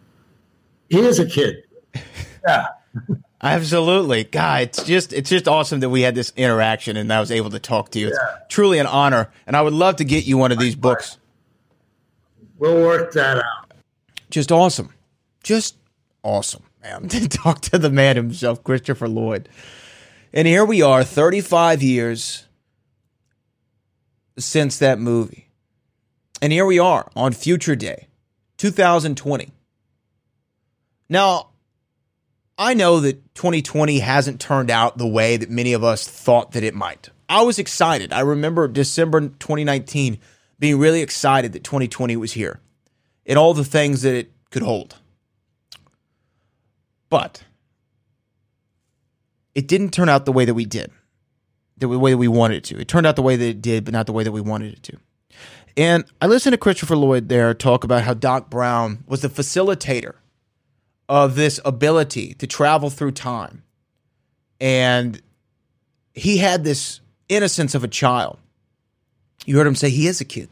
he 0.89 0.99
is 0.99 1.19
a 1.19 1.25
kid. 1.25 1.63
Yeah. 2.47 2.67
Absolutely, 3.41 4.23
God, 4.23 4.61
It's 4.61 4.83
just 4.83 5.11
it's 5.11 5.29
just 5.29 5.49
awesome 5.49 5.81
that 5.81 5.89
we 5.89 6.01
had 6.01 6.15
this 6.15 6.31
interaction 6.37 6.95
and 6.95 7.11
I 7.11 7.19
was 7.19 7.29
able 7.29 7.49
to 7.49 7.59
talk 7.59 7.91
to 7.91 7.99
you. 7.99 8.07
It's 8.07 8.17
truly 8.47 8.79
an 8.79 8.87
honor, 8.87 9.29
and 9.45 9.55
I 9.55 9.61
would 9.61 9.73
love 9.73 9.97
to 9.97 10.05
get 10.05 10.25
you 10.25 10.37
one 10.37 10.53
of 10.53 10.57
these 10.57 10.75
books. 10.75 11.17
We'll 12.57 12.81
work 12.81 13.11
that 13.13 13.37
out. 13.37 13.73
Just 14.29 14.51
awesome, 14.51 14.93
just 15.47 15.77
awesome, 16.23 16.63
man. 16.83 17.07
To 17.09 17.27
talk 17.29 17.61
to 17.61 17.77
the 17.77 17.89
man 17.89 18.17
himself, 18.17 18.63
Christopher 18.63 19.07
Lloyd. 19.07 19.47
And 20.33 20.45
here 20.45 20.65
we 20.65 20.81
are, 20.81 21.05
35 21.05 21.81
years 21.81 22.47
since 24.37 24.77
that 24.79 24.99
movie, 24.99 25.49
and 26.41 26.51
here 26.51 26.65
we 26.65 26.79
are 26.79 27.09
on 27.15 27.31
Future 27.31 27.75
Day, 27.75 28.07
2020. 28.57 29.51
Now, 31.09 31.49
I 32.57 32.73
know 32.73 32.99
that 32.99 33.33
2020 33.35 33.99
hasn't 33.99 34.41
turned 34.41 34.69
out 34.69 34.97
the 34.97 35.07
way 35.07 35.37
that 35.37 35.49
many 35.49 35.71
of 35.71 35.83
us 35.83 36.07
thought 36.07 36.51
that 36.51 36.63
it 36.63 36.75
might. 36.75 37.09
I 37.29 37.43
was 37.43 37.57
excited. 37.57 38.11
I 38.11 38.19
remember 38.19 38.67
December 38.67 39.21
2019 39.21 40.19
being 40.59 40.77
really 40.77 41.01
excited 41.01 41.53
that 41.53 41.63
2020 41.63 42.17
was 42.17 42.33
here 42.33 42.59
and 43.25 43.39
all 43.39 43.53
the 43.53 43.63
things 43.63 44.01
that 44.01 44.13
it 44.13 44.31
could 44.51 44.63
hold. 44.63 44.97
But 47.09 47.43
it 49.55 49.67
didn't 49.67 49.91
turn 49.91 50.09
out 50.09 50.25
the 50.25 50.31
way 50.31 50.45
that 50.45 50.53
we 50.53 50.65
did, 50.65 50.91
the 51.77 51.87
way 51.87 52.11
that 52.11 52.17
we 52.17 52.27
wanted 52.27 52.57
it 52.57 52.63
to. 52.65 52.79
It 52.79 52.87
turned 52.87 53.07
out 53.07 53.15
the 53.15 53.21
way 53.21 53.35
that 53.35 53.47
it 53.47 53.61
did, 53.61 53.85
but 53.85 53.93
not 53.93 54.05
the 54.05 54.13
way 54.13 54.23
that 54.23 54.31
we 54.31 54.41
wanted 54.41 54.73
it 54.73 54.83
to. 54.83 54.97
And 55.75 56.05
I 56.21 56.27
listened 56.27 56.53
to 56.53 56.57
Christopher 56.57 56.95
Lloyd 56.95 57.29
there 57.29 57.53
talk 57.53 57.83
about 57.83 58.03
how 58.03 58.13
Doc 58.13 58.49
Brown 58.49 59.03
was 59.07 59.21
the 59.21 59.29
facilitator 59.29 60.15
of 61.07 61.35
this 61.35 61.59
ability 61.63 62.33
to 62.35 62.47
travel 62.47 62.89
through 62.89 63.11
time. 63.11 63.63
And 64.59 65.21
he 66.13 66.37
had 66.37 66.63
this 66.63 66.99
innocence 67.29 67.75
of 67.75 67.83
a 67.83 67.87
child. 67.87 68.39
You 69.45 69.57
heard 69.57 69.67
him 69.67 69.75
say 69.75 69.89
he 69.89 70.07
is 70.07 70.19
a 70.19 70.25
kid. 70.25 70.49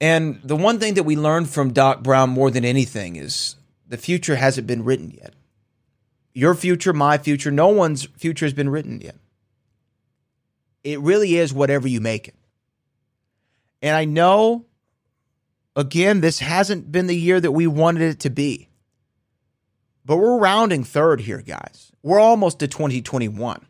And 0.00 0.40
the 0.42 0.56
one 0.56 0.78
thing 0.78 0.94
that 0.94 1.04
we 1.04 1.16
learned 1.16 1.48
from 1.48 1.72
Doc 1.72 2.02
Brown 2.02 2.30
more 2.30 2.50
than 2.50 2.64
anything 2.64 3.16
is 3.16 3.56
the 3.88 3.96
future 3.96 4.36
hasn't 4.36 4.66
been 4.66 4.84
written 4.84 5.10
yet. 5.10 5.34
Your 6.34 6.54
future, 6.54 6.92
my 6.92 7.18
future, 7.18 7.50
no 7.50 7.68
one's 7.68 8.04
future 8.04 8.44
has 8.44 8.52
been 8.52 8.68
written 8.68 9.00
yet. 9.00 9.16
It 10.84 11.00
really 11.00 11.36
is 11.36 11.52
whatever 11.52 11.88
you 11.88 12.00
make 12.00 12.28
it. 12.28 12.34
And 13.82 13.96
I 13.96 14.04
know 14.04 14.66
Again, 15.76 16.22
this 16.22 16.38
hasn't 16.38 16.90
been 16.90 17.06
the 17.06 17.16
year 17.16 17.38
that 17.38 17.52
we 17.52 17.66
wanted 17.66 18.02
it 18.02 18.20
to 18.20 18.30
be. 18.30 18.70
But 20.06 20.16
we're 20.16 20.38
rounding 20.38 20.84
third 20.84 21.20
here, 21.20 21.42
guys. 21.42 21.92
We're 22.02 22.18
almost 22.18 22.60
to 22.60 22.66
2021. 22.66 23.66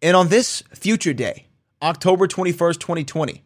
And 0.00 0.16
on 0.16 0.28
this 0.28 0.62
future 0.74 1.12
day, 1.12 1.48
October 1.82 2.26
21st, 2.26 2.80
2020, 2.80 3.44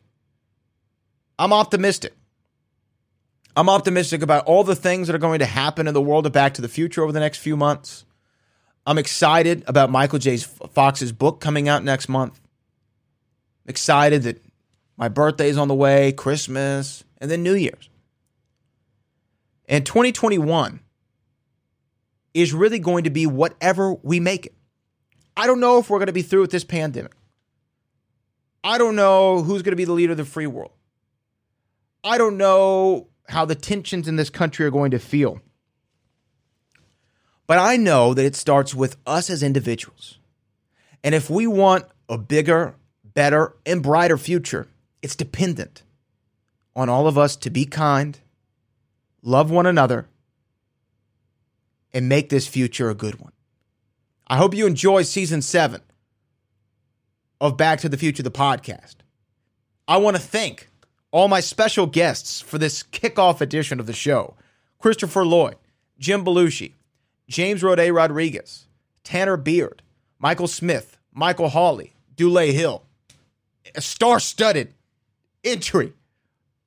I'm 1.40 1.52
optimistic. 1.52 2.14
I'm 3.54 3.68
optimistic 3.68 4.22
about 4.22 4.46
all 4.46 4.64
the 4.64 4.74
things 4.74 5.06
that 5.06 5.14
are 5.14 5.18
going 5.18 5.40
to 5.40 5.46
happen 5.46 5.86
in 5.86 5.92
the 5.92 6.00
world 6.00 6.24
of 6.24 6.32
Back 6.32 6.54
to 6.54 6.62
the 6.62 6.68
Future 6.68 7.02
over 7.02 7.12
the 7.12 7.20
next 7.20 7.38
few 7.38 7.56
months. 7.56 8.06
I'm 8.86 8.98
excited 8.98 9.62
about 9.66 9.90
Michael 9.90 10.18
J. 10.18 10.38
Fox's 10.38 11.12
book 11.12 11.40
coming 11.40 11.68
out 11.68 11.84
next 11.84 12.08
month. 12.08 12.40
excited 13.66 14.22
that 14.22 14.42
my 14.96 15.08
birthday's 15.08 15.58
on 15.58 15.68
the 15.68 15.74
way, 15.74 16.12
Christmas, 16.12 17.04
and 17.18 17.30
then 17.30 17.42
New 17.42 17.54
Year's. 17.54 17.90
And 19.68 19.84
2021 19.84 20.80
is 22.35 22.52
really 22.54 22.79
going 22.79 23.04
to 23.04 23.10
be 23.10 23.27
whatever 23.27 23.94
we 23.94 24.18
make 24.18 24.46
it. 24.46 24.54
I 25.37 25.46
don't 25.46 25.60
know 25.60 25.79
if 25.79 25.90
we're 25.90 25.98
going 25.98 26.06
to 26.06 26.12
be 26.12 26.22
through 26.22 26.40
with 26.40 26.50
this 26.50 26.64
pandemic. 26.64 27.12
I 28.64 28.79
don't 28.79 28.96
know 28.96 29.42
who's 29.42 29.62
going 29.62 29.72
to 29.72 29.77
be 29.77 29.85
the 29.85 29.92
leader 29.92 30.12
of 30.12 30.18
the 30.18 30.24
free 30.24 30.46
world. 30.46 30.72
I 32.04 32.18
don't 32.18 32.37
know 32.37 33.08
how 33.29 33.44
the 33.44 33.54
tensions 33.54 34.08
in 34.08 34.16
this 34.16 34.31
country 34.31 34.66
are 34.66 34.70
going 34.70 34.90
to 34.90 34.98
feel. 34.98 35.40
But 37.46 37.58
I 37.58 37.77
know 37.77 38.14
that 38.14 38.25
it 38.25 38.37
starts 38.37 38.75
with 38.75 38.96
us 39.06 39.29
as 39.29 39.42
individuals. 39.42 40.18
And 41.04 41.14
if 41.14 41.29
we 41.29 41.46
want 41.46 41.85
a 42.08 42.16
bigger, 42.16 42.77
better, 43.04 43.54
and 43.66 43.83
brighter 43.83 44.16
future, 44.16 44.68
it's 45.02 45.16
dependent 45.16 45.83
on 46.75 46.88
all 46.88 47.06
of 47.06 47.18
us 47.18 47.37
to 47.37 47.50
be 47.50 47.66
kind, 47.66 48.18
love 49.23 49.50
one 49.50 49.66
another, 49.66 50.08
and 51.92 52.08
make 52.08 52.29
this 52.29 52.48
future 52.48 52.88
a 52.88 52.94
good 52.94 53.20
one. 53.20 53.33
I 54.27 54.37
hope 54.37 54.54
you 54.54 54.66
enjoy 54.66 55.02
season 55.02 55.42
seven 55.42 55.83
of 57.40 57.56
Back 57.56 57.81
to 57.81 57.88
the 57.88 57.98
Future, 57.98 58.23
the 58.23 58.31
podcast. 58.31 58.96
I 59.87 59.98
want 59.98 60.16
to 60.16 60.23
thank 60.23 60.70
all 61.13 61.29
my 61.29 61.40
special 61.40 61.87
guests 61.87 62.40
for 62.40 62.58
this 62.58 62.83
kickoff 62.83 63.40
edition 63.40 63.79
of 63.79 63.87
the 63.87 63.92
show 63.92 64.35
Christopher 64.81 65.25
Lloyd, 65.25 65.56
Jim 65.98 66.25
Belushi, 66.25 66.73
James 67.29 67.63
Roday 67.63 67.94
Rodriguez, 67.94 68.67
Tanner 69.04 69.37
Beard, 69.37 69.83
Michael 70.19 70.48
Smith, 70.48 70.98
Michael 71.13 71.50
Holley, 71.50 71.94
Dule 72.17 72.50
Hill. 72.52 72.83
A 73.77 73.81
star 73.81 74.19
studded 74.19 74.75
entry 75.44 75.92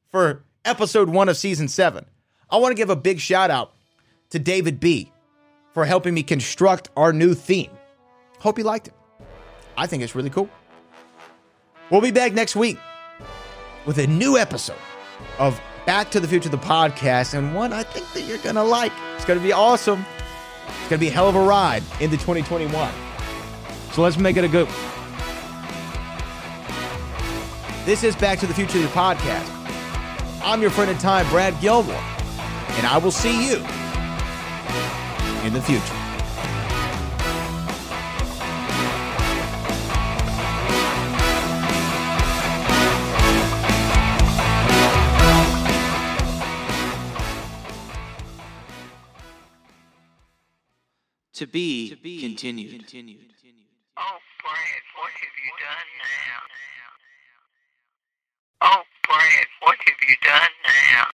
for 0.09 0.43
episode 0.63 1.09
one 1.09 1.27
of 1.27 1.35
season 1.35 1.67
seven. 1.67 2.05
I 2.49 2.57
want 2.57 2.71
to 2.71 2.75
give 2.75 2.89
a 2.89 2.95
big 2.95 3.19
shout 3.19 3.51
out 3.51 3.73
to 4.29 4.39
David 4.39 4.79
B 4.79 5.11
for 5.73 5.83
helping 5.83 6.13
me 6.13 6.23
construct 6.23 6.89
our 6.95 7.11
new 7.11 7.33
theme. 7.33 7.71
Hope 8.39 8.57
you 8.57 8.63
liked 8.63 8.87
it. 8.87 8.93
I 9.77 9.87
think 9.87 10.03
it's 10.03 10.15
really 10.15 10.29
cool. 10.29 10.49
We'll 11.89 12.01
be 12.01 12.11
back 12.11 12.33
next 12.33 12.55
week 12.55 12.77
with 13.85 13.97
a 13.97 14.07
new 14.07 14.37
episode 14.37 14.77
of 15.39 15.61
Back 15.85 16.09
to 16.11 16.19
the 16.19 16.27
Future, 16.27 16.49
the 16.49 16.57
podcast, 16.57 17.33
and 17.33 17.53
one 17.53 17.71
I 17.71 17.83
think 17.83 18.11
that 18.13 18.21
you're 18.21 18.39
going 18.39 18.55
to 18.55 18.63
like. 18.63 18.91
It's 19.15 19.25
going 19.25 19.39
to 19.39 19.43
be 19.43 19.53
awesome. 19.53 20.05
It's 20.67 20.89
going 20.89 20.99
to 20.99 21.05
be 21.05 21.07
a 21.07 21.11
hell 21.11 21.29
of 21.29 21.35
a 21.35 21.41
ride 21.41 21.83
into 21.99 22.17
2021. 22.17 22.91
So 23.91 24.01
let's 24.01 24.17
make 24.17 24.37
it 24.37 24.43
a 24.43 24.47
good 24.47 24.67
This 27.85 28.03
is 28.03 28.15
Back 28.15 28.39
to 28.39 28.47
the 28.47 28.53
Future, 28.53 28.79
the 28.79 28.87
podcast. 28.87 29.47
I'm 30.43 30.59
your 30.59 30.71
friend 30.71 30.89
in 30.89 30.97
time, 30.97 31.29
Brad 31.29 31.59
Gilmore, 31.61 31.93
and 31.93 32.87
I 32.87 32.97
will 32.97 33.11
see 33.11 33.47
you 33.47 33.57
in 35.45 35.53
the 35.53 35.61
future. 35.61 36.04
To 51.35 51.45
be, 51.45 51.89
continued. 52.21 52.85
Oh, 53.97 54.19
Brad, 54.41 54.83
what 54.95 55.11
have 55.11 55.35
you 55.43 55.51
done 55.59 55.89
now? 55.99 56.41
Oh, 58.61 58.83
Brad, 59.05 59.47
what 59.61 59.75
have 59.85 60.01
you 60.07 60.15
done 60.23 60.51
now? 60.63 61.14